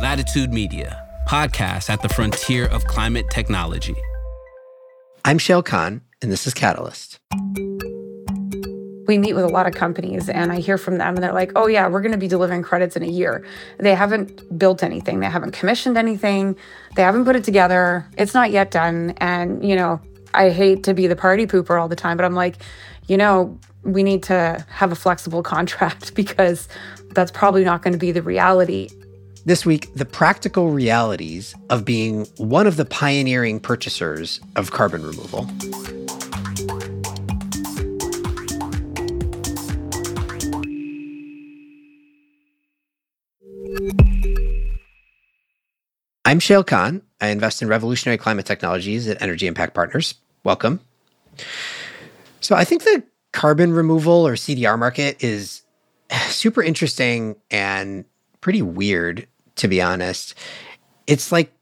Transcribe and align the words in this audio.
Latitude 0.00 0.52
Media, 0.52 1.04
podcast 1.26 1.90
at 1.90 2.00
the 2.02 2.08
frontier 2.08 2.66
of 2.66 2.84
climate 2.84 3.26
technology. 3.32 3.96
I'm 5.24 5.38
Shayle 5.38 5.64
Khan, 5.64 6.02
and 6.22 6.30
this 6.30 6.46
is 6.46 6.54
Catalyst. 6.54 7.18
We 9.08 9.18
meet 9.18 9.32
with 9.32 9.42
a 9.42 9.48
lot 9.48 9.66
of 9.66 9.74
companies, 9.74 10.28
and 10.28 10.52
I 10.52 10.60
hear 10.60 10.78
from 10.78 10.98
them, 10.98 11.16
and 11.16 11.24
they're 11.24 11.32
like, 11.32 11.50
oh, 11.56 11.66
yeah, 11.66 11.88
we're 11.88 12.00
going 12.00 12.12
to 12.12 12.18
be 12.18 12.28
delivering 12.28 12.62
credits 12.62 12.94
in 12.94 13.02
a 13.02 13.08
year. 13.08 13.44
They 13.78 13.96
haven't 13.96 14.56
built 14.56 14.84
anything, 14.84 15.18
they 15.18 15.26
haven't 15.26 15.50
commissioned 15.50 15.98
anything, 15.98 16.54
they 16.94 17.02
haven't 17.02 17.24
put 17.24 17.34
it 17.34 17.42
together, 17.42 18.06
it's 18.16 18.34
not 18.34 18.52
yet 18.52 18.70
done. 18.70 19.14
And, 19.16 19.68
you 19.68 19.74
know, 19.74 20.00
I 20.32 20.50
hate 20.50 20.84
to 20.84 20.94
be 20.94 21.08
the 21.08 21.16
party 21.16 21.44
pooper 21.44 21.80
all 21.80 21.88
the 21.88 21.96
time, 21.96 22.16
but 22.16 22.24
I'm 22.24 22.36
like, 22.36 22.58
you 23.08 23.16
know, 23.16 23.58
we 23.82 24.04
need 24.04 24.22
to 24.24 24.64
have 24.68 24.92
a 24.92 24.96
flexible 24.96 25.42
contract 25.54 26.14
because 26.14 26.68
that's 27.10 27.32
probably 27.32 27.64
not 27.64 27.82
going 27.82 27.94
to 27.94 27.98
be 27.98 28.12
the 28.12 28.22
reality. 28.22 28.90
This 29.48 29.64
week, 29.64 29.94
the 29.94 30.04
practical 30.04 30.72
realities 30.72 31.54
of 31.70 31.86
being 31.86 32.26
one 32.36 32.66
of 32.66 32.76
the 32.76 32.84
pioneering 32.84 33.60
purchasers 33.60 34.42
of 34.56 34.72
carbon 34.72 35.02
removal. 35.02 35.48
I'm 46.26 46.40
Shayle 46.40 46.66
Khan. 46.66 47.00
I 47.18 47.28
invest 47.28 47.62
in 47.62 47.68
revolutionary 47.68 48.18
climate 48.18 48.44
technologies 48.44 49.08
at 49.08 49.22
Energy 49.22 49.46
Impact 49.46 49.72
Partners. 49.72 50.16
Welcome. 50.44 50.80
So, 52.42 52.54
I 52.54 52.64
think 52.64 52.84
the 52.84 53.02
carbon 53.32 53.72
removal 53.72 54.26
or 54.26 54.34
CDR 54.34 54.78
market 54.78 55.24
is 55.24 55.62
super 56.26 56.62
interesting 56.62 57.36
and 57.50 58.04
pretty 58.42 58.60
weird, 58.60 59.26
to 59.58 59.68
be 59.68 59.80
honest. 59.82 60.34
It's 61.06 61.30
like 61.30 61.52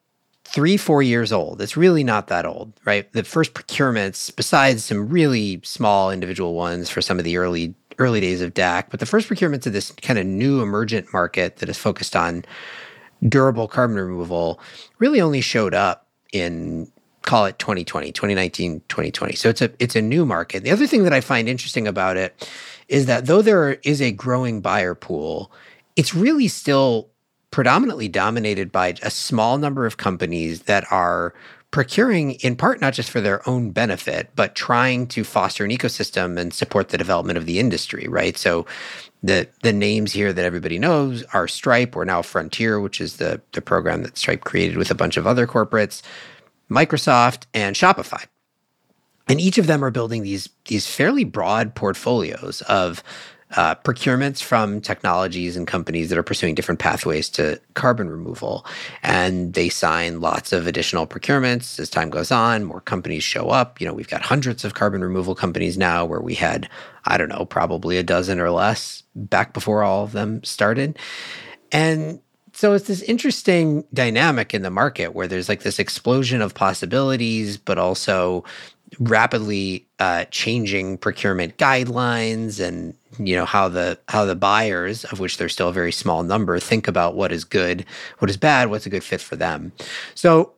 three, 0.45 0.77
four 0.77 1.02
years 1.02 1.33
old. 1.33 1.61
It's 1.61 1.77
really 1.77 2.05
not 2.05 2.29
that 2.29 2.47
old, 2.47 2.73
right? 2.85 3.11
The 3.13 3.25
first 3.25 3.53
procurements, 3.53 4.35
besides 4.35 4.85
some 4.85 5.09
really 5.09 5.61
small 5.65 6.11
individual 6.11 6.55
ones 6.55 6.88
for 6.88 7.03
some 7.03 7.19
of 7.19 7.25
the 7.25 7.37
early 7.37 7.75
early 7.99 8.21
days 8.21 8.43
of 8.43 8.53
DAC, 8.53 8.85
but 8.91 9.01
the 9.01 9.07
first 9.07 9.29
procurements 9.29 9.66
of 9.66 9.73
this 9.73 9.91
kind 10.03 10.19
of 10.19 10.27
new 10.27 10.61
emergent 10.61 11.13
market 11.15 11.57
that 11.57 11.69
is 11.69 11.79
focused 11.79 12.15
on 12.15 12.45
durable 13.27 13.66
carbon 13.66 13.97
removal 13.97 14.60
really 14.99 15.21
only 15.21 15.41
showed 15.41 15.75
up 15.75 16.07
in 16.33 16.91
call 17.23 17.47
it 17.47 17.59
2020 17.59 18.13
2019 18.13 18.81
2020 18.88 19.35
so 19.35 19.49
it's 19.49 19.63
a 19.63 19.71
it's 19.79 19.97
a 19.97 20.03
new 20.03 20.25
market 20.25 20.63
the 20.63 20.71
other 20.71 20.87
thing 20.87 21.03
that 21.03 21.13
i 21.13 21.21
find 21.21 21.49
interesting 21.49 21.88
about 21.88 22.16
it 22.16 22.49
is 22.88 23.07
that 23.07 23.27
though 23.27 23.43
there 23.43 23.73
is 23.83 24.01
a 24.01 24.13
growing 24.13 24.60
buyer 24.60 24.95
pool 24.95 25.51
it's 25.97 26.15
really 26.15 26.47
still 26.47 27.09
predominantly 27.57 28.07
dominated 28.07 28.71
by 28.71 28.93
a 29.01 29.10
small 29.10 29.57
number 29.57 29.87
of 29.87 29.96
companies 29.96 30.65
that 30.65 30.85
are 30.93 31.32
procuring 31.71 32.32
in 32.32 32.54
part 32.54 32.82
not 32.82 32.93
just 32.93 33.09
for 33.09 33.23
their 33.23 33.40
own 33.48 33.71
benefit 33.71 34.29
but 34.37 34.54
trying 34.54 35.07
to 35.07 35.24
foster 35.24 35.65
an 35.65 35.71
ecosystem 35.71 36.38
and 36.38 36.52
support 36.52 36.90
the 36.90 36.98
development 36.98 37.38
of 37.38 37.46
the 37.46 37.59
industry 37.59 38.09
right 38.09 38.37
so 38.37 38.66
the 39.23 39.48
the 39.63 39.73
names 39.73 40.13
here 40.13 40.35
that 40.35 40.45
everybody 40.45 40.79
knows 40.79 41.23
are 41.32 41.48
Stripe 41.48 41.96
or 41.96 42.04
now 42.04 42.21
Frontier, 42.21 42.79
which 42.79 43.01
is 43.01 43.16
the 43.16 43.40
the 43.52 43.63
program 43.63 44.02
that 44.02 44.18
Stripe 44.18 44.45
created 44.45 44.76
with 44.76 44.91
a 44.91 44.95
bunch 44.95 45.16
of 45.16 45.26
other 45.26 45.46
corporates, 45.46 46.02
Microsoft 46.70 47.46
and 47.54 47.74
Shopify. 47.74 48.23
And 49.29 49.41
each 49.41 49.57
of 49.57 49.66
them 49.66 49.82
are 49.82 49.91
building 49.91 50.24
these 50.24 50.51
these 50.66 50.87
fairly 50.87 51.24
broad 51.24 51.74
portfolios 51.74 52.60
of 52.68 53.02
uh, 53.55 53.75
procurements 53.77 54.43
from 54.43 54.80
technologies 54.80 55.57
and 55.57 55.66
companies 55.66 56.09
that 56.09 56.19
are 56.19 56.23
pursuing 56.23 56.55
different 56.55 56.80
pathways 56.80 57.29
to 57.30 57.61
carbon 57.75 58.11
removal. 58.11 58.66
And 59.03 59.55
they 59.55 59.69
sign 59.69 60.21
lots 60.21 60.53
of 60.53 60.66
additional 60.66 61.07
procurements 61.07 61.79
as 61.79 61.88
time 61.88 62.11
goes 62.11 62.33
on. 62.33 62.65
More 62.65 62.80
companies 62.80 63.23
show 63.23 63.51
up. 63.51 63.80
You 63.80 63.87
know, 63.87 63.95
we've 63.95 64.09
got 64.09 64.22
hundreds 64.22 64.65
of 64.65 64.75
carbon 64.75 65.03
removal 65.03 65.34
companies 65.34 65.78
now 65.78 66.04
where 66.04 66.20
we 66.20 66.34
had, 66.34 66.69
I 67.04 67.16
don't 67.16 67.28
know, 67.28 67.44
probably 67.44 67.98
a 67.98 68.03
dozen 68.03 68.41
or 68.41 68.50
less 68.50 69.04
back 69.15 69.53
before 69.53 69.82
all 69.82 70.03
of 70.03 70.12
them 70.12 70.43
started. 70.43 70.99
And 71.70 72.20
so 72.53 72.72
it's 72.72 72.87
this 72.87 73.03
interesting 73.03 73.84
dynamic 73.93 74.54
in 74.54 74.62
the 74.62 74.70
market 74.70 75.15
where 75.15 75.26
there's 75.26 75.49
like 75.49 75.62
this 75.62 75.78
explosion 75.78 76.41
of 76.41 76.54
possibilities, 76.54 77.59
but 77.59 77.76
also 77.76 78.44
rapidly 78.98 79.86
uh, 79.98 80.24
changing 80.26 80.98
procurement 80.98 81.56
guidelines 81.56 82.60
and 82.60 82.94
you 83.19 83.34
know 83.34 83.44
how 83.44 83.69
the 83.69 83.98
how 84.08 84.24
the 84.24 84.36
buyers 84.36 85.04
of 85.04 85.20
which 85.20 85.38
there's 85.38 85.52
still 85.52 85.70
a 85.70 85.72
very 85.72 85.92
small 85.92 86.22
number 86.22 86.58
think 86.58 86.86
about 86.86 87.14
what 87.14 87.32
is 87.32 87.44
good 87.44 87.84
what 88.19 88.30
is 88.30 88.36
bad 88.36 88.70
what's 88.70 88.86
a 88.86 88.91
good 88.91 89.04
fit 89.04 89.20
for 89.20 89.36
them. 89.36 89.72
So 90.14 90.52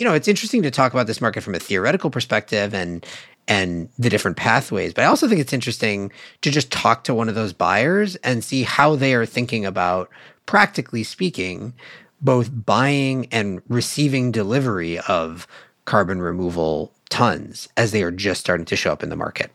you 0.00 0.04
know 0.04 0.14
it's 0.14 0.28
interesting 0.28 0.62
to 0.62 0.70
talk 0.70 0.92
about 0.92 1.06
this 1.06 1.20
market 1.20 1.42
from 1.42 1.54
a 1.54 1.60
theoretical 1.60 2.10
perspective 2.10 2.74
and 2.74 3.06
and 3.46 3.88
the 3.98 4.08
different 4.08 4.36
pathways 4.36 4.94
but 4.94 5.02
i 5.02 5.06
also 5.06 5.28
think 5.28 5.40
it's 5.40 5.52
interesting 5.52 6.10
to 6.40 6.50
just 6.50 6.72
talk 6.72 7.04
to 7.04 7.14
one 7.14 7.28
of 7.28 7.34
those 7.34 7.52
buyers 7.52 8.16
and 8.16 8.42
see 8.42 8.62
how 8.62 8.96
they 8.96 9.14
are 9.14 9.26
thinking 9.26 9.66
about 9.66 10.08
practically 10.46 11.04
speaking 11.04 11.74
both 12.22 12.50
buying 12.64 13.26
and 13.30 13.62
receiving 13.68 14.32
delivery 14.32 14.98
of 15.00 15.46
carbon 15.84 16.20
removal 16.20 16.94
tons 17.10 17.68
as 17.76 17.92
they 17.92 18.02
are 18.02 18.10
just 18.10 18.40
starting 18.40 18.66
to 18.66 18.76
show 18.76 18.92
up 18.92 19.02
in 19.02 19.10
the 19.10 19.16
market. 19.16 19.50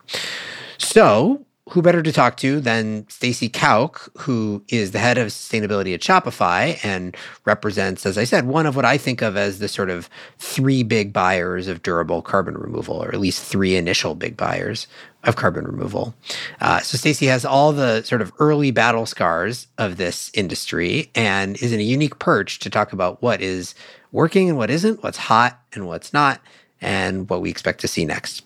So, 0.77 1.45
who 1.69 1.81
better 1.81 2.03
to 2.03 2.11
talk 2.11 2.37
to 2.37 2.59
than 2.59 3.07
Stacy 3.09 3.49
Kauk, 3.49 4.09
who 4.19 4.63
is 4.67 4.91
the 4.91 4.99
head 4.99 5.17
of 5.17 5.29
sustainability 5.29 5.95
at 5.95 6.01
Shopify 6.01 6.77
and 6.85 7.17
represents, 7.43 8.05
as 8.05 8.19
I 8.19 8.23
said, 8.23 8.45
one 8.45 8.67
of 8.67 8.75
what 8.75 8.85
I 8.85 8.99
think 8.99 9.23
of 9.23 9.35
as 9.35 9.57
the 9.57 9.67
sort 9.67 9.89
of 9.89 10.07
three 10.37 10.83
big 10.83 11.11
buyers 11.11 11.67
of 11.67 11.81
durable 11.81 12.21
carbon 12.21 12.55
removal, 12.55 13.03
or 13.03 13.07
at 13.07 13.19
least 13.19 13.43
three 13.43 13.75
initial 13.75 14.13
big 14.13 14.37
buyers 14.37 14.85
of 15.23 15.37
carbon 15.37 15.65
removal. 15.65 16.13
Uh, 16.61 16.81
so 16.81 16.99
Stacy 16.99 17.25
has 17.25 17.43
all 17.43 17.73
the 17.73 18.03
sort 18.03 18.21
of 18.21 18.31
early 18.37 18.69
battle 18.69 19.07
scars 19.07 19.65
of 19.79 19.97
this 19.97 20.29
industry 20.35 21.09
and 21.15 21.59
is 21.63 21.73
in 21.73 21.79
a 21.79 21.83
unique 21.83 22.19
perch 22.19 22.59
to 22.59 22.69
talk 22.69 22.93
about 22.93 23.23
what 23.23 23.41
is 23.41 23.73
working 24.11 24.49
and 24.49 24.57
what 24.57 24.69
isn't, 24.69 25.01
what's 25.01 25.17
hot 25.17 25.59
and 25.73 25.87
what's 25.87 26.13
not, 26.13 26.41
and 26.85 27.27
what 27.29 27.41
we 27.41 27.49
expect 27.49 27.81
to 27.81 27.87
see 27.87 28.05
next. 28.05 28.43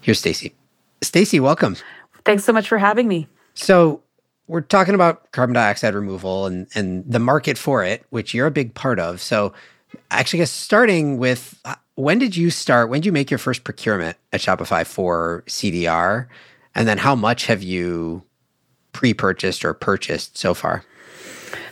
Here's 0.00 0.20
Stacy. 0.20 0.54
Stacy, 1.02 1.40
welcome. 1.40 1.76
Thanks 2.24 2.44
so 2.44 2.52
much 2.52 2.68
for 2.68 2.78
having 2.78 3.08
me. 3.08 3.26
So, 3.54 4.00
we're 4.46 4.60
talking 4.60 4.94
about 4.94 5.32
carbon 5.32 5.54
dioxide 5.54 5.94
removal 5.94 6.46
and, 6.46 6.66
and 6.74 7.02
the 7.10 7.18
market 7.18 7.56
for 7.56 7.82
it, 7.82 8.04
which 8.10 8.34
you're 8.34 8.46
a 8.46 8.50
big 8.50 8.74
part 8.74 8.98
of. 8.98 9.20
So, 9.20 9.52
actually, 10.10 10.40
I 10.40 10.42
guess 10.42 10.50
starting 10.50 11.18
with 11.18 11.60
when 11.96 12.18
did 12.18 12.36
you 12.36 12.50
start? 12.50 12.88
When 12.88 13.00
did 13.00 13.06
you 13.06 13.12
make 13.12 13.30
your 13.30 13.38
first 13.38 13.64
procurement 13.64 14.16
at 14.32 14.40
Shopify 14.40 14.86
for 14.86 15.44
CDR? 15.46 16.26
And 16.74 16.86
then 16.86 16.98
how 16.98 17.14
much 17.14 17.46
have 17.46 17.62
you 17.62 18.22
pre 18.92 19.14
purchased 19.14 19.64
or 19.64 19.74
purchased 19.74 20.38
so 20.38 20.54
far? 20.54 20.84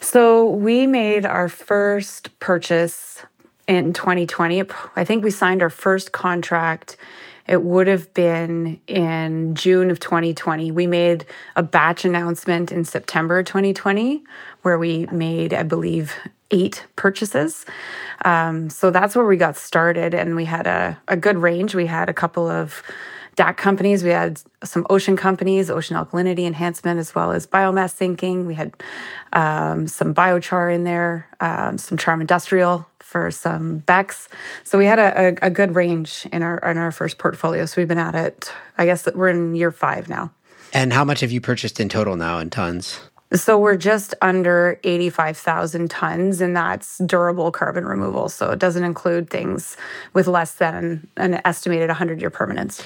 So, 0.00 0.50
we 0.50 0.86
made 0.86 1.26
our 1.26 1.48
first 1.48 2.38
purchase 2.40 3.22
in 3.66 3.92
2020. 3.92 4.62
I 4.96 5.04
think 5.04 5.24
we 5.24 5.30
signed 5.30 5.62
our 5.62 5.70
first 5.70 6.12
contract. 6.12 6.96
It 7.48 7.62
would 7.62 7.86
have 7.86 8.12
been 8.14 8.80
in 8.86 9.54
June 9.54 9.90
of 9.90 9.98
2020. 10.00 10.70
We 10.70 10.86
made 10.86 11.26
a 11.56 11.62
batch 11.62 12.04
announcement 12.04 12.70
in 12.70 12.84
September 12.84 13.42
2020 13.42 14.22
where 14.62 14.78
we 14.78 15.06
made, 15.06 15.52
I 15.52 15.64
believe, 15.64 16.14
eight 16.52 16.86
purchases. 16.96 17.64
Um, 18.24 18.70
so 18.70 18.90
that's 18.90 19.16
where 19.16 19.26
we 19.26 19.36
got 19.36 19.56
started, 19.56 20.14
and 20.14 20.36
we 20.36 20.44
had 20.44 20.66
a, 20.66 21.00
a 21.08 21.16
good 21.16 21.38
range. 21.38 21.74
We 21.74 21.86
had 21.86 22.08
a 22.08 22.14
couple 22.14 22.48
of 22.48 22.82
DAC 23.36 23.56
companies. 23.56 24.04
We 24.04 24.10
had 24.10 24.40
some 24.62 24.86
ocean 24.90 25.16
companies, 25.16 25.70
ocean 25.70 25.96
alkalinity 25.96 26.46
enhancement, 26.46 27.00
as 27.00 27.14
well 27.14 27.32
as 27.32 27.46
biomass 27.46 27.94
sinking. 27.94 28.46
We 28.46 28.54
had 28.54 28.74
um, 29.32 29.88
some 29.88 30.14
biochar 30.14 30.72
in 30.72 30.84
there, 30.84 31.26
um, 31.40 31.78
some 31.78 31.96
charm 31.96 32.20
industrial 32.20 32.86
for 33.12 33.30
some 33.30 33.80
BECCS. 33.82 34.28
So 34.64 34.78
we 34.78 34.86
had 34.86 34.98
a, 34.98 35.28
a, 35.42 35.46
a, 35.46 35.50
good 35.50 35.76
range 35.76 36.26
in 36.32 36.42
our 36.42 36.58
in 36.58 36.78
our 36.78 36.90
first 36.90 37.18
portfolio. 37.18 37.66
So 37.66 37.80
we've 37.80 37.86
been 37.86 37.98
at 37.98 38.14
it. 38.14 38.50
I 38.78 38.86
guess 38.86 39.06
we're 39.14 39.28
in 39.28 39.54
year 39.54 39.70
five 39.70 40.08
now. 40.08 40.32
And 40.72 40.92
how 40.92 41.04
much 41.04 41.20
have 41.20 41.30
you 41.30 41.40
purchased 41.40 41.78
in 41.78 41.90
total 41.90 42.16
now 42.16 42.38
in 42.38 42.48
tons? 42.48 42.98
So 43.34 43.58
we're 43.58 43.76
just 43.76 44.14
under 44.20 44.78
85,000 44.84 45.90
tons, 45.90 46.40
and 46.40 46.56
that's 46.56 46.98
durable 46.98 47.50
carbon 47.50 47.86
removal. 47.86 48.28
So 48.28 48.50
it 48.50 48.58
doesn't 48.58 48.84
include 48.84 49.30
things 49.30 49.76
with 50.12 50.26
less 50.26 50.54
than 50.54 51.08
an 51.16 51.40
estimated 51.44 51.88
100 51.88 52.20
year 52.20 52.30
permanence. 52.30 52.82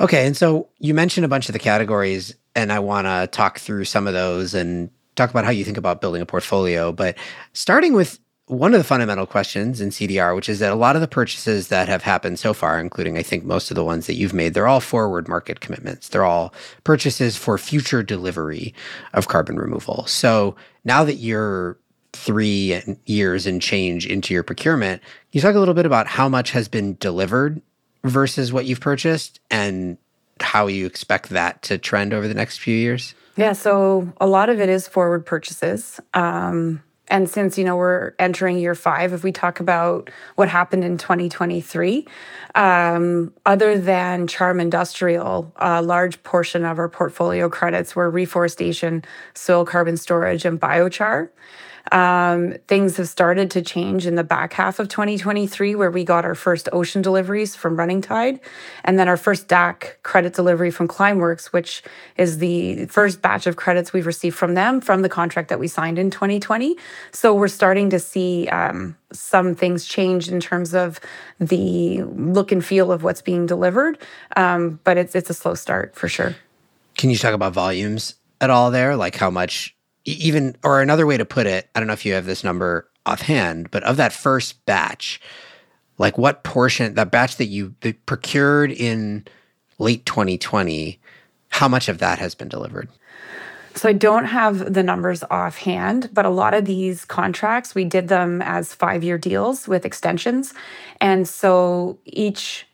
Okay. 0.00 0.26
And 0.26 0.36
so 0.36 0.68
you 0.78 0.92
mentioned 0.94 1.24
a 1.24 1.28
bunch 1.28 1.48
of 1.48 1.54
the 1.54 1.58
categories, 1.58 2.34
and 2.54 2.72
I 2.72 2.78
want 2.78 3.06
to 3.06 3.28
talk 3.30 3.58
through 3.58 3.84
some 3.84 4.06
of 4.06 4.12
those 4.12 4.54
and 4.54 4.90
talk 5.14 5.30
about 5.30 5.44
how 5.44 5.50
you 5.50 5.64
think 5.64 5.78
about 5.78 6.00
building 6.00 6.22
a 6.22 6.26
portfolio. 6.26 6.92
But 6.92 7.16
starting 7.52 7.94
with 7.94 8.18
one 8.46 8.74
of 8.74 8.78
the 8.78 8.84
fundamental 8.84 9.26
questions 9.26 9.80
in 9.80 9.90
CDR, 9.90 10.34
which 10.36 10.48
is 10.48 10.60
that 10.60 10.72
a 10.72 10.76
lot 10.76 10.94
of 10.94 11.02
the 11.02 11.08
purchases 11.08 11.68
that 11.68 11.88
have 11.88 12.02
happened 12.02 12.38
so 12.38 12.54
far, 12.54 12.78
including 12.78 13.18
I 13.18 13.22
think 13.22 13.44
most 13.44 13.70
of 13.70 13.74
the 13.74 13.84
ones 13.84 14.06
that 14.06 14.14
you've 14.14 14.34
made, 14.34 14.54
they're 14.54 14.68
all 14.68 14.80
forward 14.80 15.26
market 15.26 15.60
commitments. 15.60 16.08
They're 16.08 16.24
all 16.24 16.54
purchases 16.84 17.36
for 17.36 17.58
future 17.58 18.04
delivery 18.04 18.72
of 19.14 19.26
carbon 19.26 19.56
removal. 19.56 20.06
So 20.06 20.54
now 20.84 21.02
that 21.02 21.14
you're 21.14 21.76
three 22.16 22.80
years 23.04 23.46
and 23.46 23.60
change 23.60 24.06
into 24.06 24.34
your 24.34 24.42
procurement. 24.42 25.02
Can 25.02 25.08
you 25.32 25.40
talk 25.40 25.54
a 25.54 25.58
little 25.58 25.74
bit 25.74 25.86
about 25.86 26.06
how 26.06 26.28
much 26.28 26.50
has 26.52 26.66
been 26.66 26.96
delivered 26.98 27.60
versus 28.04 28.52
what 28.52 28.64
you've 28.64 28.80
purchased 28.80 29.38
and 29.50 29.98
how 30.40 30.66
you 30.66 30.86
expect 30.86 31.28
that 31.30 31.62
to 31.62 31.78
trend 31.78 32.14
over 32.14 32.26
the 32.26 32.34
next 32.34 32.58
few 32.58 32.74
years? 32.74 33.14
Yeah, 33.36 33.52
so 33.52 34.10
a 34.18 34.26
lot 34.26 34.48
of 34.48 34.60
it 34.60 34.68
is 34.68 34.88
forward 34.88 35.26
purchases. 35.26 36.00
Um, 36.14 36.82
and 37.08 37.28
since 37.28 37.56
you 37.56 37.64
know 37.64 37.76
we're 37.76 38.14
entering 38.18 38.58
year 38.58 38.74
five, 38.74 39.12
if 39.12 39.22
we 39.22 39.32
talk 39.32 39.60
about 39.60 40.10
what 40.34 40.48
happened 40.48 40.84
in 40.84 40.98
2023, 40.98 42.06
um, 42.54 43.32
other 43.44 43.78
than 43.78 44.26
Charm 44.26 44.60
Industrial, 44.60 45.52
a 45.56 45.82
large 45.82 46.22
portion 46.22 46.64
of 46.64 46.78
our 46.78 46.88
portfolio 46.88 47.48
credits 47.48 47.94
were 47.94 48.10
reforestation, 48.10 49.04
soil 49.34 49.64
carbon 49.64 49.96
storage, 49.96 50.44
and 50.44 50.60
biochar. 50.60 51.28
Um, 51.92 52.54
things 52.66 52.96
have 52.96 53.08
started 53.08 53.50
to 53.52 53.62
change 53.62 54.06
in 54.06 54.16
the 54.16 54.24
back 54.24 54.52
half 54.52 54.78
of 54.78 54.88
2023, 54.88 55.74
where 55.74 55.90
we 55.90 56.04
got 56.04 56.24
our 56.24 56.34
first 56.34 56.68
ocean 56.72 57.02
deliveries 57.02 57.54
from 57.54 57.76
Running 57.76 58.00
Tide, 58.00 58.40
and 58.84 58.98
then 58.98 59.08
our 59.08 59.16
first 59.16 59.48
DAC 59.48 60.02
credit 60.02 60.34
delivery 60.34 60.70
from 60.70 60.88
Climeworks, 60.88 61.46
which 61.46 61.82
is 62.16 62.38
the 62.38 62.86
first 62.86 63.22
batch 63.22 63.46
of 63.46 63.56
credits 63.56 63.92
we've 63.92 64.06
received 64.06 64.36
from 64.36 64.54
them 64.54 64.80
from 64.80 65.02
the 65.02 65.08
contract 65.08 65.48
that 65.48 65.60
we 65.60 65.68
signed 65.68 65.98
in 65.98 66.10
2020. 66.10 66.76
So 67.12 67.34
we're 67.34 67.48
starting 67.48 67.90
to 67.90 67.98
see 67.98 68.48
um, 68.48 68.96
some 69.12 69.54
things 69.54 69.84
change 69.84 70.28
in 70.28 70.40
terms 70.40 70.74
of 70.74 70.98
the 71.38 72.02
look 72.02 72.50
and 72.50 72.64
feel 72.64 72.90
of 72.90 73.02
what's 73.02 73.22
being 73.22 73.46
delivered, 73.46 73.98
um, 74.36 74.80
but 74.84 74.96
it's 74.96 75.14
it's 75.14 75.30
a 75.30 75.34
slow 75.34 75.54
start 75.54 75.94
for 75.94 76.08
sure. 76.08 76.34
Can 76.96 77.10
you 77.10 77.16
talk 77.16 77.34
about 77.34 77.52
volumes 77.52 78.14
at 78.40 78.50
all 78.50 78.70
there? 78.70 78.96
Like 78.96 79.16
how 79.16 79.30
much 79.30 79.75
even 80.06 80.56
or 80.64 80.80
another 80.80 81.06
way 81.06 81.16
to 81.16 81.24
put 81.24 81.46
it, 81.46 81.68
I 81.74 81.80
don't 81.80 81.86
know 81.86 81.92
if 81.92 82.06
you 82.06 82.14
have 82.14 82.26
this 82.26 82.44
number 82.44 82.88
offhand, 83.04 83.70
but 83.70 83.82
of 83.82 83.96
that 83.96 84.12
first 84.12 84.64
batch, 84.64 85.20
like 85.98 86.16
what 86.16 86.44
portion 86.44 86.94
that 86.94 87.10
batch 87.10 87.36
that 87.36 87.46
you 87.46 87.74
procured 88.06 88.70
in 88.70 89.26
late 89.78 90.06
2020, 90.06 90.98
how 91.48 91.68
much 91.68 91.88
of 91.88 91.98
that 91.98 92.18
has 92.18 92.34
been 92.34 92.48
delivered? 92.48 92.88
So 93.74 93.90
I 93.90 93.92
don't 93.92 94.24
have 94.24 94.72
the 94.72 94.82
numbers 94.82 95.22
offhand, 95.30 96.08
but 96.14 96.24
a 96.24 96.30
lot 96.30 96.54
of 96.54 96.64
these 96.64 97.04
contracts 97.04 97.74
we 97.74 97.84
did 97.84 98.08
them 98.08 98.40
as 98.40 98.74
5-year 98.74 99.18
deals 99.18 99.68
with 99.68 99.84
extensions. 99.84 100.54
And 101.00 101.28
so 101.28 101.98
each 102.04 102.66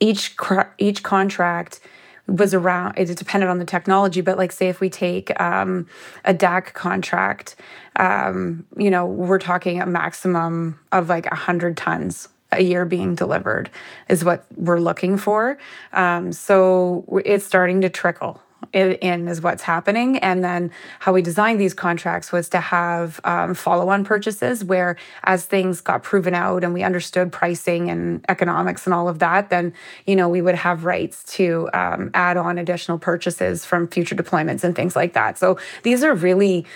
each 0.00 0.36
each 0.78 1.02
contract 1.04 1.80
was 2.26 2.54
around 2.54 2.94
it 2.96 3.16
depended 3.16 3.50
on 3.50 3.58
the 3.58 3.64
technology 3.64 4.20
but 4.20 4.38
like 4.38 4.50
say 4.50 4.68
if 4.68 4.80
we 4.80 4.88
take 4.88 5.38
um, 5.40 5.86
a 6.24 6.32
dac 6.32 6.72
contract 6.74 7.56
um, 7.96 8.64
you 8.76 8.90
know 8.90 9.06
we're 9.06 9.38
talking 9.38 9.80
a 9.80 9.86
maximum 9.86 10.78
of 10.92 11.08
like 11.08 11.26
100 11.26 11.76
tons 11.76 12.28
a 12.52 12.62
year 12.62 12.84
being 12.84 13.14
delivered 13.14 13.70
is 14.08 14.24
what 14.24 14.46
we're 14.56 14.78
looking 14.78 15.16
for. 15.16 15.58
Um, 15.92 16.32
so 16.32 17.04
it's 17.24 17.44
starting 17.44 17.80
to 17.80 17.88
trickle 17.88 18.40
in 18.72 19.28
is 19.28 19.40
what's 19.40 19.62
happening. 19.62 20.18
And 20.18 20.42
then 20.42 20.70
how 21.00 21.12
we 21.12 21.22
designed 21.22 21.60
these 21.60 21.74
contracts 21.74 22.32
was 22.32 22.48
to 22.50 22.60
have 22.60 23.20
um, 23.24 23.54
follow 23.54 23.88
on 23.88 24.04
purchases 24.04 24.64
where, 24.64 24.96
as 25.24 25.44
things 25.44 25.80
got 25.80 26.02
proven 26.02 26.34
out 26.34 26.64
and 26.64 26.72
we 26.74 26.82
understood 26.82 27.32
pricing 27.32 27.90
and 27.90 28.24
economics 28.28 28.86
and 28.86 28.94
all 28.94 29.08
of 29.08 29.18
that, 29.18 29.50
then, 29.50 29.72
you 30.06 30.16
know, 30.16 30.28
we 30.28 30.40
would 30.40 30.54
have 30.54 30.84
rights 30.84 31.24
to 31.34 31.68
um, 31.74 32.10
add 32.14 32.36
on 32.36 32.58
additional 32.58 32.98
purchases 32.98 33.64
from 33.64 33.88
future 33.88 34.14
deployments 34.14 34.64
and 34.64 34.74
things 34.74 34.96
like 34.96 35.12
that. 35.12 35.38
So 35.38 35.58
these 35.82 36.02
are 36.02 36.14
really 36.14 36.66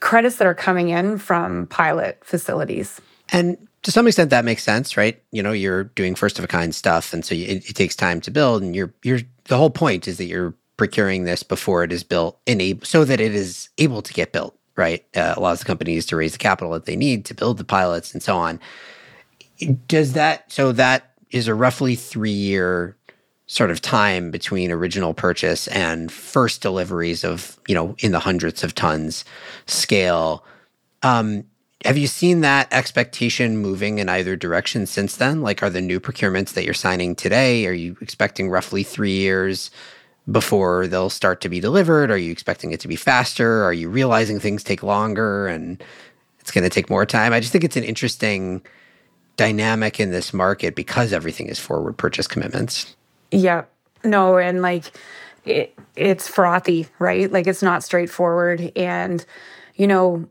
credits 0.00 0.36
that 0.36 0.46
are 0.46 0.54
coming 0.54 0.90
in 0.90 1.18
from 1.18 1.66
pilot 1.68 2.18
facilities. 2.22 3.00
And 3.30 3.56
to 3.82 3.90
some 3.90 4.06
extent 4.06 4.30
that 4.30 4.44
makes 4.44 4.62
sense, 4.62 4.96
right? 4.96 5.22
You 5.30 5.42
know, 5.42 5.52
you're 5.52 5.84
doing 5.84 6.14
first 6.14 6.38
of 6.38 6.44
a 6.44 6.48
kind 6.48 6.74
stuff, 6.74 7.12
and 7.12 7.24
so 7.24 7.34
it, 7.34 7.68
it 7.68 7.74
takes 7.74 7.94
time 7.94 8.20
to 8.22 8.30
build. 8.30 8.62
And 8.62 8.74
you're 8.74 8.92
you're 9.02 9.20
the 9.44 9.56
whole 9.56 9.70
point 9.70 10.08
is 10.08 10.16
that 10.18 10.24
you're 10.24 10.54
procuring 10.76 11.24
this 11.24 11.42
before 11.42 11.84
it 11.84 11.92
is 11.92 12.02
built 12.02 12.38
enable 12.46 12.84
so 12.84 13.04
that 13.04 13.20
it 13.20 13.34
is 13.34 13.68
able 13.78 14.02
to 14.02 14.12
get 14.12 14.32
built 14.32 14.58
right? 14.76 15.04
Uh, 15.14 15.34
allows 15.36 15.60
the 15.60 15.64
companies 15.64 16.06
to 16.06 16.16
raise 16.16 16.32
the 16.32 16.38
capital 16.38 16.72
that 16.72 16.84
they 16.84 16.96
need 16.96 17.24
to 17.26 17.34
build 17.34 17.58
the 17.58 17.64
pilots 17.64 18.12
and 18.12 18.22
so 18.22 18.36
on. 18.36 18.58
Does 19.86 20.14
that 20.14 20.50
so 20.50 20.72
that 20.72 21.12
is 21.30 21.48
a 21.48 21.54
roughly 21.54 21.94
three 21.94 22.30
year 22.30 22.96
sort 23.46 23.70
of 23.70 23.80
time 23.80 24.30
between 24.30 24.70
original 24.70 25.12
purchase 25.14 25.68
and 25.68 26.10
first 26.10 26.62
deliveries 26.62 27.24
of 27.24 27.58
you 27.68 27.74
know 27.74 27.94
in 27.98 28.12
the 28.12 28.18
hundreds 28.18 28.64
of 28.64 28.74
tons 28.74 29.24
scale. 29.66 30.44
Um, 31.02 31.44
have 31.84 31.98
you 31.98 32.06
seen 32.06 32.40
that 32.40 32.72
expectation 32.72 33.58
moving 33.58 33.98
in 33.98 34.08
either 34.08 34.36
direction 34.36 34.86
since 34.86 35.16
then? 35.16 35.42
Like 35.42 35.62
are 35.62 35.70
the 35.70 35.82
new 35.82 36.00
procurements 36.00 36.54
that 36.54 36.64
you're 36.64 36.74
signing 36.74 37.14
today 37.14 37.66
are 37.66 37.72
you 37.72 37.96
expecting 38.00 38.48
roughly 38.48 38.82
three 38.82 39.16
years 39.16 39.70
before 40.30 40.86
they'll 40.86 41.10
start 41.10 41.40
to 41.42 41.48
be 41.48 41.60
delivered? 41.60 42.10
Are 42.10 42.16
you 42.16 42.32
expecting 42.32 42.72
it 42.72 42.80
to 42.80 42.88
be 42.88 42.96
faster? 42.96 43.62
Are 43.62 43.72
you 43.72 43.88
realizing 43.88 44.40
things 44.40 44.64
take 44.64 44.82
longer 44.82 45.46
and 45.46 45.82
it's 46.40 46.50
going 46.50 46.64
to 46.64 46.70
take 46.70 46.88
more 46.88 47.04
time? 47.06 47.32
I 47.32 47.40
just 47.40 47.52
think 47.52 47.64
it's 47.64 47.76
an 47.76 47.84
interesting 47.84 48.62
dynamic 49.36 50.00
in 50.00 50.10
this 50.10 50.32
market 50.32 50.74
because 50.74 51.12
everything 51.12 51.48
is 51.48 51.58
forward 51.58 51.96
purchase 51.96 52.26
commitments. 52.26 52.96
Yeah. 53.30 53.64
No, 54.04 54.38
and 54.38 54.62
like 54.62 54.92
it, 55.44 55.76
it's 55.96 56.28
frothy, 56.28 56.86
right? 56.98 57.30
Like 57.30 57.46
it's 57.46 57.62
not 57.62 57.82
straightforward. 57.82 58.72
And, 58.76 59.24
you 59.74 59.86
know, 59.86 60.28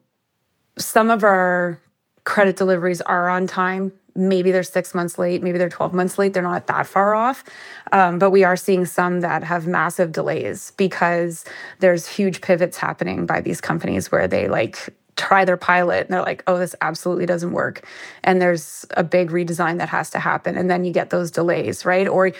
some 0.78 1.10
of 1.10 1.24
our 1.24 1.80
credit 2.24 2.56
deliveries 2.56 3.02
are 3.02 3.30
on 3.30 3.48
time 3.48 3.92
maybe 4.16 4.52
they're 4.52 4.64
six 4.64 4.94
months 4.94 5.18
late, 5.18 5.42
maybe 5.42 5.58
they're 5.58 5.70
12 5.70 5.94
months 5.94 6.18
late. 6.18 6.34
They're 6.34 6.44
not 6.44 6.68
that 6.68 6.88
far 6.88 7.16
off. 7.16 7.44
Um, 7.92 8.20
but 8.20 8.32
we 8.32 8.44
are 8.44 8.56
seeing 8.56 8.86
some 8.86 9.22
that 9.22 9.44
have 9.44 9.68
massive 9.68 10.12
delays 10.12 10.72
because 10.78 11.46
there's 11.80 12.08
huge 12.08 12.42
pivots 12.42 12.78
happening 12.78 13.26
by 13.26 13.42
these 13.42 13.62
companies 13.62 14.12
where 14.12 14.28
they 14.28 14.48
like 14.48 14.94
try 15.16 15.46
their 15.46 15.58
pilot 15.58 16.02
and 16.02 16.10
they're 16.14 16.22
like, 16.22 16.44
oh, 16.48 16.58
this 16.58 16.76
absolutely 16.82 17.26
doesn't 17.26 17.52
work. 17.52 17.86
And 18.24 18.42
there's 18.42 18.86
a 18.92 19.04
big 19.04 19.30
redesign 19.30 19.78
that 19.78 19.90
has 19.90 20.10
to 20.12 20.20
happen. 20.20 20.58
And 20.58 20.70
then 20.70 20.86
you 20.86 20.94
get 20.94 21.10
those 21.10 21.32
delays, 21.32 21.86
right? 21.86 22.08
Or 22.08 22.32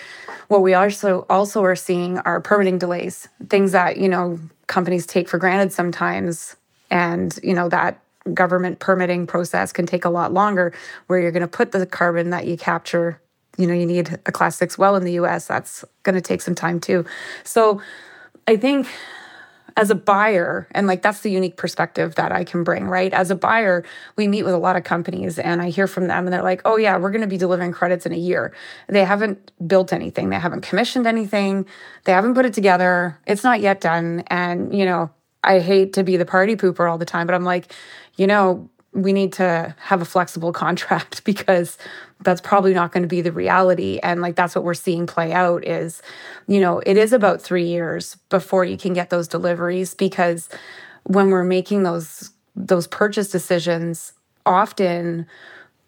what 0.48 0.62
we 0.62 0.74
also 0.74 1.26
also 1.30 1.62
are 1.64 1.76
seeing 1.76 2.18
are 2.20 2.40
permitting 2.40 2.78
delays, 2.78 3.28
things 3.48 3.72
that, 3.72 3.96
you 3.96 4.08
know, 4.08 4.38
companies 4.66 5.06
take 5.06 5.28
for 5.28 5.38
granted 5.38 5.72
sometimes. 5.72 6.56
And, 6.90 7.38
you 7.42 7.54
know, 7.54 7.68
that 7.68 8.00
government 8.32 8.78
permitting 8.78 9.26
process 9.26 9.72
can 9.72 9.86
take 9.86 10.04
a 10.04 10.10
lot 10.10 10.32
longer 10.32 10.72
where 11.06 11.18
you're 11.18 11.32
going 11.32 11.42
to 11.42 11.48
put 11.48 11.72
the 11.72 11.84
carbon 11.84 12.30
that 12.30 12.46
you 12.46 12.56
capture 12.56 13.20
you 13.58 13.66
know 13.66 13.74
you 13.74 13.86
need 13.86 14.18
a 14.26 14.32
class 14.32 14.56
6 14.56 14.78
well 14.78 14.96
in 14.96 15.04
the 15.04 15.12
US 15.12 15.46
that's 15.46 15.84
going 16.02 16.14
to 16.14 16.20
take 16.20 16.40
some 16.40 16.54
time 16.54 16.80
too 16.80 17.04
so 17.44 17.80
i 18.48 18.56
think 18.56 18.86
as 19.76 19.90
a 19.90 19.94
buyer 19.94 20.68
and 20.70 20.86
like 20.86 21.02
that's 21.02 21.20
the 21.20 21.30
unique 21.30 21.56
perspective 21.56 22.14
that 22.14 22.30
I 22.30 22.44
can 22.44 22.62
bring, 22.62 22.86
right? 22.86 23.12
As 23.12 23.30
a 23.30 23.34
buyer, 23.34 23.84
we 24.16 24.28
meet 24.28 24.44
with 24.44 24.54
a 24.54 24.58
lot 24.58 24.76
of 24.76 24.84
companies 24.84 25.38
and 25.38 25.60
I 25.60 25.70
hear 25.70 25.86
from 25.86 26.06
them 26.06 26.26
and 26.26 26.32
they're 26.32 26.42
like, 26.42 26.62
"Oh 26.64 26.76
yeah, 26.76 26.96
we're 26.96 27.10
going 27.10 27.22
to 27.22 27.26
be 27.26 27.36
delivering 27.36 27.72
credits 27.72 28.06
in 28.06 28.12
a 28.12 28.16
year." 28.16 28.52
They 28.88 29.04
haven't 29.04 29.50
built 29.66 29.92
anything, 29.92 30.30
they 30.30 30.38
haven't 30.38 30.62
commissioned 30.62 31.06
anything, 31.06 31.66
they 32.04 32.12
haven't 32.12 32.34
put 32.34 32.46
it 32.46 32.54
together. 32.54 33.18
It's 33.26 33.42
not 33.42 33.60
yet 33.60 33.80
done 33.80 34.22
and, 34.28 34.76
you 34.76 34.84
know, 34.84 35.10
I 35.44 35.60
hate 35.60 35.92
to 35.94 36.02
be 36.02 36.16
the 36.16 36.24
party 36.24 36.56
pooper 36.56 36.90
all 36.90 36.98
the 36.98 37.04
time, 37.04 37.26
but 37.26 37.34
I'm 37.34 37.44
like, 37.44 37.72
you 38.16 38.26
know, 38.26 38.68
we 38.92 39.12
need 39.12 39.32
to 39.34 39.74
have 39.78 40.00
a 40.00 40.04
flexible 40.04 40.52
contract 40.64 41.24
because 41.24 41.76
that's 42.20 42.40
probably 42.40 42.72
not 42.72 42.92
going 42.92 43.02
to 43.02 43.08
be 43.08 43.20
the 43.20 43.32
reality. 43.32 43.98
And 44.02 44.20
like 44.20 44.36
that's 44.36 44.54
what 44.54 44.64
we're 44.64 44.74
seeing 44.74 45.06
play 45.06 45.32
out 45.32 45.64
is 45.66 46.00
you 46.46 46.60
know 46.60 46.80
it 46.86 46.96
is 46.96 47.12
about 47.12 47.42
3 47.42 47.64
years 47.64 48.16
before 48.30 48.64
you 48.64 48.76
can 48.76 48.92
get 48.92 49.10
those 49.10 49.28
deliveries 49.28 49.94
because 49.94 50.48
when 51.04 51.30
we're 51.30 51.44
making 51.44 51.82
those 51.82 52.30
those 52.56 52.86
purchase 52.86 53.30
decisions 53.30 54.12
often 54.46 55.26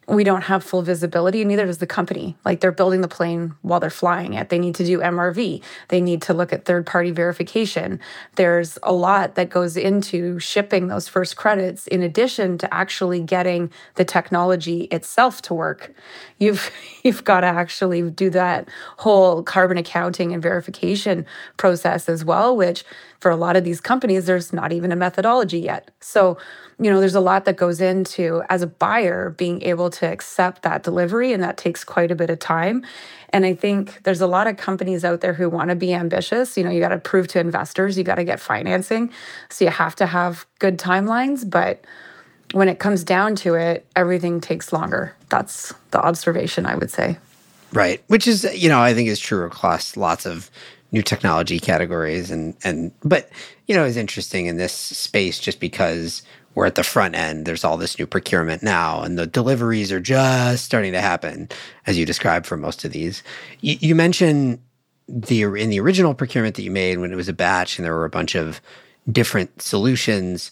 we 0.08 0.22
don't 0.22 0.42
have 0.42 0.62
full 0.62 0.82
visibility, 0.82 1.40
and 1.40 1.48
neither 1.48 1.66
does 1.66 1.78
the 1.78 1.86
company. 1.86 2.36
Like 2.44 2.60
they're 2.60 2.70
building 2.70 3.00
the 3.00 3.08
plane 3.08 3.54
while 3.62 3.80
they're 3.80 3.90
flying 3.90 4.34
it. 4.34 4.50
They 4.50 4.58
need 4.58 4.76
to 4.76 4.84
do 4.84 5.00
MRV. 5.00 5.62
They 5.88 6.00
need 6.00 6.22
to 6.22 6.34
look 6.34 6.52
at 6.52 6.64
third 6.64 6.86
party 6.86 7.10
verification. 7.10 7.98
There's 8.36 8.78
a 8.84 8.92
lot 8.92 9.34
that 9.34 9.50
goes 9.50 9.76
into 9.76 10.38
shipping 10.38 10.86
those 10.86 11.08
first 11.08 11.36
credits 11.36 11.88
in 11.88 12.02
addition 12.02 12.56
to 12.58 12.72
actually 12.72 13.20
getting 13.20 13.70
the 13.96 14.04
technology 14.04 14.82
itself 14.92 15.42
to 15.42 15.54
work. 15.54 15.92
You've 16.38 16.70
you've 17.02 17.24
got 17.24 17.40
to 17.40 17.48
actually 17.48 18.08
do 18.10 18.30
that 18.30 18.68
whole 18.98 19.42
carbon 19.42 19.76
accounting 19.76 20.32
and 20.32 20.42
verification 20.42 21.26
process 21.56 22.08
as 22.08 22.24
well, 22.24 22.56
which 22.56 22.84
for 23.20 23.30
a 23.30 23.36
lot 23.36 23.56
of 23.56 23.64
these 23.64 23.80
companies 23.80 24.26
there's 24.26 24.52
not 24.52 24.72
even 24.72 24.92
a 24.92 24.96
methodology 24.96 25.58
yet. 25.58 25.90
So 26.00 26.38
you 26.78 26.90
know, 26.90 27.00
there's 27.00 27.14
a 27.14 27.20
lot 27.20 27.46
that 27.46 27.56
goes 27.56 27.80
into 27.80 28.42
as 28.50 28.60
a 28.60 28.66
buyer 28.66 29.30
being 29.30 29.62
able 29.62 29.88
to 29.88 30.06
accept 30.06 30.62
that 30.62 30.82
delivery, 30.82 31.32
and 31.32 31.42
that 31.42 31.56
takes 31.56 31.84
quite 31.84 32.10
a 32.10 32.14
bit 32.14 32.28
of 32.28 32.38
time. 32.38 32.84
And 33.30 33.46
I 33.46 33.54
think 33.54 34.02
there's 34.02 34.20
a 34.20 34.26
lot 34.26 34.46
of 34.46 34.58
companies 34.58 35.04
out 35.04 35.22
there 35.22 35.32
who 35.32 35.48
want 35.48 35.70
to 35.70 35.76
be 35.76 35.94
ambitious. 35.94 36.56
You 36.56 36.64
know, 36.64 36.70
you 36.70 36.80
got 36.80 36.90
to 36.90 36.98
prove 36.98 37.28
to 37.28 37.40
investors, 37.40 37.96
you 37.96 38.04
got 38.04 38.16
to 38.16 38.24
get 38.24 38.40
financing. 38.40 39.10
So 39.48 39.64
you 39.64 39.70
have 39.70 39.96
to 39.96 40.06
have 40.06 40.46
good 40.58 40.78
timelines. 40.78 41.48
But 41.48 41.82
when 42.52 42.68
it 42.68 42.78
comes 42.78 43.02
down 43.04 43.36
to 43.36 43.54
it, 43.54 43.86
everything 43.96 44.40
takes 44.40 44.72
longer. 44.72 45.14
That's 45.30 45.72
the 45.92 46.00
observation 46.00 46.66
I 46.66 46.76
would 46.76 46.90
say. 46.90 47.18
Right. 47.72 48.02
Which 48.06 48.28
is, 48.28 48.44
you 48.54 48.68
know, 48.68 48.80
I 48.80 48.94
think 48.94 49.08
is 49.08 49.18
true 49.18 49.44
across 49.44 49.96
lots 49.96 50.24
of 50.26 50.50
new 50.96 51.02
technology 51.02 51.60
categories 51.60 52.30
and 52.30 52.56
and 52.64 52.90
but 53.04 53.28
you 53.66 53.74
know 53.74 53.84
is 53.84 53.98
interesting 53.98 54.46
in 54.46 54.56
this 54.56 54.72
space 54.72 55.38
just 55.38 55.60
because 55.60 56.22
we're 56.54 56.64
at 56.64 56.74
the 56.74 56.82
front 56.82 57.14
end 57.14 57.44
there's 57.44 57.64
all 57.64 57.76
this 57.76 57.98
new 57.98 58.06
procurement 58.06 58.62
now 58.62 59.02
and 59.02 59.18
the 59.18 59.26
deliveries 59.26 59.92
are 59.92 60.00
just 60.00 60.64
starting 60.64 60.92
to 60.92 61.00
happen 61.02 61.50
as 61.86 61.98
you 61.98 62.06
described 62.06 62.46
for 62.46 62.56
most 62.56 62.82
of 62.82 62.92
these. 62.92 63.22
You, 63.60 63.76
you 63.78 63.94
mentioned 63.94 64.58
the 65.06 65.42
in 65.42 65.68
the 65.68 65.80
original 65.80 66.14
procurement 66.14 66.56
that 66.56 66.62
you 66.62 66.70
made 66.70 66.98
when 66.98 67.12
it 67.12 67.16
was 67.16 67.28
a 67.28 67.34
batch 67.34 67.78
and 67.78 67.84
there 67.84 67.92
were 67.92 68.06
a 68.06 68.10
bunch 68.18 68.34
of 68.34 68.62
different 69.12 69.60
solutions 69.60 70.50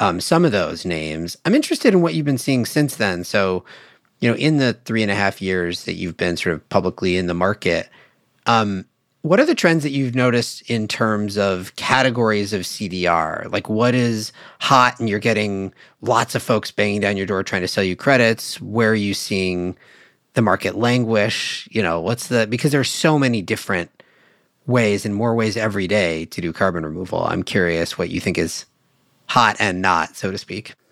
um, 0.00 0.20
some 0.20 0.44
of 0.44 0.50
those 0.50 0.84
names. 0.84 1.36
I'm 1.44 1.54
interested 1.54 1.94
in 1.94 2.02
what 2.02 2.14
you've 2.14 2.26
been 2.26 2.36
seeing 2.36 2.66
since 2.66 2.96
then. 2.96 3.22
So 3.22 3.64
you 4.18 4.28
know 4.28 4.36
in 4.36 4.56
the 4.56 4.72
three 4.72 5.02
and 5.02 5.12
a 5.12 5.14
half 5.14 5.40
years 5.40 5.84
that 5.84 5.94
you've 5.94 6.16
been 6.16 6.36
sort 6.36 6.56
of 6.56 6.68
publicly 6.68 7.16
in 7.16 7.28
the 7.28 7.34
market 7.34 7.88
um, 8.46 8.86
what 9.24 9.40
are 9.40 9.46
the 9.46 9.54
trends 9.54 9.82
that 9.84 9.92
you've 9.92 10.14
noticed 10.14 10.60
in 10.70 10.86
terms 10.86 11.38
of 11.38 11.74
categories 11.76 12.52
of 12.52 12.60
CDR? 12.60 13.50
Like 13.50 13.70
what 13.70 13.94
is 13.94 14.32
hot 14.60 15.00
and 15.00 15.08
you're 15.08 15.18
getting 15.18 15.72
lots 16.02 16.34
of 16.34 16.42
folks 16.42 16.70
banging 16.70 17.00
down 17.00 17.16
your 17.16 17.24
door 17.24 17.42
trying 17.42 17.62
to 17.62 17.68
sell 17.68 17.82
you 17.82 17.96
credits? 17.96 18.60
Where 18.60 18.90
are 18.90 18.94
you 18.94 19.14
seeing 19.14 19.78
the 20.34 20.42
market 20.42 20.74
languish? 20.74 21.66
You 21.72 21.82
know, 21.82 22.00
what's 22.00 22.28
the 22.28 22.46
because 22.46 22.70
there's 22.70 22.90
so 22.90 23.18
many 23.18 23.40
different 23.40 23.90
ways 24.66 25.06
and 25.06 25.14
more 25.14 25.34
ways 25.34 25.56
every 25.56 25.86
day 25.86 26.26
to 26.26 26.42
do 26.42 26.52
carbon 26.52 26.84
removal. 26.84 27.24
I'm 27.24 27.42
curious 27.42 27.96
what 27.96 28.10
you 28.10 28.20
think 28.20 28.36
is 28.36 28.66
hot 29.24 29.56
and 29.58 29.80
not, 29.80 30.16
so 30.16 30.32
to 30.32 30.38
speak. 30.38 30.74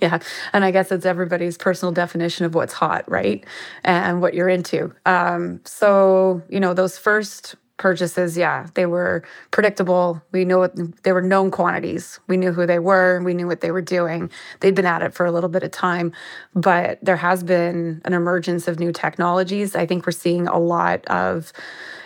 Yeah. 0.00 0.18
And 0.52 0.64
I 0.64 0.70
guess 0.70 0.92
it's 0.92 1.06
everybody's 1.06 1.56
personal 1.56 1.92
definition 1.92 2.44
of 2.44 2.54
what's 2.54 2.72
hot, 2.74 3.10
right? 3.10 3.44
And 3.84 4.20
what 4.20 4.34
you're 4.34 4.48
into. 4.48 4.94
Um, 5.06 5.60
so, 5.64 6.42
you 6.50 6.60
know, 6.60 6.74
those 6.74 6.98
first 6.98 7.56
purchases, 7.80 8.36
yeah, 8.36 8.68
they 8.74 8.86
were 8.86 9.24
predictable. 9.50 10.22
We 10.32 10.44
knew 10.44 10.58
what 10.58 11.02
they 11.02 11.12
were 11.12 11.22
known 11.22 11.50
quantities. 11.50 12.20
We 12.28 12.36
knew 12.36 12.52
who 12.52 12.66
they 12.66 12.78
were. 12.78 13.20
We 13.24 13.34
knew 13.34 13.46
what 13.46 13.62
they 13.62 13.70
were 13.70 13.82
doing. 13.82 14.30
They'd 14.60 14.74
been 14.74 14.86
at 14.86 15.02
it 15.02 15.14
for 15.14 15.26
a 15.26 15.32
little 15.32 15.48
bit 15.48 15.62
of 15.62 15.70
time, 15.70 16.12
but 16.54 16.98
there 17.02 17.16
has 17.16 17.42
been 17.42 18.02
an 18.04 18.12
emergence 18.12 18.68
of 18.68 18.78
new 18.78 18.92
technologies. 18.92 19.74
I 19.74 19.86
think 19.86 20.06
we're 20.06 20.12
seeing 20.12 20.46
a 20.46 20.58
lot 20.58 21.04
of 21.06 21.52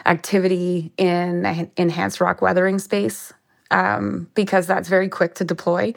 activity 0.06 0.92
in 0.96 1.70
enhanced 1.76 2.20
rock 2.20 2.40
weathering 2.40 2.78
space 2.78 3.32
um, 3.70 4.30
because 4.34 4.66
that's 4.66 4.88
very 4.88 5.08
quick 5.08 5.34
to 5.34 5.44
deploy. 5.44 5.92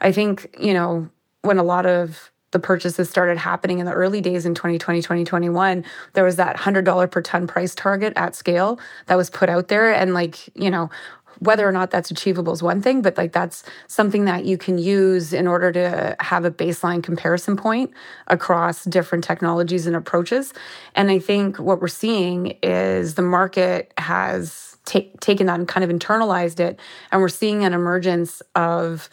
I 0.00 0.12
think, 0.12 0.54
you 0.60 0.74
know, 0.74 1.08
when 1.40 1.58
a 1.58 1.62
lot 1.62 1.86
of 1.86 2.31
the 2.52 2.58
purchases 2.58 3.10
started 3.10 3.38
happening 3.38 3.80
in 3.80 3.86
the 3.86 3.92
early 3.92 4.20
days 4.20 4.46
in 4.46 4.54
2020, 4.54 5.00
2021, 5.02 5.84
there 6.12 6.24
was 6.24 6.36
that 6.36 6.56
$100 6.56 7.10
per 7.10 7.20
ton 7.20 7.46
price 7.46 7.74
target 7.74 8.12
at 8.16 8.34
scale 8.34 8.78
that 9.06 9.16
was 9.16 9.28
put 9.28 9.48
out 9.48 9.68
there. 9.68 9.92
And, 9.92 10.14
like, 10.14 10.48
you 10.54 10.70
know, 10.70 10.90
whether 11.38 11.68
or 11.68 11.72
not 11.72 11.90
that's 11.90 12.10
achievable 12.10 12.52
is 12.52 12.62
one 12.62 12.80
thing, 12.80 13.02
but 13.02 13.16
like 13.16 13.32
that's 13.32 13.64
something 13.88 14.26
that 14.26 14.44
you 14.44 14.56
can 14.56 14.78
use 14.78 15.32
in 15.32 15.48
order 15.48 15.72
to 15.72 16.16
have 16.20 16.44
a 16.44 16.50
baseline 16.52 17.02
comparison 17.02 17.56
point 17.56 17.90
across 18.28 18.84
different 18.84 19.24
technologies 19.24 19.86
and 19.86 19.96
approaches. 19.96 20.54
And 20.94 21.10
I 21.10 21.18
think 21.18 21.58
what 21.58 21.80
we're 21.80 21.88
seeing 21.88 22.58
is 22.62 23.14
the 23.14 23.22
market 23.22 23.92
has 23.98 24.76
take, 24.84 25.18
taken 25.20 25.46
that 25.46 25.58
and 25.58 25.66
kind 25.66 25.82
of 25.82 25.90
internalized 25.90 26.60
it. 26.60 26.78
And 27.10 27.20
we're 27.20 27.28
seeing 27.28 27.64
an 27.64 27.72
emergence 27.72 28.40
of 28.54 29.08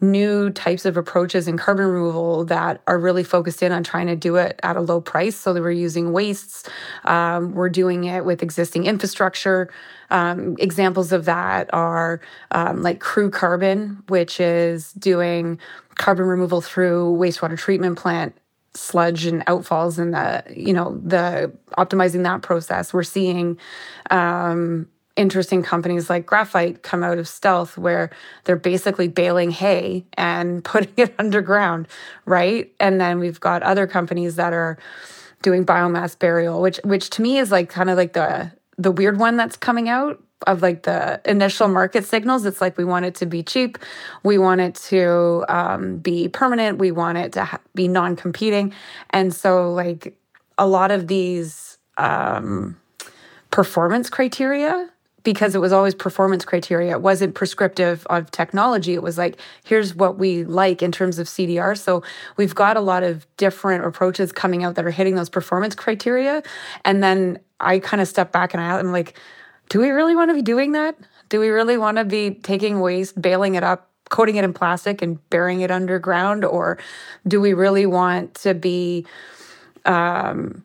new 0.00 0.50
types 0.50 0.84
of 0.84 0.96
approaches 0.96 1.48
in 1.48 1.56
carbon 1.56 1.86
removal 1.86 2.44
that 2.44 2.80
are 2.86 2.98
really 2.98 3.24
focused 3.24 3.62
in 3.62 3.72
on 3.72 3.82
trying 3.82 4.06
to 4.06 4.16
do 4.16 4.36
it 4.36 4.58
at 4.62 4.76
a 4.76 4.80
low 4.80 5.00
price. 5.00 5.36
So 5.36 5.52
that 5.52 5.60
we're 5.62 5.70
using 5.70 6.12
wastes, 6.12 6.68
um, 7.04 7.52
we're 7.52 7.68
doing 7.68 8.04
it 8.04 8.24
with 8.24 8.42
existing 8.42 8.84
infrastructure. 8.84 9.70
Um, 10.10 10.56
examples 10.58 11.12
of 11.12 11.24
that 11.24 11.72
are 11.72 12.20
um, 12.52 12.82
like 12.82 13.00
Crew 13.00 13.30
Carbon, 13.30 14.02
which 14.08 14.38
is 14.38 14.92
doing 14.92 15.58
carbon 15.96 16.26
removal 16.26 16.60
through 16.60 17.16
wastewater 17.18 17.58
treatment 17.58 17.98
plant 17.98 18.36
sludge 18.76 19.24
and 19.24 19.44
outfalls 19.46 19.98
and 19.98 20.12
the 20.12 20.44
you 20.54 20.72
know 20.72 21.00
the 21.02 21.50
optimizing 21.78 22.22
that 22.24 22.42
process 22.42 22.92
we're 22.92 23.02
seeing 23.02 23.58
um, 24.10 24.86
interesting 25.16 25.62
companies 25.62 26.08
like 26.08 26.26
Graphyte 26.26 26.82
come 26.82 27.02
out 27.02 27.18
of 27.18 27.26
stealth 27.26 27.76
where 27.76 28.10
they're 28.44 28.56
basically 28.56 29.08
baling 29.08 29.50
hay 29.50 30.04
and 30.14 30.62
putting 30.72 30.92
it 30.96 31.14
underground, 31.18 31.88
right? 32.24 32.72
And 32.78 33.00
then 33.00 33.18
we've 33.18 33.40
got 33.40 33.62
other 33.62 33.86
companies 33.86 34.36
that 34.36 34.52
are 34.52 34.78
doing 35.42 35.64
biomass 35.64 36.18
burial, 36.18 36.60
which 36.60 36.78
which 36.84 37.10
to 37.10 37.22
me 37.22 37.38
is 37.38 37.50
like 37.50 37.68
kind 37.68 37.90
of 37.90 37.96
like 37.96 38.12
the 38.12 38.52
the 38.78 38.90
weird 38.90 39.18
one 39.18 39.36
that's 39.36 39.56
coming 39.56 39.88
out 39.88 40.22
of 40.46 40.60
like 40.60 40.82
the 40.82 41.20
initial 41.24 41.68
market 41.68 42.04
signals. 42.04 42.44
It's 42.44 42.60
like 42.60 42.76
we 42.76 42.84
want 42.84 43.06
it 43.06 43.14
to 43.16 43.26
be 43.26 43.42
cheap, 43.42 43.78
we 44.22 44.38
want 44.38 44.60
it 44.60 44.74
to 44.90 45.44
um, 45.48 45.98
be 45.98 46.28
permanent, 46.28 46.78
we 46.78 46.90
want 46.90 47.18
it 47.18 47.32
to 47.34 47.44
ha- 47.44 47.60
be 47.74 47.88
non-competing, 47.88 48.72
and 49.10 49.34
so 49.34 49.72
like 49.72 50.16
a 50.58 50.66
lot 50.66 50.90
of 50.90 51.06
these 51.06 51.78
um, 51.96 52.76
performance 53.50 54.10
criteria 54.10 54.90
because 55.26 55.56
it 55.56 55.58
was 55.58 55.72
always 55.72 55.92
performance 55.92 56.44
criteria. 56.44 56.92
It 56.92 57.02
wasn't 57.02 57.34
prescriptive 57.34 58.06
of 58.06 58.30
technology. 58.30 58.94
It 58.94 59.02
was 59.02 59.18
like, 59.18 59.36
here's 59.64 59.92
what 59.92 60.18
we 60.18 60.44
like 60.44 60.82
in 60.82 60.92
terms 60.92 61.18
of 61.18 61.26
CDR. 61.26 61.76
So 61.76 62.04
we've 62.36 62.54
got 62.54 62.76
a 62.76 62.80
lot 62.80 63.02
of 63.02 63.26
different 63.36 63.84
approaches 63.84 64.30
coming 64.30 64.62
out 64.62 64.76
that 64.76 64.86
are 64.86 64.92
hitting 64.92 65.16
those 65.16 65.28
performance 65.28 65.74
criteria. 65.74 66.44
And 66.84 67.02
then 67.02 67.40
I 67.58 67.80
kind 67.80 68.00
of 68.00 68.06
step 68.06 68.30
back 68.30 68.54
and 68.54 68.62
I, 68.62 68.78
I'm 68.78 68.92
like, 68.92 69.18
do 69.68 69.80
we 69.80 69.90
really 69.90 70.14
want 70.14 70.30
to 70.30 70.34
be 70.34 70.42
doing 70.42 70.70
that? 70.72 70.96
Do 71.28 71.40
we 71.40 71.48
really 71.48 71.76
want 71.76 71.96
to 71.96 72.04
be 72.04 72.30
taking 72.30 72.78
waste, 72.78 73.20
baling 73.20 73.56
it 73.56 73.64
up, 73.64 73.90
coating 74.10 74.36
it 74.36 74.44
in 74.44 74.52
plastic 74.52 75.02
and 75.02 75.18
burying 75.28 75.62
it 75.62 75.72
underground? 75.72 76.44
Or 76.44 76.78
do 77.26 77.40
we 77.40 77.52
really 77.52 77.84
want 77.84 78.34
to 78.36 78.54
be 78.54 79.06
um, 79.86 80.62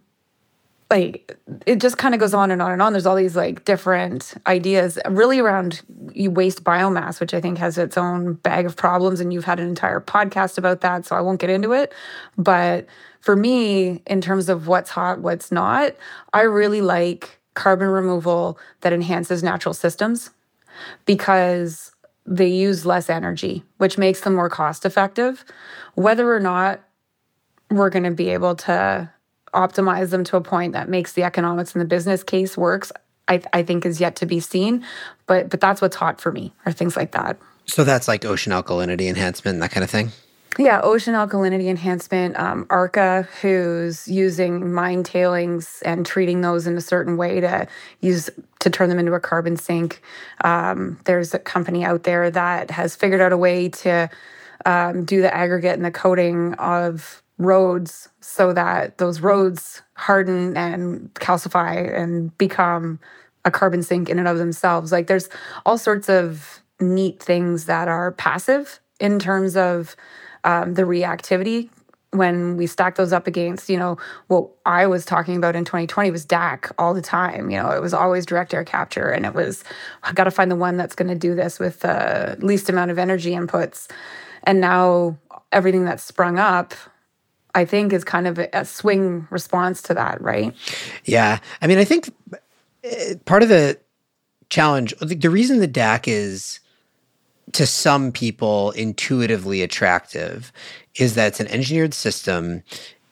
like 0.91 1.35
it 1.65 1.79
just 1.79 1.97
kind 1.97 2.13
of 2.13 2.19
goes 2.19 2.33
on 2.33 2.51
and 2.51 2.61
on 2.61 2.71
and 2.71 2.81
on. 2.81 2.91
There's 2.91 3.05
all 3.07 3.15
these 3.15 3.35
like 3.35 3.65
different 3.65 4.35
ideas 4.45 4.99
really 5.09 5.39
around 5.39 5.81
you 6.13 6.29
waste 6.29 6.63
biomass 6.63 7.19
which 7.19 7.33
i 7.33 7.39
think 7.39 7.57
has 7.57 7.77
its 7.77 7.97
own 7.97 8.33
bag 8.33 8.65
of 8.65 8.75
problems 8.75 9.21
and 9.21 9.33
you've 9.33 9.45
had 9.45 9.59
an 9.59 9.67
entire 9.67 10.01
podcast 10.01 10.57
about 10.57 10.81
that 10.81 11.05
so 11.05 11.15
i 11.15 11.21
won't 11.21 11.39
get 11.39 11.49
into 11.49 11.71
it. 11.71 11.93
But 12.37 12.85
for 13.21 13.35
me 13.35 14.03
in 14.05 14.21
terms 14.21 14.49
of 14.49 14.67
what's 14.67 14.89
hot 14.89 15.19
what's 15.19 15.51
not 15.51 15.95
i 16.33 16.41
really 16.41 16.81
like 16.81 17.39
carbon 17.53 17.87
removal 17.87 18.59
that 18.81 18.93
enhances 18.93 19.41
natural 19.41 19.73
systems 19.73 20.31
because 21.05 21.93
they 22.25 22.47
use 22.47 22.85
less 22.85 23.09
energy 23.09 23.63
which 23.77 23.97
makes 23.97 24.21
them 24.21 24.35
more 24.35 24.49
cost 24.49 24.85
effective. 24.85 25.45
Whether 25.95 26.33
or 26.33 26.39
not 26.39 26.81
we're 27.69 27.89
going 27.89 28.03
to 28.03 28.11
be 28.11 28.29
able 28.29 28.55
to 28.55 29.09
optimize 29.53 30.09
them 30.09 30.23
to 30.25 30.37
a 30.37 30.41
point 30.41 30.73
that 30.73 30.89
makes 30.89 31.13
the 31.13 31.23
economics 31.23 31.73
and 31.73 31.81
the 31.81 31.85
business 31.85 32.23
case 32.23 32.57
works, 32.57 32.91
I, 33.27 33.41
I 33.53 33.63
think 33.63 33.85
is 33.85 33.99
yet 33.99 34.15
to 34.17 34.25
be 34.25 34.39
seen. 34.39 34.85
But 35.27 35.49
but 35.49 35.61
that's 35.61 35.81
what's 35.81 35.95
hot 35.95 36.21
for 36.21 36.31
me, 36.31 36.53
are 36.65 36.71
things 36.71 36.95
like 36.95 37.11
that. 37.11 37.37
So 37.65 37.83
that's 37.83 38.07
like 38.07 38.25
ocean 38.25 38.51
alkalinity 38.51 39.07
enhancement, 39.07 39.59
that 39.59 39.71
kind 39.71 39.83
of 39.83 39.89
thing. 39.89 40.11
Yeah, 40.59 40.81
ocean 40.81 41.13
alkalinity 41.13 41.69
enhancement. 41.69 42.37
Um, 42.37 42.67
ARCA, 42.69 43.27
who's 43.41 44.07
using 44.07 44.73
mine 44.73 45.03
tailings 45.03 45.81
and 45.85 46.05
treating 46.05 46.41
those 46.41 46.67
in 46.67 46.75
a 46.75 46.81
certain 46.81 47.15
way 47.15 47.39
to 47.39 47.67
use 48.01 48.29
to 48.59 48.69
turn 48.69 48.89
them 48.89 48.99
into 48.99 49.13
a 49.13 49.19
carbon 49.19 49.55
sink. 49.55 50.01
Um, 50.43 50.99
there's 51.05 51.33
a 51.33 51.39
company 51.39 51.85
out 51.85 52.03
there 52.03 52.29
that 52.29 52.69
has 52.71 52.95
figured 52.95 53.21
out 53.21 53.31
a 53.31 53.37
way 53.37 53.69
to 53.69 54.09
um, 54.65 55.05
do 55.05 55.21
the 55.21 55.33
aggregate 55.33 55.73
and 55.73 55.85
the 55.85 55.91
coating 55.91 56.53
of 56.55 57.23
roads 57.41 58.09
so 58.21 58.53
that 58.53 58.97
those 58.97 59.21
roads 59.21 59.81
harden 59.95 60.55
and 60.55 61.13
calcify 61.15 61.97
and 61.97 62.35
become 62.37 62.99
a 63.45 63.51
carbon 63.51 63.81
sink 63.83 64.09
in 64.09 64.19
and 64.19 64.27
of 64.27 64.37
themselves. 64.37 64.91
Like 64.91 65.07
there's 65.07 65.29
all 65.65 65.77
sorts 65.77 66.09
of 66.09 66.61
neat 66.79 67.21
things 67.21 67.65
that 67.65 67.87
are 67.87 68.11
passive 68.11 68.79
in 68.99 69.19
terms 69.19 69.55
of 69.57 69.95
um, 70.43 70.75
the 70.75 70.83
reactivity 70.83 71.69
when 72.11 72.57
we 72.57 72.67
stack 72.67 72.95
those 72.95 73.13
up 73.13 73.25
against, 73.25 73.69
you 73.69 73.77
know, 73.77 73.97
what 74.27 74.49
I 74.65 74.85
was 74.85 75.05
talking 75.05 75.37
about 75.37 75.55
in 75.55 75.63
2020 75.63 76.11
was 76.11 76.25
DAC 76.25 76.69
all 76.77 76.93
the 76.93 77.01
time. 77.01 77.49
You 77.49 77.57
know, 77.57 77.69
it 77.71 77.81
was 77.81 77.93
always 77.93 78.25
direct 78.25 78.53
air 78.53 78.65
capture, 78.65 79.09
and 79.09 79.25
it 79.25 79.33
was 79.33 79.63
I 80.03 80.11
got 80.11 80.25
to 80.25 80.31
find 80.31 80.51
the 80.51 80.57
one 80.57 80.75
that's 80.75 80.95
going 80.95 81.07
to 81.07 81.15
do 81.15 81.35
this 81.35 81.57
with 81.57 81.79
the 81.79 82.37
least 82.41 82.69
amount 82.69 82.91
of 82.91 82.99
energy 82.99 83.31
inputs. 83.31 83.89
And 84.43 84.59
now 84.59 85.17
everything 85.51 85.85
that's 85.85 86.03
sprung 86.03 86.37
up 86.37 86.73
I 87.55 87.65
think 87.65 87.93
is 87.93 88.03
kind 88.03 88.27
of 88.27 88.39
a 88.39 88.65
swing 88.65 89.27
response 89.29 89.81
to 89.83 89.93
that, 89.93 90.21
right? 90.21 90.53
Yeah. 91.05 91.39
I 91.61 91.67
mean, 91.67 91.77
I 91.77 91.83
think 91.83 92.13
eh, 92.83 93.15
part 93.25 93.43
of 93.43 93.49
the 93.49 93.77
challenge, 94.49 94.93
the 94.99 95.29
reason 95.29 95.59
the 95.59 95.67
DAC 95.67 96.07
is 96.07 96.59
to 97.53 97.65
some 97.65 98.11
people 98.11 98.71
intuitively 98.71 99.61
attractive 99.61 100.51
is 100.95 101.15
that 101.15 101.27
it's 101.27 101.39
an 101.39 101.47
engineered 101.47 101.93
system. 101.93 102.63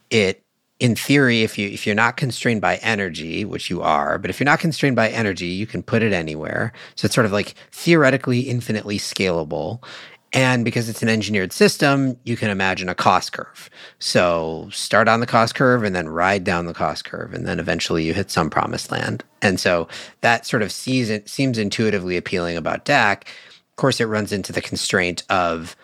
It 0.10 0.44
in 0.80 0.96
theory, 0.96 1.44
if 1.44 1.58
you 1.58 1.68
if 1.68 1.86
you're 1.86 1.96
not 1.96 2.16
constrained 2.16 2.62
by 2.62 2.78
energy, 2.78 3.44
which 3.44 3.70
you 3.70 3.82
are, 3.82 4.18
but 4.18 4.30
if 4.30 4.40
you're 4.40 4.46
not 4.46 4.60
constrained 4.60 4.96
by 4.96 5.10
energy, 5.10 5.48
you 5.48 5.68
can 5.68 5.84
put 5.84 6.02
it 6.02 6.14
anywhere. 6.14 6.72
So 6.96 7.06
it's 7.06 7.16
sort 7.16 7.26
of 7.26 7.34
like 7.34 7.54
theoretically 7.72 8.42
infinitely 8.42 8.98
scalable. 8.98 9.84
And 10.32 10.64
because 10.64 10.90
it's 10.90 11.02
an 11.02 11.10
engineered 11.10 11.52
system, 11.52 12.18
you 12.24 12.38
can 12.38 12.50
imagine 12.50 12.88
a 12.88 12.96
cost 12.96 13.32
curve. 13.32 13.70
So 13.98 14.70
start 14.72 15.08
on 15.08 15.22
the 15.22 15.26
cost 15.26 15.56
curve 15.56 15.84
and 15.84 15.96
then 15.96 16.08
ride 16.08 16.44
down 16.44 16.66
the 16.66 16.74
cost 16.74 17.06
curve. 17.06 17.34
And 17.34 17.48
then 17.48 17.60
eventually 17.60 18.04
you 18.04 18.14
hit 18.14 18.30
some 18.30 18.50
promised 18.50 18.92
land. 18.92 19.24
And 19.42 19.60
so 19.60 19.88
that 20.22 20.46
sort 20.46 20.62
of 20.62 20.72
seems 20.72 21.58
intuitively 21.58 22.16
appealing 22.16 22.58
about 22.58 22.86
DAC. 22.86 23.24
Of 23.24 23.76
course, 23.76 24.00
it 24.00 24.06
runs 24.06 24.32
into 24.32 24.54
the 24.54 24.62
constraint 24.62 25.24
of 25.30 25.76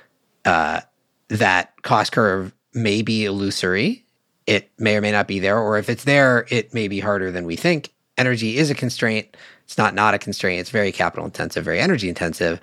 uh, 0.45 0.81
that 1.29 1.81
cost 1.81 2.11
curve 2.11 2.53
may 2.73 3.01
be 3.01 3.25
illusory 3.25 4.05
it 4.47 4.69
may 4.77 4.95
or 4.95 5.01
may 5.01 5.11
not 5.11 5.27
be 5.27 5.39
there, 5.39 5.57
or 5.57 5.77
if 5.77 5.89
it's 5.89 6.03
there, 6.03 6.45
it 6.49 6.73
may 6.73 6.87
be 6.87 6.99
harder 6.99 7.31
than 7.31 7.45
we 7.45 7.55
think. 7.55 7.91
Energy 8.17 8.57
is 8.57 8.69
a 8.69 8.75
constraint. 8.75 9.35
It's 9.65 9.77
not 9.77 9.93
not 9.93 10.13
a 10.13 10.19
constraint. 10.19 10.61
It's 10.61 10.69
very 10.69 10.91
capital 10.91 11.25
intensive, 11.25 11.65
very 11.65 11.79
energy 11.79 12.07
intensive. 12.07 12.61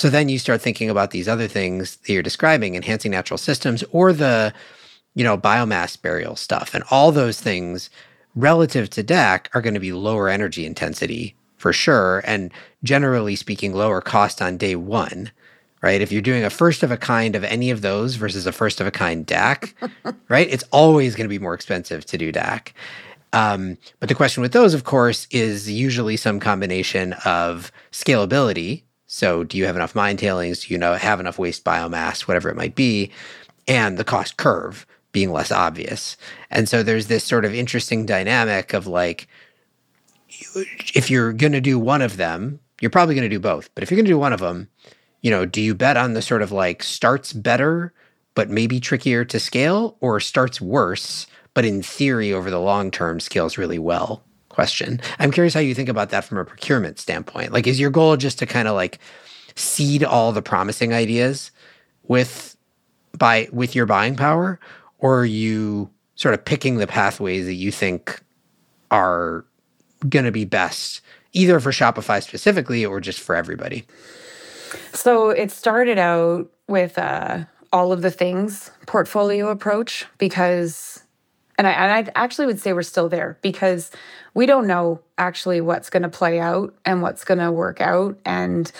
So 0.00 0.08
then 0.08 0.28
you 0.28 0.38
start 0.38 0.62
thinking 0.62 0.88
about 0.88 1.10
these 1.10 1.28
other 1.28 1.48
things 1.48 1.96
that 1.96 2.12
you're 2.12 2.22
describing, 2.22 2.74
enhancing 2.74 3.10
natural 3.10 3.38
systems, 3.38 3.84
or 3.90 4.12
the, 4.12 4.54
you 5.14 5.24
know, 5.24 5.36
biomass 5.36 6.00
burial 6.00 6.36
stuff, 6.36 6.74
and 6.74 6.84
all 6.90 7.12
those 7.12 7.40
things 7.40 7.90
relative 8.36 8.88
to 8.90 9.04
DAC 9.04 9.46
are 9.52 9.60
going 9.60 9.74
to 9.74 9.80
be 9.80 9.92
lower 9.92 10.28
energy 10.28 10.64
intensity 10.64 11.34
for 11.56 11.72
sure, 11.72 12.22
and 12.24 12.52
generally 12.82 13.36
speaking, 13.36 13.72
lower 13.72 14.00
cost 14.00 14.40
on 14.40 14.56
day 14.56 14.76
one 14.76 15.30
right? 15.84 16.00
If 16.00 16.10
you're 16.10 16.22
doing 16.22 16.44
a 16.44 16.48
first 16.48 16.82
of 16.82 16.90
a 16.90 16.96
kind 16.96 17.36
of 17.36 17.44
any 17.44 17.70
of 17.70 17.82
those 17.82 18.14
versus 18.14 18.46
a 18.46 18.52
first 18.52 18.80
of 18.80 18.86
a 18.86 18.90
kind 18.90 19.26
DAC, 19.26 19.74
right? 20.30 20.48
It's 20.48 20.64
always 20.70 21.14
going 21.14 21.26
to 21.26 21.28
be 21.28 21.38
more 21.38 21.52
expensive 21.52 22.06
to 22.06 22.16
do 22.16 22.32
DAC. 22.32 22.72
Um, 23.34 23.76
but 24.00 24.08
the 24.08 24.14
question 24.14 24.42
with 24.42 24.52
those, 24.52 24.74
of 24.74 24.84
course, 24.84 25.26
is 25.30 25.70
usually 25.70 26.16
some 26.16 26.40
combination 26.40 27.14
of 27.24 27.72
scalability. 27.92 28.84
So, 29.06 29.44
do 29.44 29.58
you 29.58 29.66
have 29.66 29.76
enough 29.76 29.94
mine 29.94 30.16
tailings? 30.16 30.64
Do 30.64 30.72
you 30.72 30.78
know 30.78 30.94
have 30.94 31.20
enough 31.20 31.38
waste 31.38 31.64
biomass, 31.64 32.22
whatever 32.22 32.48
it 32.48 32.56
might 32.56 32.74
be, 32.74 33.10
and 33.68 33.98
the 33.98 34.04
cost 34.04 34.36
curve 34.36 34.86
being 35.14 35.32
less 35.32 35.50
obvious. 35.50 36.18
And 36.50 36.68
so 36.68 36.82
there's 36.82 37.06
this 37.06 37.24
sort 37.24 37.46
of 37.46 37.54
interesting 37.54 38.04
dynamic 38.04 38.74
of 38.74 38.86
like, 38.86 39.28
if 40.94 41.08
you're 41.08 41.32
going 41.32 41.52
to 41.52 41.60
do 41.60 41.78
one 41.78 42.02
of 42.02 42.18
them, 42.18 42.60
you're 42.80 42.90
probably 42.90 43.14
going 43.14 43.30
to 43.30 43.34
do 43.34 43.40
both. 43.40 43.70
But 43.74 43.82
if 43.82 43.90
you're 43.90 43.96
going 43.96 44.06
to 44.06 44.10
do 44.10 44.18
one 44.18 44.32
of 44.34 44.40
them, 44.40 44.68
you 45.22 45.30
know, 45.30 45.46
do 45.46 45.62
you 45.62 45.74
bet 45.74 45.96
on 45.96 46.12
the 46.12 46.20
sort 46.20 46.42
of 46.42 46.52
like 46.52 46.82
starts 46.82 47.32
better, 47.32 47.94
but 48.34 48.50
maybe 48.50 48.80
trickier 48.80 49.24
to 49.24 49.38
scale, 49.38 49.96
or 50.00 50.18
starts 50.18 50.60
worse, 50.60 51.26
but 51.54 51.64
in 51.64 51.82
theory 51.82 52.32
over 52.32 52.50
the 52.50 52.60
long 52.60 52.90
term 52.90 53.20
scales 53.20 53.56
really 53.56 53.78
well? 53.78 54.22
Question. 54.48 55.00
I'm 55.18 55.32
curious 55.32 55.54
how 55.54 55.60
you 55.60 55.74
think 55.74 55.88
about 55.88 56.10
that 56.10 56.24
from 56.24 56.38
a 56.38 56.44
procurement 56.44 56.98
standpoint. 56.98 57.52
Like, 57.52 57.66
is 57.66 57.80
your 57.80 57.90
goal 57.90 58.16
just 58.16 58.38
to 58.38 58.46
kind 58.46 58.68
of 58.68 58.74
like 58.74 58.98
seed 59.56 60.04
all 60.04 60.32
the 60.32 60.42
promising 60.42 60.92
ideas 60.92 61.50
with 62.04 62.56
by 63.16 63.48
with 63.52 63.74
your 63.74 63.86
buying 63.86 64.16
power, 64.16 64.58
or 64.98 65.20
are 65.20 65.24
you 65.24 65.90
sort 66.16 66.34
of 66.34 66.44
picking 66.44 66.76
the 66.76 66.86
pathways 66.86 67.46
that 67.46 67.54
you 67.54 67.70
think 67.70 68.20
are 68.90 69.44
going 70.08 70.24
to 70.24 70.32
be 70.32 70.44
best, 70.44 71.00
either 71.32 71.58
for 71.60 71.70
Shopify 71.70 72.22
specifically 72.22 72.84
or 72.84 73.00
just 73.00 73.20
for 73.20 73.34
everybody? 73.34 73.86
So 74.92 75.30
it 75.30 75.50
started 75.50 75.98
out 75.98 76.50
with 76.68 76.98
uh, 76.98 77.44
all 77.72 77.92
of 77.92 78.02
the 78.02 78.10
things 78.10 78.70
portfolio 78.86 79.48
approach 79.48 80.06
because, 80.18 81.03
and 81.56 81.66
I, 81.66 81.72
and 81.72 82.08
I 82.08 82.12
actually 82.14 82.46
would 82.46 82.60
say 82.60 82.72
we're 82.72 82.82
still 82.82 83.08
there 83.08 83.38
because 83.42 83.90
we 84.34 84.46
don't 84.46 84.66
know 84.66 85.00
actually 85.18 85.60
what's 85.60 85.90
going 85.90 86.02
to 86.02 86.08
play 86.08 86.40
out 86.40 86.74
and 86.84 87.00
what's 87.02 87.24
going 87.24 87.38
to 87.38 87.52
work 87.52 87.80
out. 87.80 88.18
And 88.24 88.70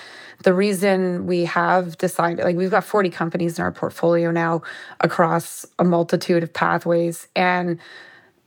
the 0.43 0.53
reason 0.53 1.27
we 1.27 1.45
have 1.45 1.97
decided, 1.99 2.45
like, 2.45 2.57
we've 2.57 2.71
got 2.71 2.85
40 2.85 3.11
companies 3.11 3.59
in 3.59 3.65
our 3.65 3.73
portfolio 3.73 4.31
now 4.31 4.63
across 5.01 5.65
a 5.79 5.85
multitude 5.85 6.43
of 6.43 6.53
pathways. 6.53 7.29
And 7.37 7.79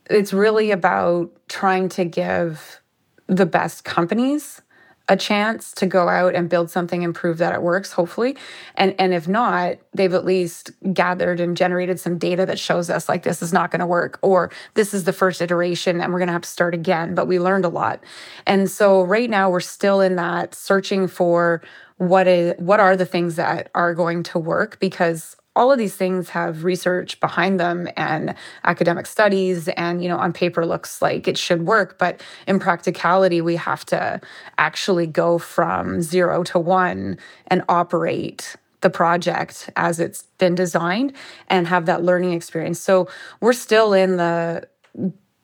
it's 0.10 0.34
really 0.34 0.72
about 0.72 1.32
trying 1.48 1.90
to 1.90 2.04
give 2.04 2.82
the 3.28 3.46
best 3.46 3.84
companies 3.84 4.62
a 5.10 5.15
chance 5.15 5.72
to 5.74 5.86
go 5.86 6.10
out 6.10 6.36
and 6.36 6.50
build 6.50 6.70
something 6.70 7.04
and 7.04 7.15
prove 7.15 7.38
that 7.38 7.54
it 7.54 7.62
works 7.62 7.93
hopefully. 7.93 8.36
And 8.76 8.93
and 9.00 9.13
if 9.13 9.28
not 9.28 9.78
they've 9.93 10.13
at 10.13 10.26
least 10.26 10.72
gathered 10.93 11.39
and 11.39 11.56
generated 11.56 12.00
some 12.00 12.17
data 12.17 12.46
that 12.46 12.60
shows 12.60 12.89
us 12.89 13.08
like 13.08 13.24
this 13.24 13.41
is 13.41 13.54
not 13.54 13.72
going 13.72 13.80
to 13.80 13.86
work 13.88 14.20
or 14.22 14.52
this 14.74 14.93
is 14.93 15.06
the 15.06 15.13
first 15.13 15.41
iteration 15.41 16.02
and 16.02 16.12
we're 16.12 16.20
going 16.20 16.28
to 16.28 16.34
have 16.34 16.41
to 16.41 16.50
start 16.50 16.74
again. 16.74 17.15
But 17.15 17.28
we 17.28 17.39
learned 17.39 17.65
a 17.65 17.70
lot. 17.70 18.04
And 18.46 18.70
so 18.70 19.04
right 19.04 19.30
now 19.30 19.50
we're 19.50 19.62
still 19.62 20.02
in 20.02 20.17
that 20.17 20.54
searching 20.54 21.08
for 21.08 21.62
what 21.98 22.28
is 22.28 22.54
what 22.58 22.80
are 22.80 22.98
the 22.98 23.06
things 23.06 23.38
that 23.38 23.70
are 23.74 23.93
going 23.93 24.24
to 24.24 24.39
work? 24.39 24.78
Because 24.80 25.37
all 25.58 25.72
of 25.72 25.80
these 25.80 25.96
things 25.96 26.30
have 26.30 26.63
research 26.63 27.20
behind 27.20 27.60
them 27.60 27.89
and 27.98 28.36
academic 28.63 29.08
studies 29.08 29.67
and 29.70 30.04
you 30.04 30.08
know 30.08 30.17
on 30.17 30.32
paper 30.32 30.65
looks 30.65 31.02
like 31.02 31.28
it 31.28 31.38
should 31.38 31.65
work 31.65 31.98
but 31.98 32.22
in 32.48 32.60
practicality 32.60 33.41
we 33.41 33.56
have 33.56 33.84
to 33.84 34.22
actually 34.60 35.08
go 35.08 35.39
from 35.39 36.02
0 36.02 36.43
to 36.43 36.60
1 36.60 37.17
and 37.48 37.63
operate 37.67 38.56
the 38.82 38.89
project 38.91 39.72
as 39.76 40.00
it's 40.00 40.22
been 40.38 40.54
designed 40.54 41.12
and 41.50 41.65
have 41.65 41.88
that 41.88 42.04
learning 42.04 42.34
experience 42.34 42.80
so 42.80 43.08
we're 43.41 43.52
still 43.52 43.93
in 43.93 44.17
the 44.17 44.65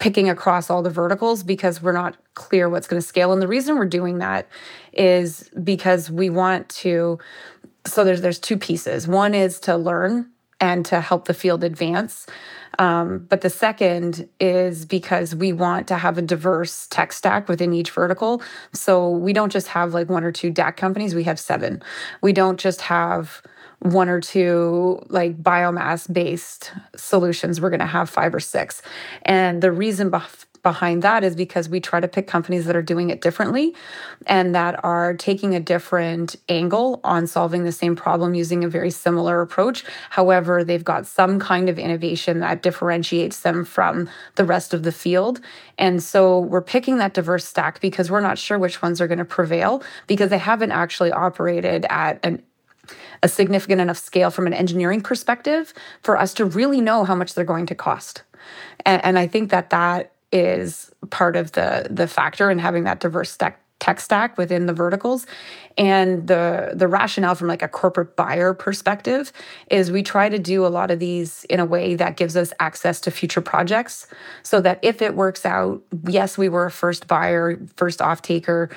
picking 0.03 0.29
across 0.29 0.69
all 0.69 0.81
the 0.81 0.89
verticals 0.89 1.43
because 1.43 1.81
we're 1.81 1.93
not 1.93 2.17
clear 2.33 2.67
what's 2.67 2.87
going 2.87 3.01
to 3.01 3.07
scale. 3.07 3.31
And 3.31 3.41
the 3.41 3.47
reason 3.47 3.77
we're 3.77 3.85
doing 3.85 4.17
that 4.17 4.49
is 4.91 5.49
because 5.63 6.11
we 6.11 6.29
want 6.29 6.67
to 6.69 7.19
so 7.85 8.03
there's 8.03 8.21
there's 8.21 8.39
two 8.39 8.57
pieces. 8.57 9.07
One 9.07 9.33
is 9.33 9.59
to 9.61 9.75
learn 9.77 10.29
and 10.59 10.85
to 10.85 11.01
help 11.01 11.25
the 11.25 11.33
field 11.33 11.63
advance. 11.63 12.25
Um, 12.79 13.27
but 13.29 13.41
the 13.41 13.49
second 13.49 14.27
is 14.39 14.85
because 14.85 15.35
we 15.35 15.53
want 15.53 15.87
to 15.89 15.97
have 15.97 16.17
a 16.17 16.21
diverse 16.21 16.87
tech 16.87 17.13
stack 17.13 17.47
within 17.47 17.73
each 17.73 17.91
vertical. 17.91 18.41
So 18.71 19.09
we 19.09 19.33
don't 19.33 19.51
just 19.51 19.67
have 19.67 19.93
like 19.93 20.09
one 20.09 20.23
or 20.23 20.31
two 20.31 20.51
DAC 20.51 20.77
companies, 20.77 21.13
we 21.13 21.23
have 21.25 21.39
seven. 21.39 21.83
We 22.21 22.33
don't 22.33 22.59
just 22.59 22.81
have 22.81 23.43
one 23.79 24.07
or 24.07 24.21
two 24.21 25.01
like 25.09 25.41
biomass 25.43 26.11
based 26.11 26.71
solutions. 26.95 27.59
We're 27.59 27.69
going 27.69 27.79
to 27.81 27.85
have 27.85 28.09
five 28.09 28.33
or 28.33 28.39
six. 28.39 28.81
And 29.23 29.61
the 29.61 29.71
reason 29.71 30.09
behind 30.63 31.01
that 31.01 31.23
is 31.23 31.35
because 31.35 31.69
we 31.69 31.79
try 31.79 31.99
to 31.99 32.07
pick 32.07 32.25
companies 32.25 32.65
that 32.65 32.75
are 32.75 32.81
doing 32.81 33.09
it 33.09 33.21
differently 33.21 33.75
and 34.25 34.55
that 34.55 34.83
are 34.83 35.13
taking 35.13 35.53
a 35.53 35.59
different 35.59 36.35
angle 36.49 37.01
on 37.03 37.27
solving 37.27 37.65
the 37.65 37.71
same 37.71 37.95
problem 37.95 38.33
using 38.33 38.63
a 38.63 38.69
very 38.69 38.89
similar 38.89 39.41
approach. 39.41 39.83
However, 40.09 40.63
they've 40.63 40.83
got 40.83 41.05
some 41.05 41.39
kind 41.39 41.69
of 41.69 41.77
innovation 41.77 42.39
that 42.39 42.63
differentiates 42.63 43.41
them 43.41 43.65
from 43.65 44.09
the 44.35 44.45
rest 44.45 44.73
of 44.73 44.83
the 44.83 44.91
field. 44.91 45.41
And 45.77 46.01
so 46.01 46.39
we're 46.39 46.61
picking 46.61 46.97
that 46.97 47.13
diverse 47.13 47.45
stack 47.45 47.81
because 47.81 48.09
we're 48.09 48.21
not 48.21 48.39
sure 48.39 48.57
which 48.57 48.81
ones 48.81 49.01
are 49.01 49.07
going 49.07 49.19
to 49.19 49.25
prevail 49.25 49.83
because 50.07 50.29
they 50.29 50.37
haven't 50.37 50.71
actually 50.71 51.11
operated 51.11 51.85
at 51.89 52.19
an 52.23 52.41
a 53.21 53.29
significant 53.29 53.79
enough 53.79 53.97
scale 53.97 54.29
from 54.29 54.45
an 54.45 54.53
engineering 54.53 54.99
perspective 54.99 55.73
for 56.01 56.17
us 56.17 56.33
to 56.33 56.43
really 56.43 56.81
know 56.81 57.05
how 57.05 57.15
much 57.15 57.33
they're 57.33 57.45
going 57.45 57.65
to 57.65 57.75
cost. 57.75 58.23
And, 58.85 59.03
and 59.05 59.17
I 59.17 59.27
think 59.27 59.49
that 59.51 59.69
that 59.69 60.12
is 60.33 60.91
part 61.11 61.35
of 61.37 61.53
the 61.53 61.87
the 61.89 62.07
factor 62.07 62.51
in 62.51 62.59
having 62.59 62.83
that 62.83 62.99
diverse 62.99 63.37
tech 63.83 63.99
stack 63.99 64.37
within 64.37 64.65
the 64.65 64.73
verticals. 64.73 65.27
And 65.77 66.27
the 66.27 66.71
the 66.73 66.87
rationale 66.87 67.35
from 67.35 67.47
like 67.47 67.61
a 67.61 67.67
corporate 67.67 68.15
buyer 68.15 68.53
perspective 68.53 69.33
is 69.69 69.91
we 69.91 70.03
try 70.03 70.29
to 70.29 70.39
do 70.39 70.65
a 70.65 70.69
lot 70.69 70.89
of 70.89 70.99
these 70.99 71.43
in 71.45 71.59
a 71.59 71.65
way 71.65 71.95
that 71.95 72.15
gives 72.15 72.37
us 72.37 72.53
access 72.59 73.01
to 73.01 73.11
future 73.11 73.41
projects 73.41 74.07
so 74.41 74.61
that 74.61 74.79
if 74.81 75.01
it 75.01 75.15
works 75.15 75.45
out 75.45 75.81
yes 76.07 76.37
we 76.37 76.47
were 76.47 76.65
a 76.67 76.71
first 76.71 77.07
buyer 77.07 77.59
first 77.75 78.01
off 78.01 78.21
taker 78.21 78.69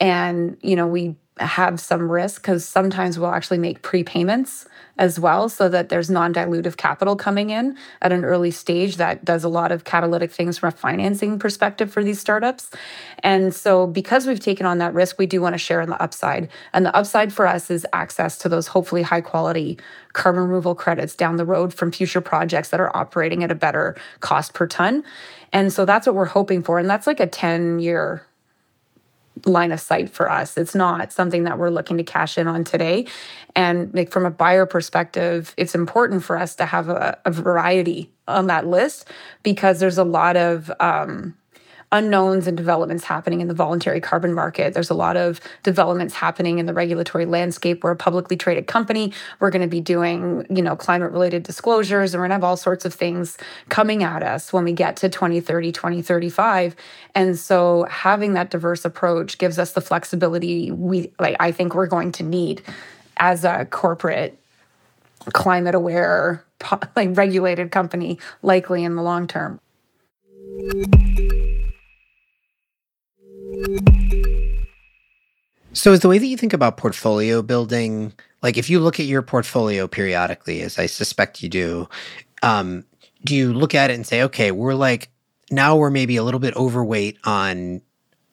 and 0.00 0.56
you 0.60 0.74
know 0.74 0.88
we 0.88 1.14
have 1.40 1.80
some 1.80 2.10
risk 2.10 2.42
because 2.42 2.66
sometimes 2.66 3.18
we'll 3.18 3.30
actually 3.30 3.58
make 3.58 3.82
prepayments 3.82 4.66
as 4.98 5.18
well 5.18 5.48
so 5.48 5.68
that 5.68 5.88
there's 5.88 6.10
non-dilutive 6.10 6.76
capital 6.76 7.16
coming 7.16 7.48
in 7.48 7.76
at 8.02 8.12
an 8.12 8.24
early 8.24 8.50
stage 8.50 8.96
that 8.96 9.24
does 9.24 9.44
a 9.44 9.48
lot 9.48 9.72
of 9.72 9.84
catalytic 9.84 10.30
things 10.30 10.58
from 10.58 10.68
a 10.68 10.72
financing 10.72 11.38
perspective 11.38 11.90
for 11.90 12.04
these 12.04 12.20
startups. 12.20 12.70
And 13.20 13.54
so 13.54 13.86
because 13.86 14.26
we've 14.26 14.40
taken 14.40 14.66
on 14.66 14.78
that 14.78 14.92
risk 14.92 15.18
we 15.18 15.26
do 15.26 15.40
want 15.40 15.54
to 15.54 15.58
share 15.58 15.80
in 15.80 15.88
the 15.88 16.02
upside. 16.02 16.50
And 16.72 16.84
the 16.84 16.94
upside 16.94 17.32
for 17.32 17.46
us 17.46 17.70
is 17.70 17.86
access 17.92 18.36
to 18.38 18.48
those 18.48 18.66
hopefully 18.68 19.02
high 19.02 19.22
quality 19.22 19.78
carbon 20.12 20.42
removal 20.42 20.74
credits 20.74 21.14
down 21.14 21.36
the 21.36 21.46
road 21.46 21.72
from 21.72 21.92
future 21.92 22.20
projects 22.20 22.68
that 22.68 22.80
are 22.80 22.94
operating 22.94 23.42
at 23.42 23.50
a 23.50 23.54
better 23.54 23.96
cost 24.20 24.52
per 24.52 24.66
ton. 24.66 25.02
And 25.52 25.72
so 25.72 25.84
that's 25.84 26.06
what 26.06 26.14
we're 26.14 26.26
hoping 26.26 26.62
for 26.62 26.78
and 26.78 26.90
that's 26.90 27.06
like 27.06 27.20
a 27.20 27.26
10 27.26 27.78
year 27.78 28.26
line 29.46 29.72
of 29.72 29.80
sight 29.80 30.10
for 30.10 30.30
us. 30.30 30.56
It's 30.56 30.74
not 30.74 31.12
something 31.12 31.44
that 31.44 31.58
we're 31.58 31.70
looking 31.70 31.96
to 31.96 32.04
cash 32.04 32.38
in 32.38 32.48
on 32.48 32.64
today. 32.64 33.06
And 33.56 33.92
like 33.94 34.10
from 34.10 34.26
a 34.26 34.30
buyer 34.30 34.66
perspective, 34.66 35.54
it's 35.56 35.74
important 35.74 36.22
for 36.24 36.36
us 36.36 36.54
to 36.56 36.66
have 36.66 36.88
a, 36.88 37.18
a 37.24 37.30
variety 37.30 38.10
on 38.28 38.46
that 38.46 38.66
list 38.66 39.08
because 39.42 39.80
there's 39.80 39.98
a 39.98 40.04
lot 40.04 40.36
of 40.36 40.70
um, 40.80 41.34
unknowns 41.92 42.46
and 42.46 42.56
developments 42.56 43.04
happening 43.04 43.40
in 43.40 43.48
the 43.48 43.54
voluntary 43.54 44.00
carbon 44.00 44.32
market. 44.32 44.74
There's 44.74 44.90
a 44.90 44.94
lot 44.94 45.16
of 45.16 45.40
developments 45.62 46.14
happening 46.14 46.58
in 46.58 46.66
the 46.66 46.74
regulatory 46.74 47.26
landscape. 47.26 47.82
We're 47.82 47.90
a 47.92 47.96
publicly 47.96 48.36
traded 48.36 48.66
company. 48.68 49.12
We're 49.40 49.50
going 49.50 49.62
to 49.62 49.68
be 49.68 49.80
doing, 49.80 50.46
you 50.48 50.62
know, 50.62 50.76
climate 50.76 51.10
related 51.10 51.42
disclosures 51.42 52.14
and 52.14 52.20
we're 52.20 52.28
going 52.28 52.30
to 52.30 52.34
have 52.36 52.44
all 52.44 52.56
sorts 52.56 52.84
of 52.84 52.94
things 52.94 53.36
coming 53.68 54.04
at 54.04 54.22
us 54.22 54.52
when 54.52 54.64
we 54.64 54.72
get 54.72 54.96
to 54.98 55.08
2030, 55.08 55.72
2035. 55.72 56.76
And 57.14 57.36
so 57.36 57.86
having 57.90 58.34
that 58.34 58.50
diverse 58.50 58.84
approach 58.84 59.38
gives 59.38 59.58
us 59.58 59.72
the 59.72 59.80
flexibility 59.80 60.70
we 60.70 61.12
like 61.18 61.36
I 61.40 61.50
think 61.50 61.74
we're 61.74 61.86
going 61.86 62.12
to 62.12 62.22
need 62.22 62.62
as 63.16 63.44
a 63.44 63.66
corporate 63.66 64.38
climate 65.32 65.74
aware 65.74 66.44
like 66.96 67.16
regulated 67.16 67.70
company 67.70 68.18
likely 68.42 68.84
in 68.84 68.94
the 68.94 69.02
long 69.02 69.26
term. 69.26 69.60
So, 75.72 75.92
is 75.92 76.00
the 76.00 76.08
way 76.08 76.18
that 76.18 76.26
you 76.26 76.36
think 76.36 76.52
about 76.52 76.76
portfolio 76.76 77.42
building, 77.42 78.12
like 78.42 78.56
if 78.56 78.68
you 78.68 78.80
look 78.80 78.98
at 78.98 79.06
your 79.06 79.22
portfolio 79.22 79.86
periodically, 79.86 80.62
as 80.62 80.78
I 80.78 80.86
suspect 80.86 81.42
you 81.42 81.48
do, 81.48 81.88
um, 82.42 82.84
do 83.24 83.34
you 83.34 83.52
look 83.52 83.74
at 83.74 83.90
it 83.90 83.94
and 83.94 84.06
say, 84.06 84.22
okay, 84.24 84.50
we're 84.50 84.74
like, 84.74 85.10
now 85.50 85.76
we're 85.76 85.90
maybe 85.90 86.16
a 86.16 86.22
little 86.22 86.40
bit 86.40 86.56
overweight 86.56 87.18
on 87.24 87.82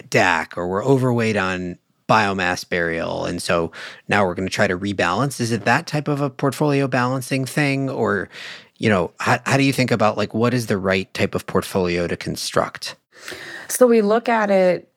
DAC 0.09 0.57
or 0.57 0.67
we're 0.67 0.83
overweight 0.83 1.35
on 1.35 1.77
biomass 2.07 2.67
burial. 2.67 3.25
And 3.25 3.41
so 3.41 3.71
now 4.07 4.25
we're 4.25 4.35
going 4.35 4.47
to 4.47 4.53
try 4.53 4.67
to 4.67 4.77
rebalance. 4.77 5.41
Is 5.41 5.51
it 5.51 5.65
that 5.65 5.87
type 5.87 6.07
of 6.07 6.21
a 6.21 6.29
portfolio 6.29 6.87
balancing 6.87 7.45
thing? 7.45 7.89
Or, 7.89 8.29
you 8.77 8.89
know, 8.89 9.11
how, 9.19 9.39
how 9.45 9.57
do 9.57 9.63
you 9.63 9.73
think 9.73 9.91
about 9.91 10.17
like 10.17 10.33
what 10.33 10.53
is 10.53 10.67
the 10.67 10.77
right 10.77 11.13
type 11.13 11.35
of 11.35 11.45
portfolio 11.45 12.07
to 12.07 12.15
construct? 12.15 12.95
So 13.67 13.87
we 13.87 14.01
look 14.01 14.29
at 14.29 14.49
it 14.49 14.89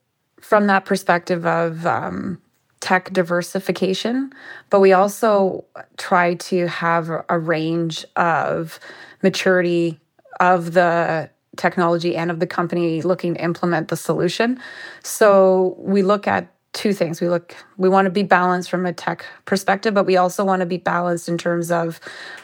from 0.50 0.66
that 0.66 0.84
perspective 0.84 1.46
of 1.46 1.86
um, 1.86 2.42
tech 2.80 3.12
diversification, 3.12 4.32
but 4.68 4.80
we 4.80 4.92
also 4.92 5.64
try 5.96 6.34
to 6.34 6.66
have 6.66 7.08
a 7.28 7.38
range 7.38 8.04
of 8.16 8.80
maturity 9.22 10.00
of 10.40 10.72
the 10.72 11.30
technology 11.56 12.16
and 12.16 12.32
of 12.32 12.40
the 12.40 12.48
company 12.48 13.00
looking 13.00 13.34
to 13.34 13.40
implement 13.40 13.86
the 13.86 13.96
solution. 13.96 14.58
So 15.04 15.76
we 15.78 16.02
look 16.02 16.26
at 16.26 16.52
two 16.72 16.94
things. 16.94 17.20
We 17.20 17.28
look 17.28 17.54
we 17.76 17.88
want 17.88 18.06
to 18.06 18.10
be 18.10 18.24
balanced 18.24 18.70
from 18.70 18.86
a 18.86 18.92
tech 18.92 19.24
perspective, 19.44 19.94
but 19.94 20.04
we 20.04 20.16
also 20.16 20.44
want 20.44 20.60
to 20.60 20.66
be 20.66 20.78
balanced 20.78 21.28
in 21.28 21.38
terms 21.38 21.70
of 21.70 22.00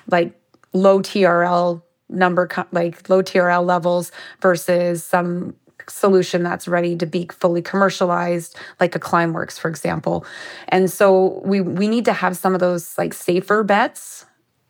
like 0.09 0.33
low 0.73 1.01
TRL 1.01 1.83
number 2.09 2.49
like 2.71 3.09
low 3.09 3.21
TRL 3.21 3.67
levels 3.67 4.13
versus 4.41 5.03
some 5.03 5.57
solution 5.89 6.43
that's 6.43 6.69
ready 6.69 6.97
to 6.97 7.07
be 7.07 7.29
fully 7.33 7.63
commercialized, 7.63 8.57
like 8.81 8.95
a 8.95 9.01
Climeworks, 9.01 9.59
for 9.59 9.69
example. 9.69 10.25
And 10.69 10.91
so 10.91 11.41
we 11.45 11.61
we 11.61 11.89
need 11.89 12.05
to 12.07 12.13
have 12.13 12.37
some 12.37 12.55
of 12.55 12.61
those 12.61 12.97
like 12.99 13.15
safer 13.15 13.63
bets 13.63 14.27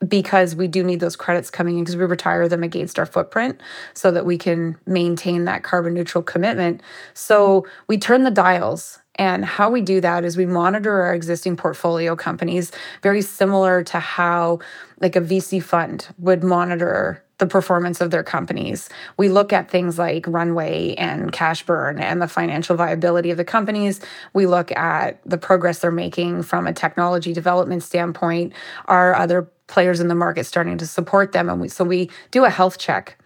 because 0.07 0.55
we 0.55 0.69
do 0.69 0.85
need 0.85 1.01
those 1.01 1.17
credits 1.17 1.51
coming 1.51 1.79
in 1.79 1.85
because 1.85 1.97
we 1.97 2.05
retire 2.05 2.49
them 2.49 2.63
against 2.63 2.99
our 2.99 3.07
footprint 3.07 3.61
so 3.95 4.11
that 4.11 4.27
we 4.27 4.37
can 4.37 4.77
maintain 4.87 5.47
that 5.47 5.63
carbon 5.63 5.95
neutral 5.95 6.23
commitment. 6.23 6.83
So 7.15 7.67
we 7.89 7.97
turn 7.97 8.23
the 8.23 8.31
dials 8.31 8.99
and 9.17 9.45
how 9.45 9.71
we 9.71 9.81
do 9.81 10.01
that 10.03 10.25
is 10.25 10.37
we 10.37 10.47
monitor 10.47 11.03
our 11.03 11.15
existing 11.15 11.57
portfolio 11.57 12.15
companies 12.15 12.71
very 13.03 13.23
similar 13.23 13.83
to 13.85 13.99
how 13.99 14.59
like 15.01 15.17
a 15.17 15.21
VC 15.21 15.63
fund 15.63 16.09
would 16.19 16.45
monitor 16.45 17.23
the 17.39 17.47
performance 17.47 18.01
of 18.01 18.11
their 18.11 18.23
companies. 18.23 18.89
We 19.17 19.29
look 19.29 19.53
at 19.53 19.71
things 19.71 19.99
like 19.99 20.27
runway 20.27 20.95
and 20.95 21.33
cash 21.33 21.65
burn 21.65 21.99
and 21.99 22.21
the 22.23 22.29
financial 22.29 22.77
viability 22.77 23.31
of 23.31 23.37
the 23.37 23.45
companies. 23.45 24.01
We 24.33 24.47
look 24.47 24.73
at 24.73 25.21
the 25.29 25.37
progress 25.37 25.81
they're 25.81 25.91
making 25.91 26.45
from 26.45 26.67
a 26.67 26.73
technology 26.73 27.33
development 27.33 27.83
standpoint. 27.83 28.55
Are 28.87 29.15
other 29.15 29.51
players 29.67 30.01
in 30.01 30.09
the 30.09 30.15
market 30.15 30.45
starting 30.45 30.79
to 30.79 30.87
support 30.87 31.33
them? 31.33 31.51
And 31.51 31.61
we, 31.61 31.69
so 31.69 31.85
we 31.85 32.11
do 32.31 32.45
a 32.45 32.51
health 32.51 32.79
check. 32.79 33.19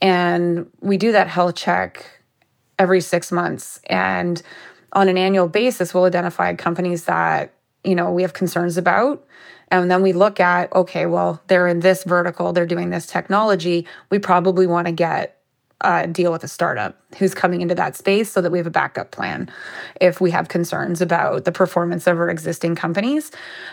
And 0.00 0.70
we 0.80 0.96
do 0.96 1.10
that 1.12 1.26
health 1.26 1.56
check 1.56 2.06
every 2.78 3.00
six 3.00 3.32
months. 3.32 3.80
And 3.86 4.40
on 4.92 5.08
an 5.08 5.18
annual 5.18 5.48
basis, 5.48 5.92
we'll 5.92 6.04
identify 6.04 6.54
companies 6.54 7.04
that, 7.06 7.52
you 7.82 7.96
know, 7.96 8.12
we 8.12 8.22
have 8.22 8.32
concerns 8.32 8.76
about 8.76 9.26
and 9.70 9.90
then 9.90 10.02
we 10.02 10.12
look 10.12 10.40
at, 10.40 10.72
okay, 10.74 11.06
well, 11.06 11.42
they're 11.46 11.68
in 11.68 11.80
this 11.80 12.04
vertical, 12.04 12.52
they're 12.52 12.66
doing 12.66 12.90
this 12.90 13.06
technology. 13.06 13.86
We 14.10 14.18
probably 14.18 14.66
want 14.66 14.86
to 14.86 14.92
get 14.92 15.38
a 15.80 16.06
deal 16.06 16.32
with 16.32 16.42
a 16.42 16.48
startup 16.48 17.00
who's 17.18 17.34
coming 17.34 17.60
into 17.60 17.74
that 17.74 17.96
space 17.96 18.30
so 18.30 18.40
that 18.40 18.50
we 18.50 18.58
have 18.58 18.66
a 18.66 18.70
backup 18.70 19.10
plan 19.10 19.48
if 20.00 20.20
we 20.20 20.30
have 20.30 20.48
concerns 20.48 21.00
about 21.00 21.44
the 21.44 21.52
performance 21.52 22.06
of 22.06 22.18
our 22.18 22.30
existing 22.30 22.74
companies. 22.74 23.30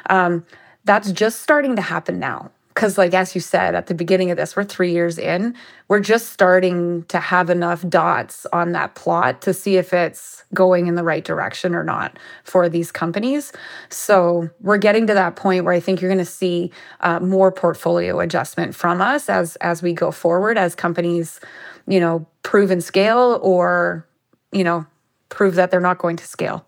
Um, 0.10 0.45
that's 0.84 1.12
just 1.12 1.41
starting 1.41 1.75
to 1.75 1.81
happen 1.81 2.19
now 2.19 2.51
because 2.75 2.97
like 2.97 3.13
as 3.13 3.33
you 3.33 3.41
said 3.41 3.73
at 3.73 3.88
the 3.88 3.95
beginning 3.95 4.29
of 4.29 4.38
this 4.38 4.55
we're 4.55 4.63
three 4.63 4.91
years 4.91 5.17
in. 5.17 5.55
We're 5.88 6.01
just 6.01 6.31
starting 6.31 7.03
to 7.05 7.19
have 7.19 7.49
enough 7.49 7.88
dots 7.88 8.45
on 8.51 8.73
that 8.73 8.95
plot 8.95 9.41
to 9.43 9.53
see 9.53 9.77
if 9.77 9.93
it's 9.93 10.43
going 10.53 10.88
in 10.88 10.95
the 10.95 11.03
right 11.03 11.23
direction 11.23 11.73
or 11.73 11.83
not 11.83 12.17
for 12.43 12.67
these 12.67 12.91
companies. 12.91 13.53
So 13.89 14.49
we're 14.59 14.77
getting 14.77 15.07
to 15.07 15.13
that 15.13 15.35
point 15.35 15.63
where 15.63 15.73
i 15.73 15.79
think 15.79 16.01
you're 16.01 16.09
going 16.09 16.17
to 16.17 16.25
see 16.25 16.71
uh, 16.99 17.19
more 17.19 17.51
portfolio 17.51 18.19
adjustment 18.19 18.75
from 18.75 19.01
us 19.01 19.29
as 19.29 19.55
as 19.57 19.81
we 19.81 19.93
go 19.93 20.11
forward 20.11 20.57
as 20.57 20.75
companies 20.75 21.39
you 21.88 21.99
know 21.99 22.27
prove 22.43 22.71
and 22.71 22.83
scale 22.83 23.39
or 23.41 24.05
you 24.51 24.63
know 24.63 24.85
prove 25.29 25.55
that 25.55 25.71
they're 25.71 25.79
not 25.79 25.97
going 25.97 26.17
to 26.17 26.25
scale. 26.25 26.65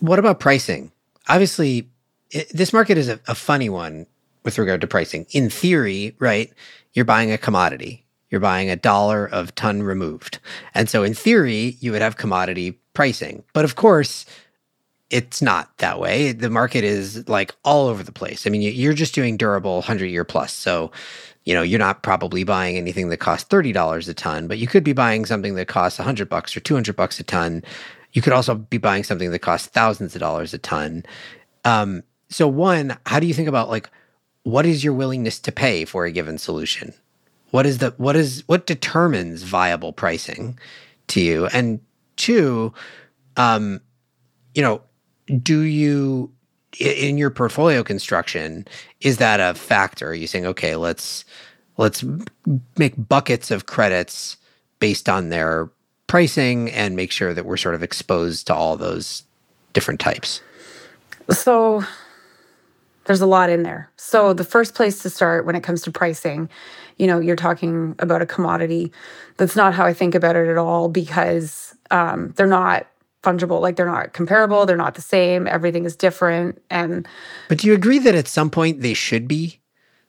What 0.00 0.18
about 0.18 0.38
pricing? 0.38 0.92
Obviously 1.28 1.88
it, 2.30 2.48
this 2.50 2.72
market 2.72 2.96
is 2.96 3.08
a, 3.08 3.18
a 3.26 3.34
funny 3.34 3.68
one 3.68 4.06
with 4.44 4.58
regard 4.58 4.80
to 4.80 4.86
pricing. 4.86 5.26
In 5.30 5.50
theory, 5.50 6.16
right, 6.18 6.52
you're 6.92 7.04
buying 7.04 7.32
a 7.32 7.38
commodity. 7.38 8.04
You're 8.30 8.40
buying 8.40 8.70
a 8.70 8.76
dollar 8.76 9.26
of 9.26 9.54
ton 9.54 9.82
removed. 9.82 10.38
And 10.74 10.88
so 10.88 11.02
in 11.02 11.14
theory, 11.14 11.76
you 11.80 11.92
would 11.92 12.02
have 12.02 12.16
commodity 12.16 12.78
pricing. 12.94 13.44
But 13.52 13.64
of 13.64 13.76
course, 13.76 14.24
it's 15.10 15.42
not 15.42 15.76
that 15.78 16.00
way. 16.00 16.32
The 16.32 16.48
market 16.48 16.84
is 16.84 17.28
like 17.28 17.54
all 17.64 17.88
over 17.88 18.02
the 18.02 18.12
place. 18.12 18.46
I 18.46 18.50
mean, 18.50 18.62
you're 18.62 18.94
just 18.94 19.14
doing 19.14 19.36
durable 19.36 19.74
100 19.74 20.06
year 20.06 20.24
plus. 20.24 20.54
So, 20.54 20.90
you 21.44 21.52
know, 21.52 21.60
you're 21.60 21.78
not 21.78 22.02
probably 22.02 22.44
buying 22.44 22.78
anything 22.78 23.10
that 23.10 23.18
costs 23.18 23.46
$30 23.48 24.08
a 24.08 24.14
ton, 24.14 24.48
but 24.48 24.56
you 24.56 24.66
could 24.66 24.82
be 24.82 24.94
buying 24.94 25.26
something 25.26 25.54
that 25.56 25.68
costs 25.68 25.98
100 25.98 26.30
bucks 26.30 26.56
or 26.56 26.60
200 26.60 26.96
bucks 26.96 27.20
a 27.20 27.24
ton. 27.24 27.62
You 28.12 28.22
could 28.22 28.32
also 28.32 28.54
be 28.54 28.78
buying 28.78 29.04
something 29.04 29.30
that 29.30 29.40
costs 29.40 29.68
thousands 29.68 30.14
of 30.14 30.20
dollars 30.20 30.54
a 30.54 30.58
ton. 30.58 31.04
Um, 31.66 32.02
so 32.30 32.48
one, 32.48 32.96
how 33.04 33.20
do 33.20 33.26
you 33.26 33.34
think 33.34 33.48
about 33.48 33.68
like 33.68 33.90
what 34.44 34.66
is 34.66 34.82
your 34.82 34.92
willingness 34.92 35.38
to 35.40 35.52
pay 35.52 35.84
for 35.84 36.04
a 36.04 36.12
given 36.12 36.38
solution? 36.38 36.92
What 37.50 37.66
is 37.66 37.78
the 37.78 37.94
what 37.98 38.16
is 38.16 38.44
what 38.46 38.66
determines 38.66 39.42
viable 39.42 39.92
pricing 39.92 40.58
to 41.08 41.20
you? 41.20 41.46
And 41.46 41.80
two, 42.16 42.72
um, 43.36 43.80
you 44.54 44.62
know, 44.62 44.82
do 45.26 45.60
you 45.60 46.32
in 46.80 47.18
your 47.18 47.30
portfolio 47.30 47.82
construction 47.82 48.66
is 49.00 49.18
that 49.18 49.38
a 49.38 49.54
factor? 49.54 50.08
Are 50.08 50.14
you 50.14 50.26
saying 50.26 50.46
okay, 50.46 50.76
let's 50.76 51.24
let's 51.76 52.04
make 52.78 52.94
buckets 52.96 53.50
of 53.50 53.66
credits 53.66 54.38
based 54.78 55.08
on 55.08 55.28
their 55.28 55.70
pricing 56.06 56.70
and 56.70 56.96
make 56.96 57.12
sure 57.12 57.34
that 57.34 57.44
we're 57.44 57.56
sort 57.56 57.74
of 57.74 57.82
exposed 57.82 58.46
to 58.46 58.54
all 58.54 58.76
those 58.76 59.24
different 59.74 60.00
types? 60.00 60.40
So 61.30 61.84
there's 63.04 63.20
a 63.20 63.26
lot 63.26 63.50
in 63.50 63.62
there. 63.62 63.90
So 63.96 64.32
the 64.32 64.44
first 64.44 64.74
place 64.74 65.02
to 65.02 65.10
start 65.10 65.44
when 65.46 65.56
it 65.56 65.62
comes 65.62 65.82
to 65.82 65.90
pricing, 65.90 66.48
you 66.98 67.06
know, 67.06 67.18
you're 67.18 67.36
talking 67.36 67.94
about 67.98 68.22
a 68.22 68.26
commodity. 68.26 68.92
That's 69.36 69.56
not 69.56 69.74
how 69.74 69.84
I 69.84 69.92
think 69.92 70.14
about 70.14 70.36
it 70.36 70.48
at 70.48 70.58
all 70.58 70.88
because 70.88 71.74
um, 71.90 72.32
they're 72.36 72.46
not 72.46 72.86
fungible. 73.22 73.60
Like 73.60 73.76
they're 73.76 73.86
not 73.86 74.12
comparable. 74.12 74.66
They're 74.66 74.76
not 74.76 74.94
the 74.94 75.02
same. 75.02 75.46
Everything 75.46 75.84
is 75.84 75.96
different. 75.96 76.60
And 76.70 77.06
but 77.48 77.58
do 77.58 77.66
you 77.66 77.74
agree 77.74 77.98
that 78.00 78.14
at 78.14 78.28
some 78.28 78.50
point 78.50 78.80
they 78.80 78.94
should 78.94 79.28
be? 79.28 79.58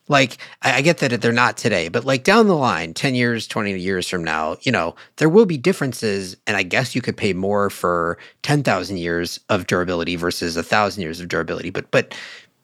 Like 0.09 0.37
I, 0.61 0.77
I 0.77 0.81
get 0.81 0.97
that 0.97 1.21
they're 1.21 1.31
not 1.31 1.55
today, 1.55 1.87
but 1.87 2.03
like 2.03 2.23
down 2.23 2.47
the 2.47 2.57
line, 2.57 2.93
ten 2.93 3.15
years, 3.15 3.47
twenty 3.47 3.77
years 3.79 4.09
from 4.09 4.23
now, 4.23 4.57
you 4.61 4.71
know, 4.71 4.95
there 5.17 5.29
will 5.29 5.45
be 5.45 5.57
differences. 5.57 6.35
And 6.45 6.57
I 6.57 6.63
guess 6.63 6.93
you 6.93 7.01
could 7.01 7.15
pay 7.15 7.33
more 7.33 7.69
for 7.69 8.17
ten 8.41 8.63
thousand 8.63 8.97
years 8.97 9.39
of 9.47 9.67
durability 9.67 10.15
versus 10.15 10.57
a 10.57 10.63
thousand 10.63 11.03
years 11.03 11.21
of 11.21 11.29
durability. 11.29 11.69
But 11.69 11.89
but 11.91 12.15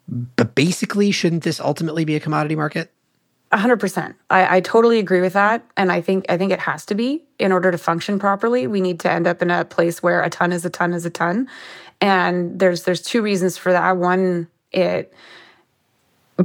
but 0.10 0.56
basically, 0.56 1.12
shouldn't 1.12 1.44
this 1.44 1.60
ultimately 1.60 2.06
be 2.06 2.16
a 2.16 2.20
commodity 2.20 2.56
market? 2.56 2.92
100%. 3.52 4.14
I, 4.30 4.58
I 4.58 4.62
totally 4.62 5.00
agree 5.00 5.22
with 5.22 5.34
that. 5.34 5.66
And 5.76 5.92
I 5.92 6.02
think 6.02 6.26
I 6.30 6.38
think 6.38 6.52
it 6.52 6.60
has 6.60 6.86
to 6.88 6.96
be 6.96 7.24
in 7.40 7.52
order 7.52 7.72
to 7.72 7.78
function 7.78 8.20
properly. 8.20 8.68
We 8.68 8.80
need 8.80 9.00
to 9.02 9.12
end 9.12 9.26
up 9.26 9.42
in 9.42 9.50
a 9.50 9.66
place 9.66 10.04
where 10.04 10.22
a 10.22 10.30
ton 10.30 10.52
is 10.52 10.66
a 10.66 10.70
ton 10.70 10.94
is 10.94 11.06
a 11.06 11.10
ton. 11.10 11.48
And 12.00 12.60
there's 12.60 12.84
there's 12.84 13.02
two 13.02 13.22
reasons 13.22 13.58
for 13.58 13.72
that. 13.72 13.98
One, 13.98 14.48
it 14.72 15.14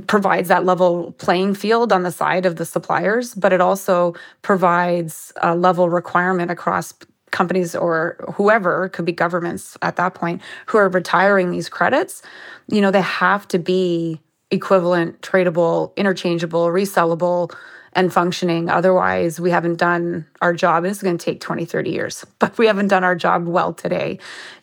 provides 0.07 0.48
that 0.48 0.64
level 0.64 1.12
playing 1.12 1.55
field 1.55 1.92
on 1.92 2.03
the 2.03 2.11
side 2.11 2.46
of 2.46 2.57
the 2.57 2.64
suppliers, 2.64 3.35
but 3.35 3.53
it 3.53 3.61
also 3.61 4.14
provides 4.42 5.33
a 5.42 5.55
level 5.55 5.88
requirement 5.88 6.50
across 6.50 6.94
companies 7.35 7.75
or 7.75 8.16
whoever 8.37 8.88
could 8.88 9.05
be 9.05 9.12
governments 9.12 9.77
at 9.83 9.97
that 9.97 10.14
point 10.14 10.40
who 10.66 10.79
are 10.79 10.88
retiring 10.88 11.51
these 11.51 11.68
credits 11.68 12.23
you 12.68 12.81
know 12.81 12.90
they 12.90 13.03
have 13.03 13.47
to 13.49 13.59
be 13.59 14.20
equivalent, 14.55 15.20
tradable, 15.20 15.94
interchangeable, 15.97 16.66
resellable, 16.66 17.55
and 17.92 18.12
functioning. 18.12 18.68
Otherwise, 18.68 19.38
we 19.38 19.51
haven't 19.51 19.77
done 19.77 20.27
our 20.40 20.53
job. 20.53 20.85
It's 20.85 21.03
going 21.03 21.18
to 21.18 21.25
take 21.25 21.40
20, 21.40 21.64
30 21.64 21.90
years, 21.90 22.25
but 22.38 22.57
we 22.57 22.66
haven't 22.66 22.88
done 22.88 23.05
our 23.05 23.14
job 23.14 23.47
well 23.47 23.73
today. 23.73 24.18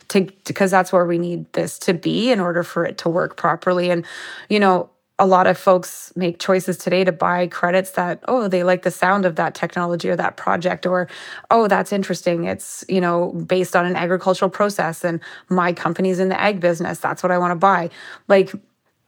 To, 0.09 0.27
because 0.45 0.71
that's 0.71 0.91
where 0.91 1.05
we 1.05 1.17
need 1.17 1.51
this 1.53 1.79
to 1.79 1.93
be 1.93 2.33
in 2.33 2.41
order 2.41 2.63
for 2.63 2.83
it 2.83 2.97
to 2.97 3.09
work 3.09 3.37
properly. 3.37 3.89
And, 3.89 4.05
you 4.49 4.59
know, 4.59 4.89
a 5.21 5.27
lot 5.27 5.45
of 5.45 5.55
folks 5.55 6.11
make 6.15 6.39
choices 6.39 6.77
today 6.77 7.03
to 7.03 7.11
buy 7.11 7.45
credits 7.45 7.91
that 7.91 8.19
oh 8.27 8.47
they 8.47 8.63
like 8.63 8.81
the 8.81 8.89
sound 8.89 9.23
of 9.23 9.35
that 9.35 9.53
technology 9.53 10.09
or 10.09 10.15
that 10.15 10.35
project 10.35 10.87
or 10.87 11.07
oh 11.51 11.67
that's 11.67 11.93
interesting 11.93 12.45
it's 12.45 12.83
you 12.89 12.99
know 12.99 13.31
based 13.45 13.75
on 13.75 13.85
an 13.85 13.95
agricultural 13.95 14.49
process 14.49 15.03
and 15.03 15.21
my 15.47 15.71
company's 15.71 16.19
in 16.19 16.29
the 16.29 16.41
ag 16.41 16.59
business 16.59 16.97
that's 16.97 17.21
what 17.21 17.31
i 17.31 17.37
want 17.37 17.51
to 17.51 17.55
buy 17.55 17.87
like 18.27 18.51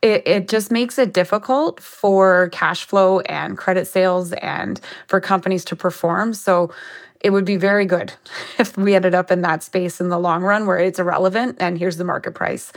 it, 0.04 0.22
it 0.28 0.48
just 0.50 0.70
makes 0.70 1.00
it 1.00 1.14
difficult 1.14 1.80
for 1.80 2.50
cash 2.50 2.84
flow 2.84 3.22
and 3.22 3.58
credit 3.58 3.88
sales 3.88 4.34
and 4.34 4.82
for 5.08 5.22
companies 5.22 5.64
to 5.64 5.78
perform. 5.78 6.34
So 6.34 6.74
it 7.22 7.30
would 7.30 7.46
be 7.46 7.56
very 7.56 7.86
good 7.86 8.12
if 8.60 8.76
we 8.78 8.96
ended 8.96 9.16
up 9.16 9.32
in 9.32 9.42
that 9.44 9.64
space 9.64 10.02
in 10.02 10.10
the 10.10 10.20
long 10.20 10.44
run 10.44 10.68
where 10.68 10.78
it's 10.78 11.00
irrelevant 11.00 11.56
and 11.62 11.78
here's 11.78 11.96
the 11.96 12.04
market 12.04 12.36
price. 12.36 12.74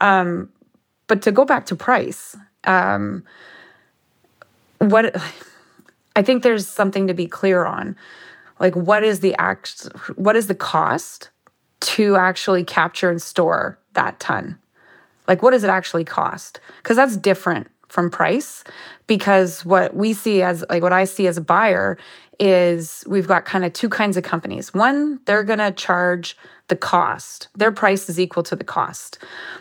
Um, 0.00 0.50
but 1.08 1.20
to 1.22 1.32
go 1.32 1.44
back 1.44 1.66
to 1.66 1.74
price, 1.74 2.36
um, 2.64 3.24
what 4.78 5.16
I 6.16 6.22
think 6.22 6.42
there's 6.42 6.66
something 6.66 7.06
to 7.06 7.14
be 7.14 7.26
clear 7.26 7.64
on. 7.64 7.96
Like, 8.60 8.74
what 8.74 9.04
is 9.04 9.20
the 9.20 9.36
act? 9.36 9.88
What 10.16 10.36
is 10.36 10.48
the 10.48 10.54
cost 10.54 11.30
to 11.80 12.16
actually 12.16 12.64
capture 12.64 13.10
and 13.10 13.22
store 13.22 13.78
that 13.94 14.18
ton? 14.18 14.58
Like, 15.28 15.42
what 15.42 15.52
does 15.52 15.62
it 15.62 15.70
actually 15.70 16.04
cost? 16.04 16.60
Because 16.78 16.96
that's 16.96 17.16
different 17.16 17.68
from 17.88 18.10
price. 18.10 18.64
Because 19.06 19.64
what 19.64 19.94
we 19.94 20.12
see 20.12 20.42
as, 20.42 20.64
like, 20.68 20.82
what 20.82 20.92
I 20.92 21.04
see 21.04 21.26
as 21.26 21.36
a 21.36 21.42
buyer 21.42 21.98
is 22.38 23.04
we've 23.06 23.26
got 23.26 23.44
kind 23.44 23.64
of 23.64 23.72
two 23.72 23.88
kinds 23.88 24.16
of 24.16 24.22
companies. 24.22 24.72
One, 24.72 25.20
they're 25.24 25.42
going 25.42 25.58
to 25.58 25.72
charge 25.72 26.36
the 26.68 26.76
cost, 26.76 27.48
their 27.56 27.72
price 27.72 28.08
is 28.08 28.20
equal 28.20 28.42
to 28.44 28.54
the 28.54 28.64
cost. 28.64 29.18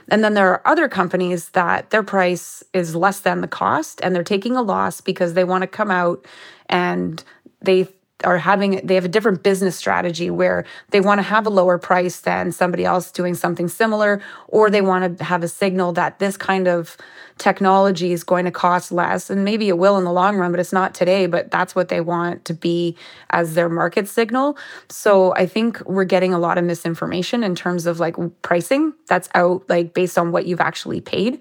And 0.09 0.23
then 0.23 0.33
there 0.33 0.49
are 0.51 0.67
other 0.67 0.89
companies 0.89 1.49
that 1.49 1.89
their 1.89 2.03
price 2.03 2.63
is 2.73 2.95
less 2.95 3.21
than 3.21 3.41
the 3.41 3.47
cost 3.47 4.01
and 4.03 4.13
they're 4.13 4.23
taking 4.23 4.55
a 4.55 4.61
loss 4.61 5.01
because 5.01 5.33
they 5.33 5.45
want 5.45 5.61
to 5.61 5.67
come 5.67 5.89
out 5.89 6.25
and 6.67 7.23
they 7.61 7.87
are 8.23 8.39
having 8.39 8.81
they 8.83 8.95
have 8.95 9.05
a 9.05 9.09
different 9.09 9.43
business 9.43 9.75
strategy 9.75 10.31
where 10.31 10.65
they 10.89 10.99
want 10.99 11.19
to 11.19 11.23
have 11.23 11.45
a 11.45 11.51
lower 11.51 11.77
price 11.77 12.21
than 12.21 12.51
somebody 12.51 12.83
else 12.83 13.11
doing 13.11 13.35
something 13.35 13.67
similar 13.67 14.19
or 14.47 14.69
they 14.71 14.81
want 14.81 15.17
to 15.17 15.23
have 15.23 15.43
a 15.43 15.47
signal 15.47 15.91
that 15.93 16.17
this 16.17 16.35
kind 16.35 16.67
of 16.67 16.97
technology 17.37 18.11
is 18.11 18.23
going 18.23 18.45
to 18.45 18.51
cost 18.51 18.91
less 18.91 19.29
and 19.29 19.45
maybe 19.45 19.69
it 19.69 19.77
will 19.77 19.97
in 19.99 20.03
the 20.03 20.11
long 20.11 20.35
run 20.35 20.49
but 20.49 20.59
it's 20.59 20.73
not 20.73 20.95
today 20.95 21.27
but 21.27 21.51
that's 21.51 21.75
what 21.75 21.89
they 21.89 22.01
want 22.01 22.43
to 22.43 22.55
be 22.55 22.95
as 23.29 23.53
their 23.53 23.69
market 23.69 24.07
signal. 24.07 24.57
So 24.89 25.33
i 25.35 25.45
think 25.45 25.79
we're 25.81 26.03
getting 26.03 26.33
a 26.33 26.39
lot 26.39 26.57
of 26.57 26.63
misinformation 26.63 27.43
in 27.43 27.53
terms 27.53 27.85
of 27.85 27.99
like 27.99 28.15
pricing 28.41 28.93
that's 29.07 29.29
out 29.35 29.63
like 29.69 29.93
based 29.93 30.17
on 30.17 30.31
what 30.31 30.47
you've 30.47 30.61
actually 30.61 31.01
paid. 31.01 31.39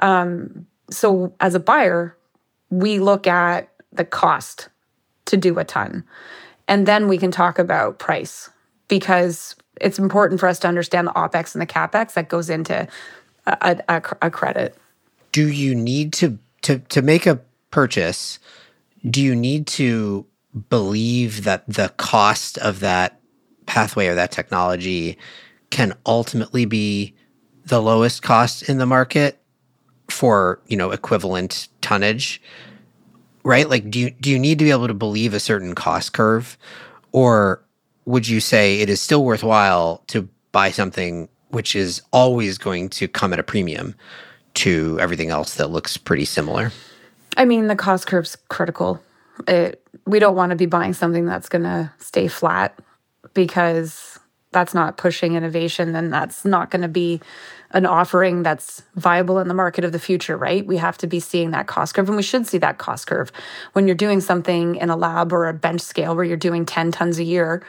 Um, 0.00 0.66
so 0.90 1.32
as 1.38 1.54
a 1.54 1.60
buyer 1.60 2.16
we 2.70 2.98
look 2.98 3.28
at 3.28 3.68
the 3.92 4.04
cost 4.04 4.68
to 5.26 5.36
do 5.36 5.58
a 5.58 5.64
ton. 5.64 6.04
And 6.68 6.86
then 6.86 7.08
we 7.08 7.18
can 7.18 7.30
talk 7.30 7.58
about 7.58 7.98
price 7.98 8.50
because 8.88 9.54
it's 9.80 9.98
important 9.98 10.40
for 10.40 10.48
us 10.48 10.58
to 10.60 10.68
understand 10.68 11.06
the 11.06 11.12
OPEX 11.12 11.54
and 11.54 11.62
the 11.62 11.66
CAPEX 11.66 12.14
that 12.14 12.28
goes 12.28 12.50
into 12.50 12.88
a, 13.46 13.82
a, 13.88 14.02
a 14.22 14.30
credit. 14.30 14.76
Do 15.32 15.48
you 15.48 15.74
need 15.74 16.12
to, 16.14 16.38
to, 16.62 16.78
to 16.78 17.02
make 17.02 17.26
a 17.26 17.40
purchase? 17.70 18.38
Do 19.08 19.22
you 19.22 19.36
need 19.36 19.66
to 19.68 20.26
believe 20.70 21.44
that 21.44 21.64
the 21.66 21.92
cost 21.96 22.58
of 22.58 22.80
that 22.80 23.20
pathway 23.66 24.06
or 24.06 24.14
that 24.14 24.32
technology 24.32 25.18
can 25.70 25.94
ultimately 26.06 26.64
be 26.64 27.14
the 27.64 27.82
lowest 27.82 28.22
cost 28.22 28.62
in 28.68 28.78
the 28.78 28.86
market 28.86 29.42
for 30.08 30.60
you 30.68 30.76
know 30.76 30.92
equivalent 30.92 31.68
tonnage 31.80 32.40
right? 33.46 33.70
Like, 33.70 33.88
do 33.88 34.00
you 34.00 34.10
do 34.10 34.28
you 34.28 34.38
need 34.38 34.58
to 34.58 34.64
be 34.64 34.72
able 34.72 34.88
to 34.88 34.94
believe 34.94 35.32
a 35.32 35.40
certain 35.40 35.74
cost 35.74 36.12
curve, 36.12 36.58
or 37.12 37.62
would 38.04 38.26
you 38.26 38.40
say 38.40 38.80
it 38.80 38.90
is 38.90 39.00
still 39.00 39.24
worthwhile 39.24 40.02
to 40.08 40.28
buy 40.50 40.72
something 40.72 41.28
which 41.50 41.76
is 41.76 42.02
always 42.12 42.58
going 42.58 42.88
to 42.88 43.06
come 43.06 43.32
at 43.32 43.38
a 43.38 43.44
premium 43.44 43.94
to 44.54 44.98
everything 45.00 45.30
else 45.30 45.54
that 45.54 45.70
looks 45.70 45.96
pretty 45.96 46.24
similar? 46.24 46.72
I 47.36 47.44
mean, 47.44 47.68
the 47.68 47.76
cost 47.76 48.08
curve's 48.08 48.36
critical. 48.48 49.00
It, 49.46 49.80
we 50.06 50.18
don't 50.18 50.34
want 50.34 50.50
to 50.50 50.56
be 50.56 50.66
buying 50.66 50.92
something 50.92 51.24
that's 51.24 51.48
going 51.48 51.64
to 51.64 51.92
stay 51.98 52.26
flat 52.26 52.76
because 53.32 54.18
that's 54.50 54.74
not 54.74 54.96
pushing 54.96 55.34
innovation 55.34 55.94
and 55.94 56.12
that's 56.12 56.44
not 56.44 56.70
going 56.70 56.82
to 56.82 56.88
be 56.88 57.20
an 57.72 57.86
offering 57.86 58.42
that's 58.42 58.82
viable 58.94 59.38
in 59.38 59.48
the 59.48 59.54
market 59.54 59.84
of 59.84 59.92
the 59.92 59.98
future, 59.98 60.36
right? 60.36 60.66
We 60.66 60.76
have 60.76 60.98
to 60.98 61.06
be 61.06 61.20
seeing 61.20 61.50
that 61.50 61.66
cost 61.66 61.94
curve 61.94 62.08
and 62.08 62.16
we 62.16 62.22
should 62.22 62.46
see 62.46 62.58
that 62.58 62.78
cost 62.78 63.06
curve. 63.06 63.32
When 63.72 63.86
you're 63.86 63.96
doing 63.96 64.20
something 64.20 64.76
in 64.76 64.90
a 64.90 64.96
lab 64.96 65.32
or 65.32 65.48
a 65.48 65.54
bench 65.54 65.80
scale 65.80 66.14
where 66.14 66.24
you're 66.24 66.36
doing 66.36 66.64
10 66.64 66.92
tons 66.92 67.18
a 67.18 67.24
year, 67.24 67.66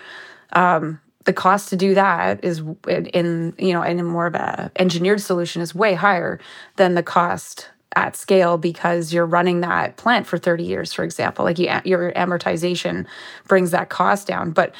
um, 0.53 0.99
the 1.25 1.33
cost 1.33 1.69
to 1.69 1.75
do 1.75 1.93
that 1.93 2.43
is 2.43 2.63
in, 2.87 3.53
you 3.57 3.73
know, 3.73 3.81
in 3.81 4.03
more 4.05 4.27
of 4.27 4.35
a 4.35 4.71
engineered 4.77 5.21
solution 5.21 5.61
is 5.61 5.75
way 5.75 5.93
higher 5.93 6.39
than 6.77 6.95
the 6.95 7.03
cost 7.03 7.69
at 7.97 8.15
scale 8.15 8.57
because 8.57 9.11
you're 9.11 9.25
running 9.25 9.61
that 9.61 9.97
plant 9.97 10.25
for 10.25 10.37
30 10.37 10.63
years, 10.63 10.93
for 10.93 11.03
example. 11.03 11.43
Like 11.43 11.59
you, 11.59 11.69
your 11.83 12.13
amortization 12.13 13.05
brings 13.47 13.71
that 13.71 13.89
cost 13.89 14.27
down. 14.27 14.51
But 14.51 14.73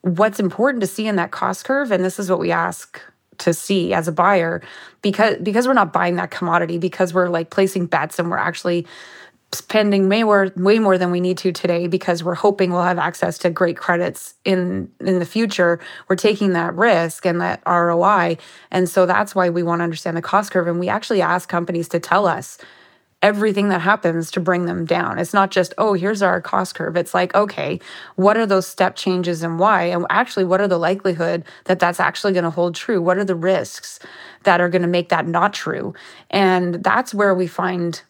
what's 0.00 0.40
important 0.40 0.80
to 0.80 0.86
see 0.86 1.06
in 1.06 1.16
that 1.16 1.30
cost 1.30 1.64
curve, 1.64 1.92
and 1.92 2.04
this 2.04 2.18
is 2.18 2.28
what 2.30 2.40
we 2.40 2.50
ask 2.50 3.00
to 3.42 3.52
see 3.52 3.92
as 3.92 4.08
a 4.08 4.12
buyer 4.12 4.62
because 5.02 5.36
because 5.42 5.66
we're 5.66 5.74
not 5.74 5.92
buying 5.92 6.16
that 6.16 6.30
commodity 6.30 6.78
because 6.78 7.12
we're 7.12 7.28
like 7.28 7.50
placing 7.50 7.86
bets 7.86 8.18
and 8.18 8.30
we're 8.30 8.36
actually 8.38 8.86
spending 9.54 10.08
way 10.08 10.22
more 10.24 10.50
way 10.56 10.78
more 10.78 10.96
than 10.96 11.10
we 11.10 11.20
need 11.20 11.36
to 11.36 11.52
today 11.52 11.86
because 11.86 12.24
we're 12.24 12.34
hoping 12.34 12.70
we'll 12.70 12.82
have 12.82 12.98
access 12.98 13.36
to 13.38 13.50
great 13.50 13.76
credits 13.76 14.34
in 14.44 14.90
in 15.00 15.18
the 15.18 15.26
future. 15.26 15.78
We're 16.08 16.16
taking 16.16 16.52
that 16.54 16.74
risk 16.74 17.26
and 17.26 17.40
that 17.40 17.62
ROI 17.66 18.38
and 18.70 18.88
so 18.88 19.06
that's 19.06 19.34
why 19.34 19.50
we 19.50 19.62
want 19.62 19.80
to 19.80 19.84
understand 19.84 20.16
the 20.16 20.22
cost 20.22 20.52
curve. 20.52 20.68
And 20.68 20.80
we 20.80 20.88
actually 20.88 21.20
ask 21.20 21.48
companies 21.48 21.88
to 21.88 22.00
tell 22.00 22.26
us 22.26 22.58
everything 23.22 23.68
that 23.68 23.80
happens 23.80 24.30
to 24.32 24.40
bring 24.40 24.66
them 24.66 24.84
down. 24.84 25.18
It's 25.18 25.32
not 25.32 25.50
just, 25.50 25.72
oh, 25.78 25.94
here's 25.94 26.22
our 26.22 26.40
cost 26.40 26.74
curve. 26.74 26.96
It's 26.96 27.14
like, 27.14 27.34
okay, 27.34 27.80
what 28.16 28.36
are 28.36 28.46
those 28.46 28.66
step 28.66 28.96
changes 28.96 29.42
and 29.42 29.58
why? 29.58 29.84
And 29.84 30.04
actually, 30.10 30.44
what 30.44 30.60
are 30.60 30.68
the 30.68 30.78
likelihood 30.78 31.44
that 31.64 31.78
that's 31.78 32.00
actually 32.00 32.32
going 32.32 32.44
to 32.44 32.50
hold 32.50 32.74
true? 32.74 33.00
What 33.00 33.18
are 33.18 33.24
the 33.24 33.36
risks 33.36 34.00
that 34.42 34.60
are 34.60 34.68
going 34.68 34.82
to 34.82 34.88
make 34.88 35.08
that 35.10 35.26
not 35.26 35.54
true? 35.54 35.94
And 36.30 36.82
that's 36.82 37.14
where 37.14 37.34
we 37.34 37.46
find 37.46 38.02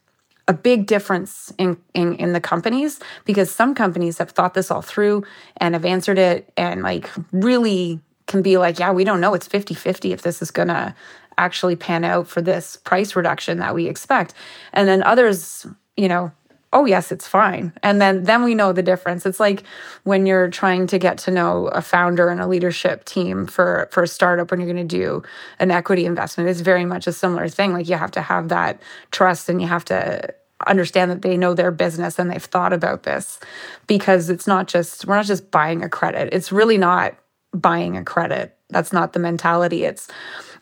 a 0.49 0.53
big 0.53 0.87
difference 0.87 1.53
in, 1.57 1.77
in 1.95 2.15
in 2.17 2.33
the 2.33 2.41
companies 2.41 2.99
because 3.25 3.51
some 3.51 3.75
companies 3.75 4.19
have 4.19 4.31
thought 4.31 4.55
this 4.55 4.73
all 4.73 4.83
through 4.83 5.25
and 5.59 5.75
have 5.75 5.85
answered 5.85 6.19
it 6.19 6.53
and 6.57 6.83
like 6.83 7.09
really 7.31 8.01
can 8.27 8.43
be 8.43 8.59
like 8.59 8.79
yeah 8.79 8.91
we 8.91 9.05
don't 9.05 9.21
know 9.21 9.35
it's 9.35 9.49
50-50 9.49 10.13
if 10.13 10.23
this 10.23 10.43
is 10.43 10.51
going 10.51 10.69
to 10.69 10.95
actually 11.39 11.77
pan 11.77 12.05
out 12.05 12.29
for 12.29 12.43
this 12.43 12.77
price 12.77 13.17
reduction 13.17 13.59
that 13.59 13.75
we 13.75 13.87
expect. 13.87 14.35
And 14.73 14.89
then 14.89 15.03
others, 15.03 15.67
you 15.97 16.09
know, 16.09 16.33
oh 16.73 16.87
yes 16.87 17.13
it's 17.13 17.27
fine. 17.27 17.73
And 17.83 18.01
then 18.01 18.25
then 18.25 18.43
we 18.43 18.55
know 18.55 18.73
the 18.73 18.83
difference. 18.83 19.27
It's 19.27 19.41
like 19.41 19.63
when 20.05 20.27
you're 20.27 20.49
trying 20.49 20.87
to 20.89 20.99
get 20.99 21.19
to 21.19 21.31
know 21.31 21.67
a 21.69 21.83
founder 21.83 22.29
and 22.29 22.41
a 22.41 22.47
leadership 22.47 23.05
team 23.05 23.47
for 23.47 23.89
for 23.93 24.03
a 24.03 24.09
startup 24.09 24.51
when 24.51 24.61
you're 24.61 24.73
going 24.73 24.89
to 24.89 24.97
do 24.97 25.23
an 25.59 25.71
equity 25.71 26.07
investment 26.07 26.49
it's 26.49 26.61
very 26.61 26.85
much 26.85 27.07
a 27.07 27.13
similar 27.13 27.49
thing. 27.49 27.73
Like 27.73 27.89
you 27.89 27.97
have 27.97 28.13
to 28.13 28.23
have 28.23 28.49
that 28.49 28.81
trust 29.11 29.49
and 29.49 29.61
you 29.61 29.69
have 29.69 29.85
to 29.87 30.35
understand 30.67 31.11
that 31.11 31.23
they 31.23 31.37
know 31.37 31.55
their 31.55 31.73
business 31.73 32.19
and 32.19 32.31
they've 32.31 32.43
thought 32.43 32.73
about 32.73 33.03
this. 33.03 33.41
Because 33.87 34.31
it's 34.31 34.47
not 34.47 34.69
just 34.69 35.07
we're 35.07 35.17
not 35.17 35.27
just 35.27 35.51
buying 35.51 35.83
a 35.83 35.89
credit. 35.89 36.31
It's 36.33 36.53
really 36.53 36.79
not 36.79 37.15
buying 37.53 37.97
a 37.97 38.05
credit. 38.05 38.57
That's 38.71 38.93
not 38.93 39.13
the 39.13 39.19
mentality. 39.19 39.85
It's 39.85 40.09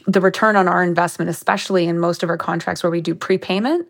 the 0.07 0.21
return 0.21 0.57
on 0.57 0.69
our 0.69 0.83
investment, 0.83 1.31
especially 1.31 1.87
in 1.87 1.99
most 1.99 2.23
of 2.23 2.31
our 2.31 2.39
contracts 2.39 2.83
where 2.83 2.91
we 2.91 3.01
do 3.01 3.15
prepayment, 3.15 3.89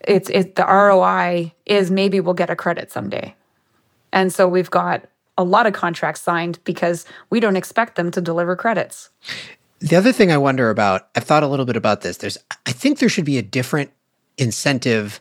it's 0.00 0.28
it 0.30 0.56
the 0.56 0.64
ROI 0.64 1.52
is 1.64 1.90
maybe 1.90 2.20
we'll 2.20 2.34
get 2.34 2.50
a 2.50 2.56
credit 2.56 2.90
someday. 2.90 3.34
And 4.12 4.32
so 4.32 4.48
we've 4.48 4.70
got 4.70 5.06
a 5.38 5.44
lot 5.44 5.66
of 5.66 5.72
contracts 5.72 6.22
signed 6.22 6.58
because 6.64 7.04
we 7.30 7.40
don't 7.40 7.56
expect 7.56 7.96
them 7.96 8.10
to 8.12 8.20
deliver 8.20 8.56
credits. 8.56 9.10
The 9.80 9.96
other 9.96 10.12
thing 10.12 10.32
I 10.32 10.38
wonder 10.38 10.70
about, 10.70 11.08
I've 11.14 11.24
thought 11.24 11.42
a 11.42 11.48
little 11.48 11.66
bit 11.66 11.76
about 11.76 12.00
this. 12.00 12.16
There's 12.16 12.38
I 12.64 12.72
think 12.72 12.98
there 12.98 13.08
should 13.08 13.24
be 13.24 13.38
a 13.38 13.42
different 13.42 13.90
incentive 14.38 15.20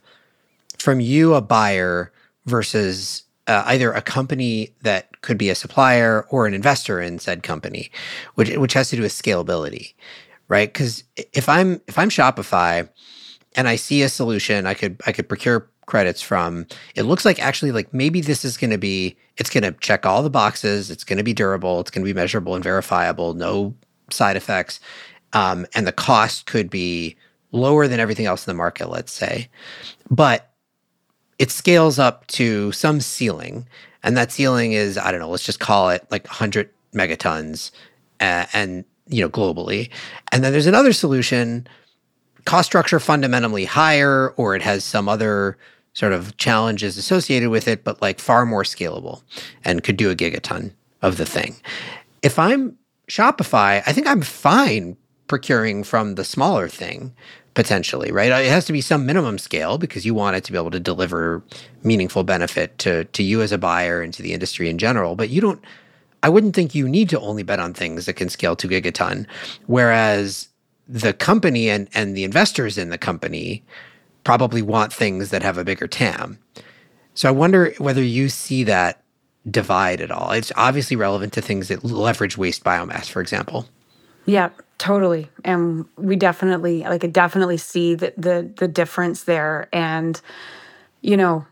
from 0.78 1.00
you 1.00 1.34
a 1.34 1.42
buyer 1.42 2.12
versus 2.46 3.25
uh, 3.48 3.64
either 3.68 3.92
a 3.92 4.02
company 4.02 4.74
that 4.82 5.22
could 5.22 5.38
be 5.38 5.50
a 5.50 5.56
supplier 5.56 6.26
or 6.30 6.48
an 6.48 6.54
investor 6.54 7.00
in 7.00 7.20
said 7.20 7.44
company, 7.44 7.92
which 8.36 8.56
which 8.58 8.74
has 8.74 8.90
to 8.90 8.96
do 8.96 9.02
with 9.02 9.12
scalability, 9.12 9.94
right? 10.48 10.72
Because 10.72 11.04
if 11.16 11.48
I'm 11.48 11.82
if 11.88 11.98
I'm 11.98 12.10
Shopify 12.10 12.90
and 13.56 13.68
I 13.68 13.76
see 13.76 14.02
a 14.02 14.10
solution 14.10 14.66
I 14.66 14.74
could 14.74 15.00
I 15.06 15.12
could 15.12 15.30
procure 15.30 15.70
credits 15.86 16.22
from, 16.22 16.66
it 16.96 17.04
looks 17.04 17.26
like 17.26 17.40
actually 17.40 17.72
like 17.72 17.94
maybe 17.94 18.22
this 18.22 18.44
is 18.44 18.58
going 18.58 18.72
to 18.72 18.78
be 18.78 19.16
it's 19.38 19.50
going 19.50 19.64
to 19.64 19.80
check 19.80 20.06
all 20.06 20.24
the 20.24 20.30
boxes, 20.30 20.90
it's 20.90 21.04
going 21.04 21.18
to 21.18 21.24
be 21.24 21.34
durable, 21.34 21.80
it's 21.80 21.92
going 21.92 22.04
to 22.04 22.12
be 22.12 22.20
measurable 22.20 22.56
and 22.56 22.64
verifiable, 22.64 23.34
no 23.34 23.76
side 24.10 24.38
effects, 24.38 24.80
um, 25.34 25.66
and 25.76 25.86
the 25.86 25.92
cost 25.92 26.46
could 26.48 26.70
be 26.70 27.16
lower 27.52 27.88
than 27.88 28.00
everything 28.00 28.26
else 28.26 28.46
in 28.46 28.52
the 28.52 28.58
market, 28.58 28.90
let's 28.90 29.12
say, 29.12 29.50
but 30.10 30.52
it 31.40 31.52
scales 31.52 32.00
up 32.00 32.26
to 32.28 32.72
some 32.72 33.02
ceiling, 33.02 33.68
and 34.04 34.16
that 34.18 34.32
ceiling 34.32 34.74
is 34.74 34.98
I 34.98 35.12
don't 35.12 35.20
know, 35.20 35.30
let's 35.30 35.44
just 35.44 35.60
call 35.60 35.90
it 35.90 36.06
like 36.12 36.26
100 36.26 36.70
megatons, 36.94 37.72
uh, 38.20 38.46
and 38.54 38.86
you 39.08 39.22
know 39.22 39.30
globally, 39.30 39.90
and 40.32 40.44
then 40.44 40.52
there's 40.52 40.68
another 40.68 40.94
solution, 40.94 41.68
cost 42.46 42.68
structure 42.68 43.00
fundamentally 43.00 43.66
higher, 43.66 44.30
or 44.38 44.56
it 44.56 44.62
has 44.62 44.84
some 44.84 45.10
other 45.10 45.58
sort 45.94 46.12
of 46.12 46.36
challenges 46.38 46.98
associated 46.98 47.50
with 47.50 47.68
it, 47.68 47.84
but 47.84 48.02
like 48.02 48.20
far 48.20 48.46
more 48.46 48.64
scalable 48.64 49.24
and 49.64 49.84
could 49.84 49.98
do 49.98 50.12
a 50.12 50.16
gigaton 50.16 50.72
of 51.02 51.18
the 51.18 51.26
thing. 51.26 51.56
If 52.22 52.38
I'm 52.38 52.78
Shopify, 53.08 53.82
I 53.86 53.94
think 53.94 54.06
I'm 54.06 54.22
fine 54.22 54.98
procuring 55.28 55.84
from 55.84 56.16
the 56.16 56.24
smaller 56.24 56.68
thing 56.68 57.14
potentially, 57.54 58.12
right? 58.12 58.32
Uh, 58.32 58.36
it 58.36 58.50
has 58.50 58.66
to 58.66 58.74
be 58.74 58.82
some 58.82 59.06
minimum 59.06 59.38
scale 59.38 59.78
because 59.78 60.06
you 60.06 60.14
want 60.14 60.36
it 60.36 60.44
to 60.44 60.52
be 60.52 60.58
able 60.58 60.72
to 60.72 60.80
deliver 60.80 61.42
meaningful 61.84 62.24
benefit 62.24 62.78
to 62.80 63.06
to 63.06 63.24
you 63.24 63.42
as 63.42 63.52
a 63.52 63.58
buyer 63.58 64.02
and 64.02 64.14
to 64.14 64.22
the 64.22 64.34
industry 64.34 64.70
in 64.70 64.78
general. 64.78 65.16
But 65.16 65.30
you 65.30 65.42
don't 65.42 65.64
I 66.22 66.30
wouldn't 66.30 66.56
think 66.56 66.74
you 66.74 66.90
need 66.90 67.10
to 67.10 67.20
only 67.20 67.44
bet 67.44 67.60
on 67.60 67.74
things 67.74 68.06
that 68.06 68.14
can 68.14 68.30
scale 68.30 68.56
to 68.56 68.68
gigaton. 68.68 69.28
Whereas 69.68 70.50
the 70.88 71.14
company 71.14 71.70
and, 71.70 71.88
and 71.94 72.16
the 72.16 72.24
investors 72.24 72.78
in 72.78 72.90
the 72.90 72.98
company 72.98 73.64
probably 74.24 74.62
want 74.62 74.92
things 74.92 75.30
that 75.30 75.44
have 75.44 75.58
a 75.58 75.64
bigger 75.64 75.88
TAM. 75.88 76.40
So 77.14 77.30
I 77.30 77.32
wonder 77.32 77.74
whether 77.78 78.04
you 78.04 78.30
see 78.30 78.64
that 78.64 79.04
divide 79.50 80.02
at 80.02 80.12
all. 80.12 80.32
It's 80.32 80.52
obviously 80.56 80.96
relevant 80.96 81.32
to 81.34 81.42
things 81.42 81.68
that 81.68 81.84
leverage 81.84 82.38
waste 82.38 82.64
biomass, 82.64 83.06
for 83.06 83.22
example. 83.22 83.68
Yeah, 84.26 84.50
totally. 84.78 85.30
And 85.44 85.86
we 85.98 86.16
definitely 86.16 86.82
like 86.82 87.04
I 87.04 87.08
definitely 87.08 87.58
see 87.58 87.96
the 87.96 88.14
the, 88.18 88.50
the 88.58 88.68
difference 88.68 89.24
there. 89.24 89.68
And 89.72 90.20
you 91.02 91.18
know, 91.18 91.46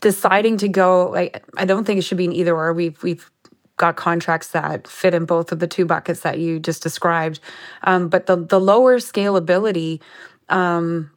deciding 0.00 0.56
to 0.58 0.68
go 0.68 1.10
like 1.10 1.44
I 1.56 1.64
don't 1.64 1.84
think 1.84 1.98
it 1.98 2.02
should 2.02 2.18
be 2.18 2.26
an 2.26 2.32
either 2.32 2.54
or. 2.54 2.72
We've 2.72 3.00
we've 3.02 3.30
got 3.76 3.96
contracts 3.96 4.48
that 4.48 4.88
fit 4.88 5.14
in 5.14 5.24
both 5.26 5.52
of 5.52 5.58
the 5.58 5.66
two 5.66 5.84
buckets 5.84 6.20
that 6.20 6.38
you 6.38 6.58
just 6.58 6.82
described. 6.82 7.40
Um, 7.84 8.08
but 8.08 8.26
the 8.26 8.36
the 8.36 8.60
lower 8.60 8.98
scalability, 8.98 10.00
um, 10.48 11.10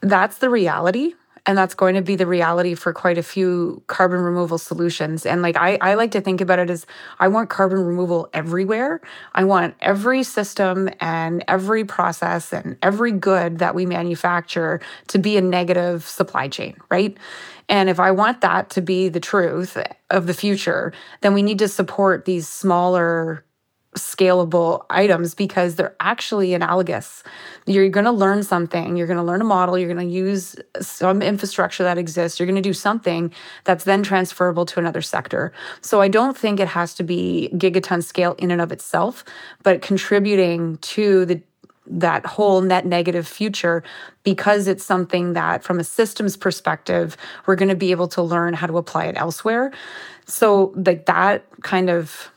that's 0.00 0.38
the 0.38 0.50
reality 0.50 1.14
and 1.46 1.56
that's 1.56 1.74
going 1.74 1.94
to 1.94 2.02
be 2.02 2.16
the 2.16 2.26
reality 2.26 2.74
for 2.74 2.92
quite 2.92 3.16
a 3.16 3.22
few 3.22 3.82
carbon 3.86 4.20
removal 4.20 4.58
solutions. 4.58 5.24
And 5.24 5.42
like 5.42 5.56
I, 5.56 5.78
I 5.80 5.94
like 5.94 6.10
to 6.10 6.20
think 6.20 6.40
about 6.40 6.58
it 6.58 6.68
as 6.68 6.86
i 7.20 7.28
want 7.28 7.48
carbon 7.50 7.78
removal 7.78 8.28
everywhere. 8.34 9.00
I 9.34 9.44
want 9.44 9.74
every 9.80 10.24
system 10.24 10.90
and 11.00 11.44
every 11.46 11.84
process 11.84 12.52
and 12.52 12.76
every 12.82 13.12
good 13.12 13.60
that 13.60 13.74
we 13.74 13.86
manufacture 13.86 14.80
to 15.08 15.18
be 15.18 15.36
a 15.36 15.40
negative 15.40 16.04
supply 16.04 16.48
chain 16.48 16.76
right? 16.90 17.16
And 17.68 17.88
if 17.88 18.00
i 18.00 18.10
want 18.10 18.40
that 18.42 18.70
to 18.70 18.80
be 18.80 19.08
the 19.08 19.20
truth 19.20 19.76
of 20.10 20.26
the 20.26 20.34
future 20.34 20.92
then 21.20 21.34
we 21.34 21.42
need 21.42 21.58
to 21.60 21.68
support 21.68 22.24
these 22.24 22.48
smaller 22.48 23.44
scalable 23.96 24.84
items 24.90 25.34
because 25.34 25.74
they're 25.74 25.96
actually 26.00 26.54
analogous. 26.54 27.22
You're 27.66 27.88
going 27.88 28.04
to 28.04 28.12
learn 28.12 28.42
something, 28.42 28.96
you're 28.96 29.06
going 29.06 29.18
to 29.18 29.22
learn 29.22 29.40
a 29.40 29.44
model, 29.44 29.78
you're 29.78 29.92
going 29.92 30.06
to 30.06 30.14
use 30.14 30.56
some 30.80 31.22
infrastructure 31.22 31.82
that 31.82 31.98
exists, 31.98 32.38
you're 32.38 32.46
going 32.46 32.56
to 32.56 32.62
do 32.62 32.74
something 32.74 33.32
that's 33.64 33.84
then 33.84 34.02
transferable 34.02 34.66
to 34.66 34.78
another 34.78 35.02
sector. 35.02 35.52
So 35.80 36.00
I 36.00 36.08
don't 36.08 36.36
think 36.36 36.60
it 36.60 36.68
has 36.68 36.94
to 36.94 37.02
be 37.02 37.50
gigaton 37.54 38.04
scale 38.04 38.34
in 38.38 38.50
and 38.50 38.60
of 38.60 38.70
itself, 38.70 39.24
but 39.62 39.82
contributing 39.82 40.78
to 40.78 41.24
the 41.24 41.42
that 41.88 42.26
whole 42.26 42.60
net 42.60 42.84
negative 42.84 43.28
future 43.28 43.82
because 44.24 44.66
it's 44.66 44.84
something 44.84 45.34
that 45.34 45.62
from 45.62 45.78
a 45.78 45.84
systems 45.84 46.36
perspective 46.36 47.16
we're 47.46 47.54
going 47.54 47.68
to 47.68 47.76
be 47.76 47.92
able 47.92 48.08
to 48.08 48.20
learn 48.20 48.54
how 48.54 48.66
to 48.66 48.76
apply 48.76 49.04
it 49.04 49.16
elsewhere 49.16 49.72
so 50.26 50.72
like 50.74 51.06
that 51.06 51.44
kind 51.62 51.88
of 51.88 52.32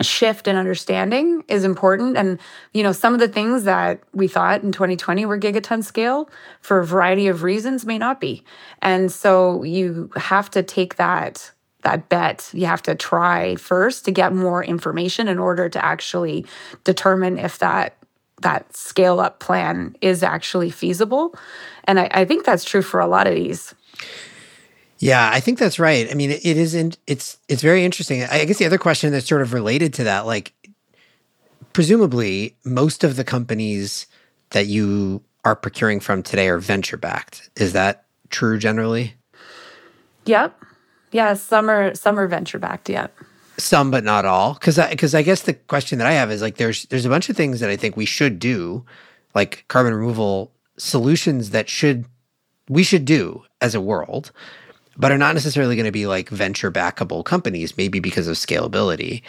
shift 0.00 0.48
in 0.48 0.56
understanding 0.56 1.44
is 1.48 1.64
important. 1.64 2.16
And, 2.16 2.38
you 2.72 2.82
know, 2.82 2.92
some 2.92 3.14
of 3.14 3.20
the 3.20 3.28
things 3.28 3.64
that 3.64 4.00
we 4.12 4.28
thought 4.28 4.62
in 4.62 4.72
2020 4.72 5.26
were 5.26 5.38
gigaton 5.38 5.84
scale 5.84 6.30
for 6.60 6.80
a 6.80 6.86
variety 6.86 7.28
of 7.28 7.42
reasons 7.42 7.86
may 7.86 7.98
not 7.98 8.20
be. 8.20 8.42
And 8.82 9.12
so 9.12 9.62
you 9.62 10.10
have 10.16 10.50
to 10.50 10.62
take 10.62 10.96
that 10.96 11.52
that 11.82 12.10
bet 12.10 12.50
you 12.52 12.66
have 12.66 12.82
to 12.82 12.94
try 12.94 13.56
first 13.56 14.04
to 14.04 14.10
get 14.10 14.34
more 14.34 14.62
information 14.62 15.28
in 15.28 15.38
order 15.38 15.68
to 15.68 15.82
actually 15.82 16.44
determine 16.84 17.38
if 17.38 17.58
that 17.58 17.96
that 18.42 18.76
scale 18.76 19.20
up 19.20 19.38
plan 19.40 19.96
is 20.02 20.22
actually 20.22 20.70
feasible 20.70 21.34
and 21.84 21.98
I, 21.98 22.08
I 22.10 22.24
think 22.26 22.44
that's 22.44 22.64
true 22.64 22.82
for 22.82 23.00
a 23.00 23.06
lot 23.06 23.26
of 23.26 23.34
these 23.34 23.74
yeah, 25.00 25.30
I 25.32 25.40
think 25.40 25.58
that's 25.58 25.78
right. 25.78 26.10
I 26.10 26.14
mean, 26.14 26.30
it, 26.30 26.44
it 26.44 26.58
isn't. 26.58 26.98
It's 27.06 27.38
it's 27.48 27.62
very 27.62 27.84
interesting. 27.86 28.22
I 28.22 28.44
guess 28.44 28.58
the 28.58 28.66
other 28.66 28.78
question 28.78 29.10
that's 29.12 29.26
sort 29.26 29.40
of 29.40 29.54
related 29.54 29.94
to 29.94 30.04
that, 30.04 30.26
like, 30.26 30.52
presumably, 31.72 32.54
most 32.64 33.02
of 33.02 33.16
the 33.16 33.24
companies 33.24 34.06
that 34.50 34.66
you 34.66 35.22
are 35.42 35.56
procuring 35.56 36.00
from 36.00 36.22
today 36.22 36.48
are 36.48 36.58
venture 36.58 36.98
backed. 36.98 37.48
Is 37.56 37.72
that 37.72 38.04
true 38.28 38.58
generally? 38.58 39.14
Yep. 40.26 40.54
Yeah, 41.12 41.32
some 41.32 41.70
are 41.70 41.94
some 41.94 42.18
are 42.18 42.28
venture 42.28 42.58
backed. 42.58 42.90
Yep. 42.90 43.16
Some, 43.56 43.90
but 43.90 44.04
not 44.04 44.26
all. 44.26 44.52
Because 44.52 44.78
because 44.90 45.14
I, 45.14 45.20
I 45.20 45.22
guess 45.22 45.42
the 45.42 45.54
question 45.54 45.98
that 45.98 46.06
I 46.06 46.12
have 46.12 46.30
is 46.30 46.42
like, 46.42 46.58
there's 46.58 46.84
there's 46.84 47.06
a 47.06 47.10
bunch 47.10 47.30
of 47.30 47.36
things 47.38 47.60
that 47.60 47.70
I 47.70 47.76
think 47.76 47.96
we 47.96 48.04
should 48.04 48.38
do, 48.38 48.84
like 49.34 49.64
carbon 49.68 49.94
removal 49.94 50.52
solutions 50.76 51.50
that 51.50 51.70
should 51.70 52.04
we 52.68 52.82
should 52.82 53.06
do 53.06 53.44
as 53.62 53.74
a 53.74 53.80
world 53.80 54.30
but 55.00 55.10
are 55.10 55.18
not 55.18 55.34
necessarily 55.34 55.74
going 55.74 55.86
to 55.86 55.92
be 55.92 56.06
like 56.06 56.28
venture 56.28 56.70
backable 56.70 57.24
companies, 57.24 57.76
maybe 57.76 57.98
because 58.00 58.28
of 58.28 58.36
scalability. 58.36 59.22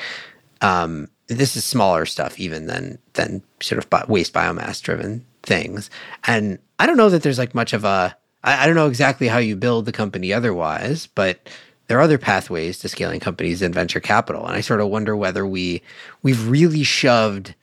Um, 0.59 1.07
this 1.27 1.55
is 1.55 1.63
smaller 1.63 2.05
stuff 2.05 2.37
even 2.39 2.67
than 2.67 2.99
than 3.13 3.41
sort 3.61 3.83
of 3.83 4.09
waste 4.09 4.33
biomass 4.33 4.81
driven 4.81 5.25
things. 5.43 5.89
And 6.27 6.59
I 6.77 6.85
don't 6.85 6.97
know 6.97 7.09
that 7.09 7.23
there's 7.23 7.39
like 7.39 7.55
much 7.55 7.73
of 7.73 7.85
a 7.85 8.15
I, 8.43 8.63
I 8.63 8.65
don't 8.65 8.75
know 8.75 8.87
exactly 8.87 9.27
how 9.27 9.37
you 9.37 9.55
build 9.55 9.85
the 9.85 9.91
company 9.93 10.33
otherwise, 10.33 11.07
but 11.07 11.49
there 11.87 11.97
are 11.97 12.01
other 12.01 12.17
pathways 12.17 12.79
to 12.79 12.89
scaling 12.89 13.21
companies 13.21 13.61
than 13.61 13.73
venture 13.73 13.99
capital. 13.99 14.45
And 14.45 14.55
I 14.55 14.61
sort 14.61 14.81
of 14.81 14.89
wonder 14.89 15.15
whether 15.15 15.47
we 15.47 15.81
we've 16.21 16.49
really 16.49 16.83
shoved 16.83 17.55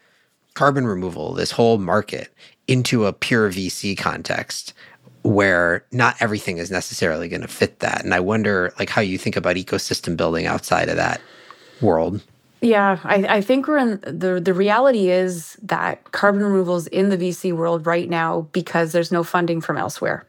carbon 0.54 0.86
removal, 0.86 1.34
this 1.34 1.52
whole 1.52 1.78
market, 1.78 2.32
into 2.66 3.04
a 3.04 3.12
pure 3.12 3.50
VC 3.50 3.96
context 3.96 4.72
where 5.22 5.84
not 5.92 6.16
everything 6.20 6.58
is 6.58 6.70
necessarily 6.70 7.28
going 7.28 7.42
to 7.42 7.48
fit 7.48 7.80
that. 7.80 8.04
And 8.04 8.14
I 8.14 8.20
wonder 8.20 8.72
like 8.78 8.90
how 8.90 9.00
you 9.00 9.18
think 9.18 9.36
about 9.36 9.56
ecosystem 9.56 10.16
building 10.16 10.46
outside 10.46 10.88
of 10.88 10.96
that 10.96 11.20
world. 11.80 12.22
Yeah, 12.60 12.98
I, 13.04 13.36
I 13.36 13.40
think 13.40 13.68
we're 13.68 13.78
in 13.78 14.00
the 14.00 14.40
the 14.40 14.52
reality 14.54 15.10
is 15.10 15.56
that 15.62 16.10
carbon 16.10 16.42
removals 16.42 16.88
in 16.88 17.08
the 17.08 17.16
VC 17.16 17.52
world 17.52 17.86
right 17.86 18.08
now 18.08 18.48
because 18.52 18.90
there's 18.92 19.12
no 19.12 19.22
funding 19.22 19.60
from 19.60 19.76
elsewhere. 19.76 20.26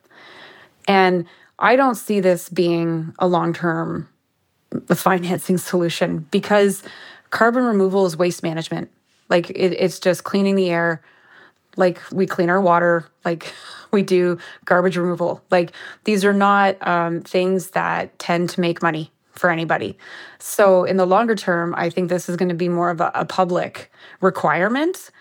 And 0.87 1.25
I 1.57 1.75
don't 1.75 1.95
see 1.95 2.19
this 2.19 2.49
being 2.49 3.13
a 3.19 3.27
long-term 3.27 4.07
financing 4.93 5.57
solution 5.71 6.27
because 6.31 6.83
carbon 7.31 7.63
removal 7.63 8.05
is 8.05 8.15
waste 8.15 8.43
management. 8.43 8.91
Like 9.29 9.49
it, 9.51 9.73
it's 9.73 9.99
just 9.99 10.23
cleaning 10.23 10.55
the 10.55 10.69
air, 10.69 11.01
like 11.77 11.99
we 12.11 12.25
clean 12.25 12.49
our 12.49 12.61
water, 12.61 13.05
like 13.25 13.53
we 13.91 14.03
do 14.03 14.37
garbage 14.65 14.97
removal. 14.97 15.43
Like 15.51 15.71
these 16.03 16.25
are 16.25 16.33
not 16.33 16.85
um, 16.87 17.21
things 17.21 17.71
that 17.71 18.17
tend 18.19 18.49
to 18.51 18.61
make 18.61 18.81
money 18.81 19.11
for 19.31 19.49
anybody. 19.49 19.97
So 20.39 20.83
in 20.83 20.97
the 20.97 21.05
longer 21.05 21.35
term, 21.35 21.73
I 21.77 21.89
think 21.89 22.09
this 22.09 22.27
is 22.27 22.35
going 22.35 22.49
to 22.49 22.55
be 22.55 22.69
more 22.69 22.89
of 22.89 22.99
a, 22.99 23.11
a 23.15 23.25
public 23.25 23.91
requirement 24.21 25.11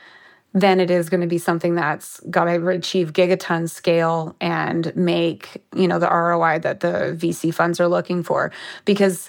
then 0.55 0.81
it 0.81 0.91
is 0.91 1.09
going 1.11 1.21
to 1.21 1.27
be 1.27 1.39
something 1.39 1.75
that's 1.75 2.21
got 2.31 2.45
to 2.45 2.69
achieve 2.69 3.13
gigaton 3.13 3.69
scale 3.69 4.35
and 4.41 4.95
make 4.97 5.63
you 5.75 5.87
know 5.87 5.99
the 5.99 6.09
ROI 6.09 6.61
that 6.61 6.81
the 6.81 7.17
VC 7.19 7.53
funds 7.53 7.81
are 7.81 7.89
looking 7.89 8.23
for 8.23 8.51
because 8.85 9.29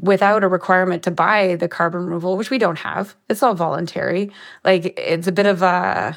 without 0.00 0.42
a 0.42 0.48
requirement 0.48 1.02
to 1.04 1.10
buy 1.10 1.54
the 1.56 1.68
carbon 1.68 2.04
removal 2.04 2.36
which 2.36 2.50
we 2.50 2.58
don't 2.58 2.78
have 2.78 3.14
it's 3.28 3.42
all 3.42 3.54
voluntary 3.54 4.30
like 4.64 4.98
it's 4.98 5.26
a 5.26 5.32
bit 5.32 5.46
of 5.46 5.62
a 5.62 6.16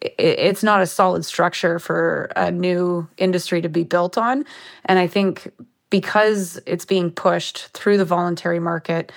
it's 0.00 0.62
not 0.62 0.80
a 0.80 0.86
solid 0.86 1.24
structure 1.24 1.78
for 1.78 2.30
a 2.36 2.50
new 2.50 3.08
industry 3.16 3.60
to 3.60 3.68
be 3.68 3.84
built 3.84 4.16
on. 4.16 4.44
And 4.84 4.98
i 4.98 5.06
think 5.06 5.52
because 5.90 6.60
it's 6.66 6.84
being 6.84 7.10
pushed 7.10 7.68
through 7.68 7.96
the 7.96 8.04
voluntary 8.04 8.60
market 8.60 9.10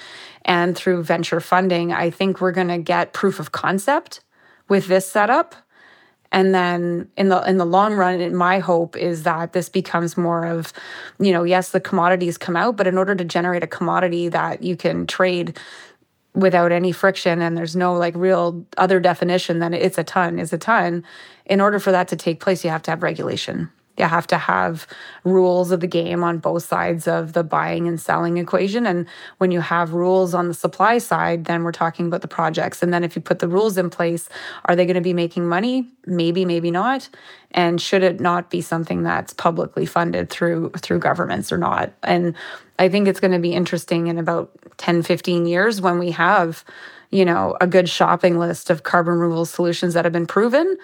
and 0.46 0.76
through 0.76 1.04
venture 1.04 1.40
funding 1.40 1.92
i 1.94 2.10
think 2.10 2.42
we're 2.42 2.52
going 2.52 2.70
to 2.70 2.78
get 2.78 3.14
proof 3.14 3.40
of 3.40 3.52
concept 3.52 4.22
with 4.72 4.88
this 4.88 5.06
setup. 5.06 5.54
And 6.32 6.56
then 6.56 7.10
in 7.18 7.28
the 7.28 7.42
in 7.42 7.58
the 7.58 7.66
long 7.66 7.94
run 7.94 8.34
my 8.34 8.60
hope 8.60 8.96
is 8.96 9.24
that 9.24 9.52
this 9.52 9.68
becomes 9.68 10.16
more 10.16 10.46
of 10.46 10.72
you 11.20 11.34
know 11.34 11.44
yes 11.44 11.72
the 11.72 11.82
commodities 11.82 12.38
come 12.38 12.56
out 12.56 12.78
but 12.78 12.88
in 12.88 12.98
order 12.98 13.16
to 13.16 13.26
generate 13.26 13.64
a 13.64 13.68
commodity 13.68 14.30
that 14.30 14.64
you 14.64 14.78
can 14.78 15.06
trade 15.06 15.60
without 16.34 16.72
any 16.72 16.92
friction 16.92 17.42
and 17.42 17.58
there's 17.58 17.76
no 17.76 17.94
like 17.94 18.16
real 18.16 18.66
other 18.78 19.00
definition 19.00 19.60
than 19.60 19.74
it's 19.74 19.98
a 19.98 20.04
ton 20.04 20.40
is 20.40 20.54
a 20.54 20.58
ton. 20.58 21.04
In 21.46 21.60
order 21.60 21.80
for 21.80 21.92
that 21.92 22.08
to 22.10 22.16
take 22.16 22.40
place 22.40 22.64
you 22.64 22.70
have 22.70 22.84
to 22.84 22.92
have 22.92 23.04
regulation 23.04 23.70
you 23.98 24.06
have 24.06 24.26
to 24.28 24.38
have 24.38 24.88
rules 25.24 25.72
of 25.72 25.80
the 25.80 25.88
game 25.88 26.24
on 26.24 26.40
both 26.40 26.64
sides 26.64 27.08
of 27.08 27.34
the 27.34 27.44
buying 27.44 27.88
and 27.88 28.00
selling 28.00 28.38
equation. 28.38 28.86
And 28.86 29.06
when 29.38 29.52
you 29.52 29.60
have 29.60 29.94
rules 29.94 30.34
on 30.34 30.48
the 30.48 30.54
supply 30.54 30.98
side, 30.98 31.46
then 31.46 31.64
we're 31.64 31.72
talking 31.72 32.08
about 32.08 32.22
the 32.22 32.28
projects. 32.28 32.82
And 32.82 32.94
then 32.94 33.04
if 33.04 33.16
you 33.16 33.22
put 33.22 33.40
the 33.40 33.48
rules 33.48 33.78
in 33.78 33.90
place, 33.90 34.30
are 34.66 34.76
they 34.76 34.86
going 34.86 34.96
to 34.96 35.02
be 35.02 35.14
making 35.14 35.48
money? 35.48 35.88
Maybe, 36.06 36.46
maybe 36.46 36.72
not. 36.72 37.10
And 37.52 37.82
should 37.82 38.02
it 38.02 38.20
not 38.20 38.50
be 38.50 38.62
something 38.62 39.04
that's 39.04 39.34
publicly 39.34 39.86
funded 39.86 40.30
through 40.30 40.72
through 40.78 41.00
governments 41.00 41.52
or 41.52 41.58
not? 41.58 41.92
And 42.02 42.36
I 42.80 42.90
think 42.90 43.08
it's 43.08 43.20
going 43.20 43.34
to 43.34 43.40
be 43.40 43.54
interesting 43.54 44.08
in 44.08 44.18
about 44.18 44.52
10, 44.78 45.04
15 45.04 45.46
years 45.46 45.82
when 45.82 46.00
we 46.00 46.12
have, 46.12 46.64
you 47.12 47.26
know, 47.26 47.58
a 47.60 47.68
good 47.68 47.90
shopping 47.90 48.40
list 48.40 48.70
of 48.70 48.84
carbon 48.84 49.16
removal 49.16 49.46
solutions 49.46 49.94
that 49.94 50.06
have 50.06 50.14
been 50.14 50.26
proven 50.26 50.78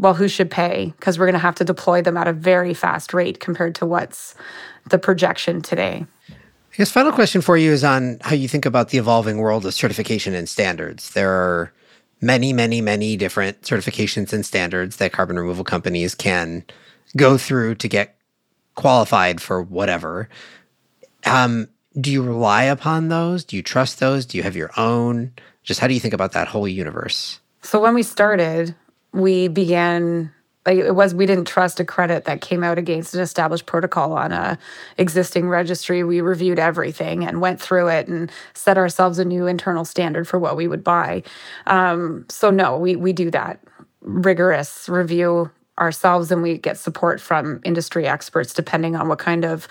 well, 0.00 0.14
who 0.14 0.28
should 0.28 0.50
pay? 0.50 0.92
Because 0.96 1.18
we're 1.18 1.26
going 1.26 1.34
to 1.34 1.38
have 1.40 1.56
to 1.56 1.64
deploy 1.64 2.02
them 2.02 2.16
at 2.16 2.28
a 2.28 2.32
very 2.32 2.74
fast 2.74 3.12
rate 3.12 3.40
compared 3.40 3.74
to 3.76 3.86
what's 3.86 4.34
the 4.88 4.98
projection 4.98 5.60
today. 5.60 6.06
I 6.30 6.76
guess 6.76 6.90
final 6.90 7.12
question 7.12 7.40
for 7.40 7.56
you 7.56 7.72
is 7.72 7.82
on 7.82 8.18
how 8.20 8.34
you 8.34 8.46
think 8.46 8.64
about 8.64 8.90
the 8.90 8.98
evolving 8.98 9.38
world 9.38 9.66
of 9.66 9.74
certification 9.74 10.34
and 10.34 10.48
standards. 10.48 11.10
There 11.10 11.30
are 11.30 11.72
many, 12.20 12.52
many, 12.52 12.80
many 12.80 13.16
different 13.16 13.62
certifications 13.62 14.32
and 14.32 14.46
standards 14.46 14.96
that 14.96 15.12
carbon 15.12 15.38
removal 15.38 15.64
companies 15.64 16.14
can 16.14 16.64
go 17.16 17.36
through 17.36 17.76
to 17.76 17.88
get 17.88 18.16
qualified 18.76 19.40
for 19.40 19.60
whatever. 19.60 20.28
Um, 21.24 21.68
do 22.00 22.12
you 22.12 22.22
rely 22.22 22.64
upon 22.64 23.08
those? 23.08 23.44
Do 23.44 23.56
you 23.56 23.62
trust 23.62 23.98
those? 23.98 24.24
Do 24.24 24.36
you 24.36 24.44
have 24.44 24.54
your 24.54 24.70
own? 24.76 25.32
Just 25.64 25.80
how 25.80 25.88
do 25.88 25.94
you 25.94 26.00
think 26.00 26.14
about 26.14 26.32
that 26.32 26.48
whole 26.48 26.68
universe? 26.68 27.40
So 27.62 27.80
when 27.80 27.94
we 27.94 28.04
started, 28.04 28.76
we 29.12 29.48
began 29.48 30.32
like 30.68 30.78
it 30.78 30.94
was 30.94 31.14
we 31.14 31.24
didn't 31.24 31.46
trust 31.46 31.80
a 31.80 31.84
credit 31.84 32.24
that 32.26 32.42
came 32.42 32.62
out 32.62 32.76
against 32.76 33.14
an 33.14 33.20
established 33.20 33.64
protocol 33.64 34.12
on 34.12 34.32
a 34.32 34.58
existing 34.98 35.48
registry. 35.48 36.04
We 36.04 36.20
reviewed 36.20 36.58
everything 36.58 37.24
and 37.24 37.40
went 37.40 37.60
through 37.60 37.88
it 37.88 38.06
and 38.06 38.30
set 38.52 38.76
ourselves 38.76 39.18
a 39.18 39.24
new 39.24 39.46
internal 39.46 39.84
standard 39.84 40.28
for 40.28 40.38
what 40.38 40.56
we 40.56 40.68
would 40.68 40.84
buy. 40.84 41.22
Um, 41.66 42.26
so 42.28 42.50
no 42.50 42.76
we 42.76 42.96
we 42.96 43.12
do 43.12 43.30
that. 43.30 43.60
Rigorous 44.02 44.88
review 44.88 45.50
ourselves 45.78 46.30
and 46.30 46.42
we 46.42 46.58
get 46.58 46.76
support 46.76 47.20
from 47.20 47.60
industry 47.64 48.06
experts 48.06 48.52
depending 48.52 48.96
on 48.96 49.08
what 49.08 49.18
kind 49.18 49.44
of 49.44 49.68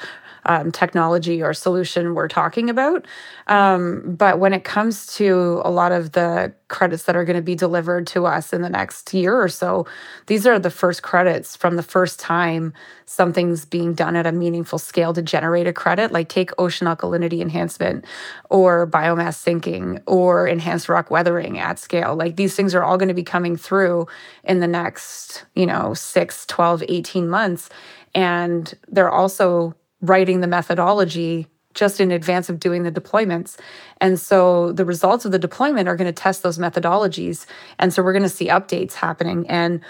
um, 0.47 0.71
technology 0.71 1.41
or 1.41 1.53
solution 1.53 2.15
we're 2.15 2.27
talking 2.27 2.69
about. 2.69 3.05
Um, 3.47 4.15
but 4.17 4.39
when 4.39 4.53
it 4.53 4.63
comes 4.63 5.15
to 5.17 5.61
a 5.63 5.71
lot 5.71 5.91
of 5.91 6.13
the 6.13 6.53
credits 6.69 7.03
that 7.03 7.15
are 7.15 7.23
going 7.23 7.35
to 7.35 7.41
be 7.41 7.55
delivered 7.55 8.07
to 8.07 8.25
us 8.25 8.51
in 8.51 8.61
the 8.61 8.69
next 8.69 9.13
year 9.13 9.39
or 9.39 9.47
so, 9.47 9.85
these 10.25 10.45
are 10.45 10.59
the 10.59 10.69
first 10.69 11.03
credits 11.03 11.55
from 11.55 11.75
the 11.75 11.83
first 11.83 12.19
time 12.19 12.73
something's 13.05 13.63
being 13.63 13.93
done 13.93 14.15
at 14.15 14.27
a 14.27 14.31
meaningful 14.31 14.77
scale 14.77 15.13
to 15.13 15.21
generate 15.21 15.65
a 15.67 15.73
credit, 15.73 16.11
like 16.11 16.27
take 16.27 16.51
ocean 16.57 16.87
alkalinity 16.87 17.41
enhancement 17.41 18.03
or 18.49 18.85
biomass 18.85 19.35
sinking 19.35 19.99
or 20.05 20.45
enhanced 20.47 20.89
rock 20.89 21.09
weathering 21.09 21.57
at 21.57 21.79
scale. 21.79 22.15
Like 22.15 22.35
these 22.35 22.55
things 22.55 22.75
are 22.75 22.83
all 22.83 22.97
going 22.97 23.07
to 23.07 23.13
be 23.13 23.23
coming 23.23 23.55
through 23.55 24.07
in 24.43 24.59
the 24.59 24.67
next, 24.67 25.45
you 25.55 25.65
know, 25.65 25.93
6, 25.93 26.45
12, 26.45 26.83
18 26.89 27.29
months. 27.29 27.69
And 28.13 28.73
they're 28.87 29.11
also 29.11 29.75
writing 30.01 30.41
the 30.41 30.47
methodology 30.47 31.47
just 31.73 31.99
in 31.99 32.11
advance 32.11 32.49
of 32.49 32.59
doing 32.59 32.83
the 32.83 32.91
deployments. 32.91 33.57
And 34.01 34.19
so 34.19 34.71
the 34.71 34.83
results 34.83 35.25
of 35.25 35.31
the 35.31 35.39
deployment 35.39 35.87
are 35.87 35.95
going 35.95 36.07
to 36.07 36.21
test 36.21 36.41
those 36.41 36.57
methodologies. 36.57 37.45
And 37.77 37.93
so 37.93 38.01
we're 38.01 38.13
going 38.13 38.23
to 38.23 38.29
see 38.29 38.47
updates 38.47 38.93
happening. 38.93 39.47
And 39.47 39.81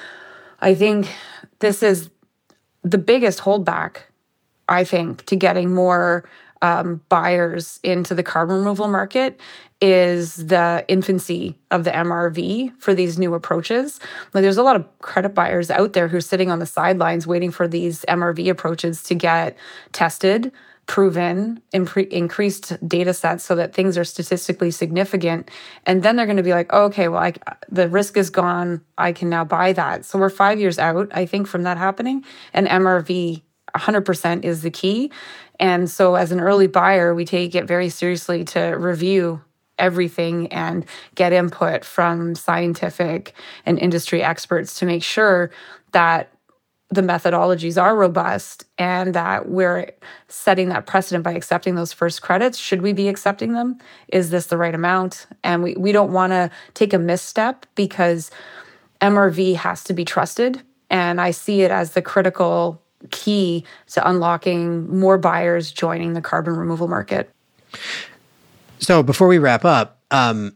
I 0.59 0.75
think 0.75 1.07
this 1.59 1.81
is 1.81 2.09
the 2.83 2.97
biggest 2.97 3.39
holdback, 3.39 4.01
I 4.67 4.83
think, 4.83 5.25
to 5.25 5.35
getting 5.35 5.73
more 5.73 6.27
um, 6.61 7.01
buyers 7.09 7.79
into 7.83 8.15
the 8.15 8.23
carbon 8.23 8.57
removal 8.57 8.87
market 8.87 9.39
is 9.79 10.35
the 10.35 10.83
infancy 10.87 11.55
of 11.69 11.83
the 11.83 11.91
MRV 11.91 12.73
for 12.79 12.93
these 12.93 13.19
new 13.19 13.33
approaches. 13.33 13.99
Like 14.33 14.41
there's 14.41 14.57
a 14.57 14.63
lot 14.63 14.75
of 14.75 14.85
credit 14.99 15.35
buyers 15.35 15.69
out 15.69 15.93
there 15.93 16.07
who 16.07 16.17
are 16.17 16.21
sitting 16.21 16.49
on 16.49 16.59
the 16.59 16.65
sidelines 16.65 17.27
waiting 17.27 17.51
for 17.51 17.67
these 17.67 18.03
MRV 18.09 18.49
approaches 18.49 19.03
to 19.03 19.15
get 19.15 19.55
tested, 19.91 20.51
proven, 20.87 21.61
impre- 21.73 22.07
increased 22.09 22.75
data 22.87 23.13
sets 23.13 23.43
so 23.43 23.53
that 23.55 23.75
things 23.75 23.97
are 23.97 24.05
statistically 24.05 24.71
significant. 24.71 25.51
And 25.85 26.01
then 26.01 26.15
they're 26.15 26.25
going 26.25 26.37
to 26.37 26.43
be 26.43 26.53
like, 26.53 26.69
oh, 26.71 26.85
okay, 26.85 27.07
well, 27.09 27.21
I, 27.21 27.33
the 27.69 27.89
risk 27.89 28.17
is 28.17 28.29
gone. 28.29 28.81
I 28.97 29.11
can 29.11 29.29
now 29.29 29.43
buy 29.43 29.73
that. 29.73 30.05
So 30.05 30.17
we're 30.17 30.29
five 30.29 30.59
years 30.59 30.79
out, 30.79 31.09
I 31.11 31.25
think, 31.25 31.45
from 31.47 31.63
that 31.63 31.77
happening. 31.77 32.23
And 32.53 32.67
MRV 32.67 33.43
100% 33.77 34.43
is 34.43 34.61
the 34.61 34.71
key. 34.71 35.11
And 35.59 35.89
so, 35.89 36.15
as 36.15 36.31
an 36.31 36.39
early 36.39 36.67
buyer, 36.67 37.15
we 37.15 37.25
take 37.25 37.55
it 37.55 37.65
very 37.65 37.89
seriously 37.89 38.43
to 38.45 38.61
review 38.77 39.41
everything 39.79 40.47
and 40.47 40.85
get 41.15 41.33
input 41.33 41.85
from 41.85 42.35
scientific 42.35 43.33
and 43.65 43.77
industry 43.79 44.23
experts 44.23 44.79
to 44.79 44.85
make 44.85 45.03
sure 45.03 45.51
that 45.91 46.31
the 46.89 47.01
methodologies 47.01 47.81
are 47.81 47.95
robust 47.95 48.63
and 48.77 49.13
that 49.13 49.49
we're 49.49 49.91
setting 50.29 50.69
that 50.69 50.85
precedent 50.85 51.23
by 51.23 51.33
accepting 51.33 51.75
those 51.75 51.91
first 51.91 52.21
credits. 52.21 52.57
Should 52.57 52.81
we 52.81 52.93
be 52.93 53.09
accepting 53.09 53.53
them? 53.53 53.77
Is 54.07 54.29
this 54.29 54.47
the 54.47 54.57
right 54.57 54.73
amount? 54.73 55.27
And 55.43 55.63
we, 55.63 55.75
we 55.75 55.91
don't 55.91 56.13
want 56.13 56.31
to 56.31 56.49
take 56.75 56.93
a 56.93 56.99
misstep 56.99 57.65
because 57.75 58.31
MRV 59.01 59.55
has 59.55 59.83
to 59.85 59.93
be 59.93 60.05
trusted. 60.05 60.61
And 60.89 61.19
I 61.19 61.31
see 61.31 61.61
it 61.61 61.71
as 61.71 61.91
the 61.91 62.01
critical 62.01 62.81
key 63.11 63.63
to 63.91 64.07
unlocking 64.07 64.99
more 64.99 65.17
buyers 65.17 65.71
joining 65.71 66.13
the 66.13 66.21
carbon 66.21 66.55
removal 66.55 66.87
market. 66.87 67.31
So 68.79 69.03
before 69.03 69.27
we 69.27 69.37
wrap 69.37 69.65
up, 69.65 69.99
um, 70.11 70.55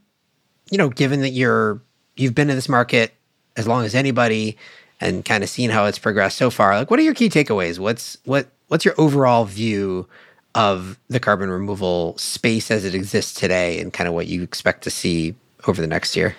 you 0.70 0.78
know, 0.78 0.90
given 0.90 1.22
that 1.22 1.30
you're 1.30 1.82
you've 2.16 2.36
been 2.36 2.50
in 2.50 2.56
this 2.56 2.70
market 2.70 3.14
as 3.58 3.68
long 3.68 3.84
as 3.84 3.96
anybody 3.96 4.58
and 5.00 5.26
kind 5.26 5.44
of 5.44 5.50
seen 5.50 5.70
how 5.70 5.86
it's 5.86 6.00
progressed 6.00 6.38
so 6.38 6.50
far, 6.50 6.78
like 6.78 6.90
what 6.90 7.00
are 7.00 7.04
your 7.04 7.14
key 7.14 7.30
takeaways? 7.30 7.80
What's 7.80 8.18
what 8.26 8.48
what's 8.68 8.86
your 8.86 8.96
overall 8.98 9.46
view 9.46 10.08
of 10.54 11.00
the 11.10 11.20
carbon 11.20 11.50
removal 11.50 12.18
space 12.18 12.72
as 12.72 12.86
it 12.86 12.94
exists 12.94 13.34
today 13.34 13.80
and 13.80 13.94
kind 13.94 14.08
of 14.08 14.14
what 14.14 14.28
you 14.28 14.44
expect 14.44 14.84
to 14.84 14.90
see 14.90 15.36
over 15.68 15.82
the 15.82 15.88
next 15.88 16.16
year? 16.16 16.36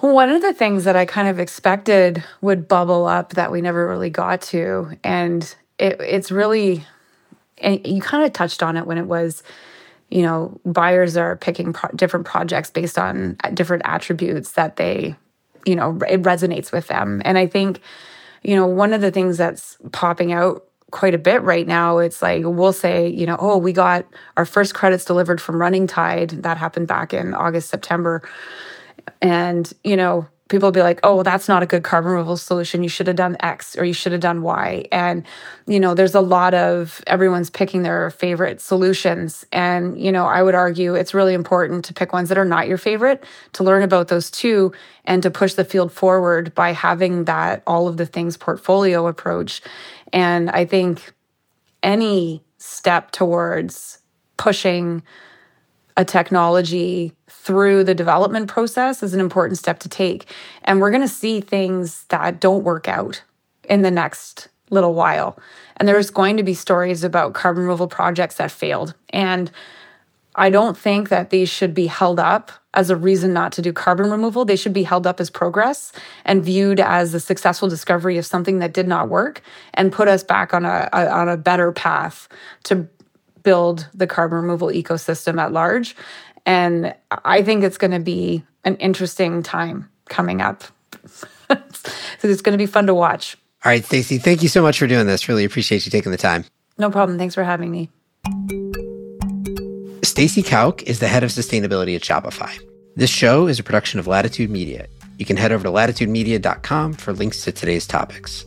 One 0.00 0.28
of 0.28 0.42
the 0.42 0.52
things 0.52 0.84
that 0.84 0.96
I 0.96 1.06
kind 1.06 1.28
of 1.28 1.38
expected 1.38 2.22
would 2.40 2.68
bubble 2.68 3.06
up 3.06 3.34
that 3.34 3.50
we 3.50 3.60
never 3.60 3.88
really 3.88 4.10
got 4.10 4.42
to, 4.42 4.96
and 5.02 5.42
it, 5.78 6.00
it's 6.00 6.30
really, 6.30 6.84
and 7.58 7.84
you 7.86 8.00
kind 8.02 8.24
of 8.24 8.32
touched 8.32 8.62
on 8.62 8.76
it 8.76 8.86
when 8.86 8.98
it 8.98 9.06
was 9.06 9.42
you 10.10 10.22
know, 10.22 10.58
buyers 10.64 11.16
are 11.16 11.36
picking 11.36 11.72
pro- 11.72 11.90
different 11.90 12.26
projects 12.26 12.70
based 12.70 12.98
on 12.98 13.36
different 13.54 13.82
attributes 13.84 14.52
that 14.52 14.76
they, 14.76 15.16
you 15.64 15.74
know, 15.74 15.98
it 16.08 16.22
resonates 16.22 16.70
with 16.70 16.86
them. 16.86 17.20
And 17.24 17.36
I 17.36 17.46
think, 17.46 17.80
you 18.42 18.54
know, 18.54 18.66
one 18.66 18.92
of 18.92 19.00
the 19.00 19.10
things 19.10 19.36
that's 19.36 19.76
popping 19.92 20.32
out 20.32 20.64
quite 20.92 21.14
a 21.14 21.18
bit 21.18 21.42
right 21.42 21.66
now, 21.66 21.98
it's 21.98 22.22
like 22.22 22.44
we'll 22.44 22.72
say, 22.72 23.08
you 23.08 23.26
know, 23.26 23.36
oh, 23.40 23.58
we 23.58 23.72
got 23.72 24.06
our 24.36 24.46
first 24.46 24.74
credits 24.74 25.04
delivered 25.04 25.40
from 25.40 25.60
Running 25.60 25.88
Tide. 25.88 26.30
That 26.30 26.56
happened 26.56 26.86
back 26.86 27.12
in 27.12 27.34
August, 27.34 27.68
September. 27.68 28.22
And, 29.20 29.72
you 29.84 29.96
know, 29.96 30.26
people 30.48 30.68
will 30.68 30.72
be 30.72 30.82
like, 30.82 31.00
oh, 31.02 31.22
that's 31.22 31.48
not 31.48 31.62
a 31.62 31.66
good 31.66 31.82
carbon 31.82 32.12
removal 32.12 32.36
solution. 32.36 32.82
You 32.82 32.88
should 32.88 33.08
have 33.08 33.16
done 33.16 33.36
X 33.40 33.76
or 33.76 33.84
you 33.84 33.92
should 33.92 34.12
have 34.12 34.20
done 34.20 34.42
Y. 34.42 34.86
And, 34.92 35.24
you 35.66 35.80
know, 35.80 35.94
there's 35.94 36.14
a 36.14 36.20
lot 36.20 36.54
of 36.54 37.02
everyone's 37.06 37.50
picking 37.50 37.82
their 37.82 38.10
favorite 38.10 38.60
solutions. 38.60 39.44
And, 39.50 40.00
you 40.00 40.12
know, 40.12 40.26
I 40.26 40.42
would 40.42 40.54
argue 40.54 40.94
it's 40.94 41.14
really 41.14 41.34
important 41.34 41.84
to 41.86 41.94
pick 41.94 42.12
ones 42.12 42.28
that 42.28 42.38
are 42.38 42.44
not 42.44 42.68
your 42.68 42.78
favorite, 42.78 43.24
to 43.54 43.64
learn 43.64 43.82
about 43.82 44.08
those 44.08 44.30
too, 44.30 44.72
and 45.04 45.22
to 45.24 45.30
push 45.30 45.54
the 45.54 45.64
field 45.64 45.90
forward 45.92 46.54
by 46.54 46.72
having 46.72 47.24
that 47.24 47.62
all 47.66 47.88
of 47.88 47.96
the 47.96 48.06
things 48.06 48.36
portfolio 48.36 49.08
approach. 49.08 49.60
And 50.12 50.50
I 50.50 50.64
think 50.64 51.12
any 51.82 52.44
step 52.58 53.10
towards 53.10 53.98
pushing 54.36 55.02
a 55.96 56.04
technology 56.04 57.12
through 57.46 57.84
the 57.84 57.94
development 57.94 58.48
process 58.48 59.04
is 59.04 59.14
an 59.14 59.20
important 59.20 59.56
step 59.56 59.78
to 59.78 59.88
take. 59.88 60.26
And 60.64 60.80
we're 60.80 60.90
going 60.90 61.02
to 61.02 61.08
see 61.08 61.40
things 61.40 62.04
that 62.08 62.40
don't 62.40 62.64
work 62.64 62.88
out 62.88 63.22
in 63.68 63.82
the 63.82 63.90
next 63.90 64.48
little 64.70 64.94
while. 64.94 65.38
And 65.76 65.86
there's 65.86 66.10
going 66.10 66.38
to 66.38 66.42
be 66.42 66.54
stories 66.54 67.04
about 67.04 67.34
carbon 67.34 67.62
removal 67.62 67.86
projects 67.86 68.38
that 68.38 68.50
failed. 68.50 68.94
And 69.10 69.52
I 70.34 70.50
don't 70.50 70.76
think 70.76 71.08
that 71.08 71.30
these 71.30 71.48
should 71.48 71.72
be 71.72 71.86
held 71.86 72.18
up 72.18 72.50
as 72.74 72.90
a 72.90 72.96
reason 72.96 73.32
not 73.32 73.52
to 73.52 73.62
do 73.62 73.72
carbon 73.72 74.10
removal. 74.10 74.44
They 74.44 74.56
should 74.56 74.72
be 74.72 74.82
held 74.82 75.06
up 75.06 75.20
as 75.20 75.30
progress 75.30 75.92
and 76.24 76.44
viewed 76.44 76.80
as 76.80 77.14
a 77.14 77.20
successful 77.20 77.68
discovery 77.68 78.18
of 78.18 78.26
something 78.26 78.58
that 78.58 78.74
did 78.74 78.88
not 78.88 79.08
work 79.08 79.40
and 79.72 79.92
put 79.92 80.08
us 80.08 80.24
back 80.24 80.52
on 80.52 80.64
a, 80.64 80.88
a 80.92 81.08
on 81.10 81.28
a 81.28 81.36
better 81.36 81.70
path 81.70 82.28
to 82.64 82.88
build 83.46 83.88
the 83.94 84.08
carbon 84.08 84.38
removal 84.38 84.68
ecosystem 84.68 85.40
at 85.40 85.52
large. 85.52 85.94
And 86.46 86.94
I 87.10 87.42
think 87.42 87.64
it's 87.64 87.76
going 87.76 87.90
to 87.90 87.98
be 87.98 88.44
an 88.64 88.76
interesting 88.76 89.42
time 89.42 89.90
coming 90.08 90.40
up. 90.40 90.64
so 91.08 91.58
it's 92.22 92.40
going 92.40 92.52
to 92.52 92.58
be 92.58 92.66
fun 92.66 92.86
to 92.86 92.94
watch. 92.94 93.36
All 93.64 93.70
right, 93.70 93.84
Stacy, 93.84 94.18
thank 94.18 94.42
you 94.42 94.48
so 94.48 94.62
much 94.62 94.78
for 94.78 94.86
doing 94.86 95.06
this. 95.06 95.28
Really 95.28 95.44
appreciate 95.44 95.84
you 95.84 95.90
taking 95.90 96.12
the 96.12 96.18
time. 96.18 96.44
No 96.78 96.90
problem. 96.90 97.18
Thanks 97.18 97.34
for 97.34 97.42
having 97.42 97.70
me. 97.70 97.90
Stacy 100.04 100.42
Kauk 100.42 100.82
is 100.84 101.00
the 101.00 101.08
head 101.08 101.24
of 101.24 101.30
sustainability 101.30 101.96
at 101.96 102.02
Shopify. 102.02 102.56
This 102.94 103.10
show 103.10 103.48
is 103.48 103.58
a 103.58 103.62
production 103.62 103.98
of 103.98 104.06
Latitude 104.06 104.50
Media. 104.50 104.86
You 105.18 105.26
can 105.26 105.36
head 105.36 105.52
over 105.52 105.64
to 105.64 105.70
latitudemedia.com 105.70 106.94
for 106.94 107.12
links 107.12 107.42
to 107.44 107.52
today's 107.52 107.86
topics. 107.86 108.44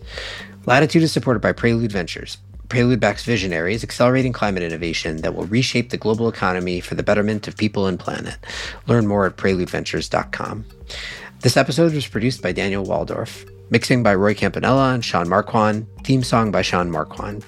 Latitude 0.65 1.03
is 1.03 1.11
supported 1.11 1.41
by 1.41 1.51
Prelude 1.51 1.91
Ventures, 1.91 2.37
Prelude 2.69 2.99
backs 2.99 3.23
visionaries 3.23 3.83
accelerating 3.83 4.31
climate 4.31 4.61
innovation 4.61 5.17
that 5.17 5.33
will 5.33 5.45
reshape 5.45 5.89
the 5.89 5.97
global 5.97 6.29
economy 6.29 6.79
for 6.79 6.93
the 6.93 7.03
betterment 7.03 7.47
of 7.47 7.57
people 7.57 7.87
and 7.87 7.99
planet. 7.99 8.37
Learn 8.85 9.07
more 9.07 9.25
at 9.25 9.37
preludeventures.com. 9.37 10.65
This 11.41 11.57
episode 11.57 11.93
was 11.93 12.07
produced 12.07 12.43
by 12.43 12.51
Daniel 12.51 12.85
Woldorff, 12.85 13.49
mixing 13.71 14.03
by 14.03 14.13
Roy 14.13 14.35
Campanella 14.35 14.93
and 14.93 15.03
Sean 15.03 15.27
Marquand, 15.27 15.87
theme 16.03 16.23
song 16.23 16.51
by 16.51 16.61
Sean 16.61 16.91
Marquand. 16.91 17.43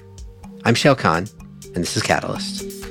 I'm 0.64 0.74
Shayle 0.74 0.98
Kann, 0.98 1.28
and 1.66 1.76
this 1.76 1.96
is 1.96 2.02
Catalyst. 2.02 2.81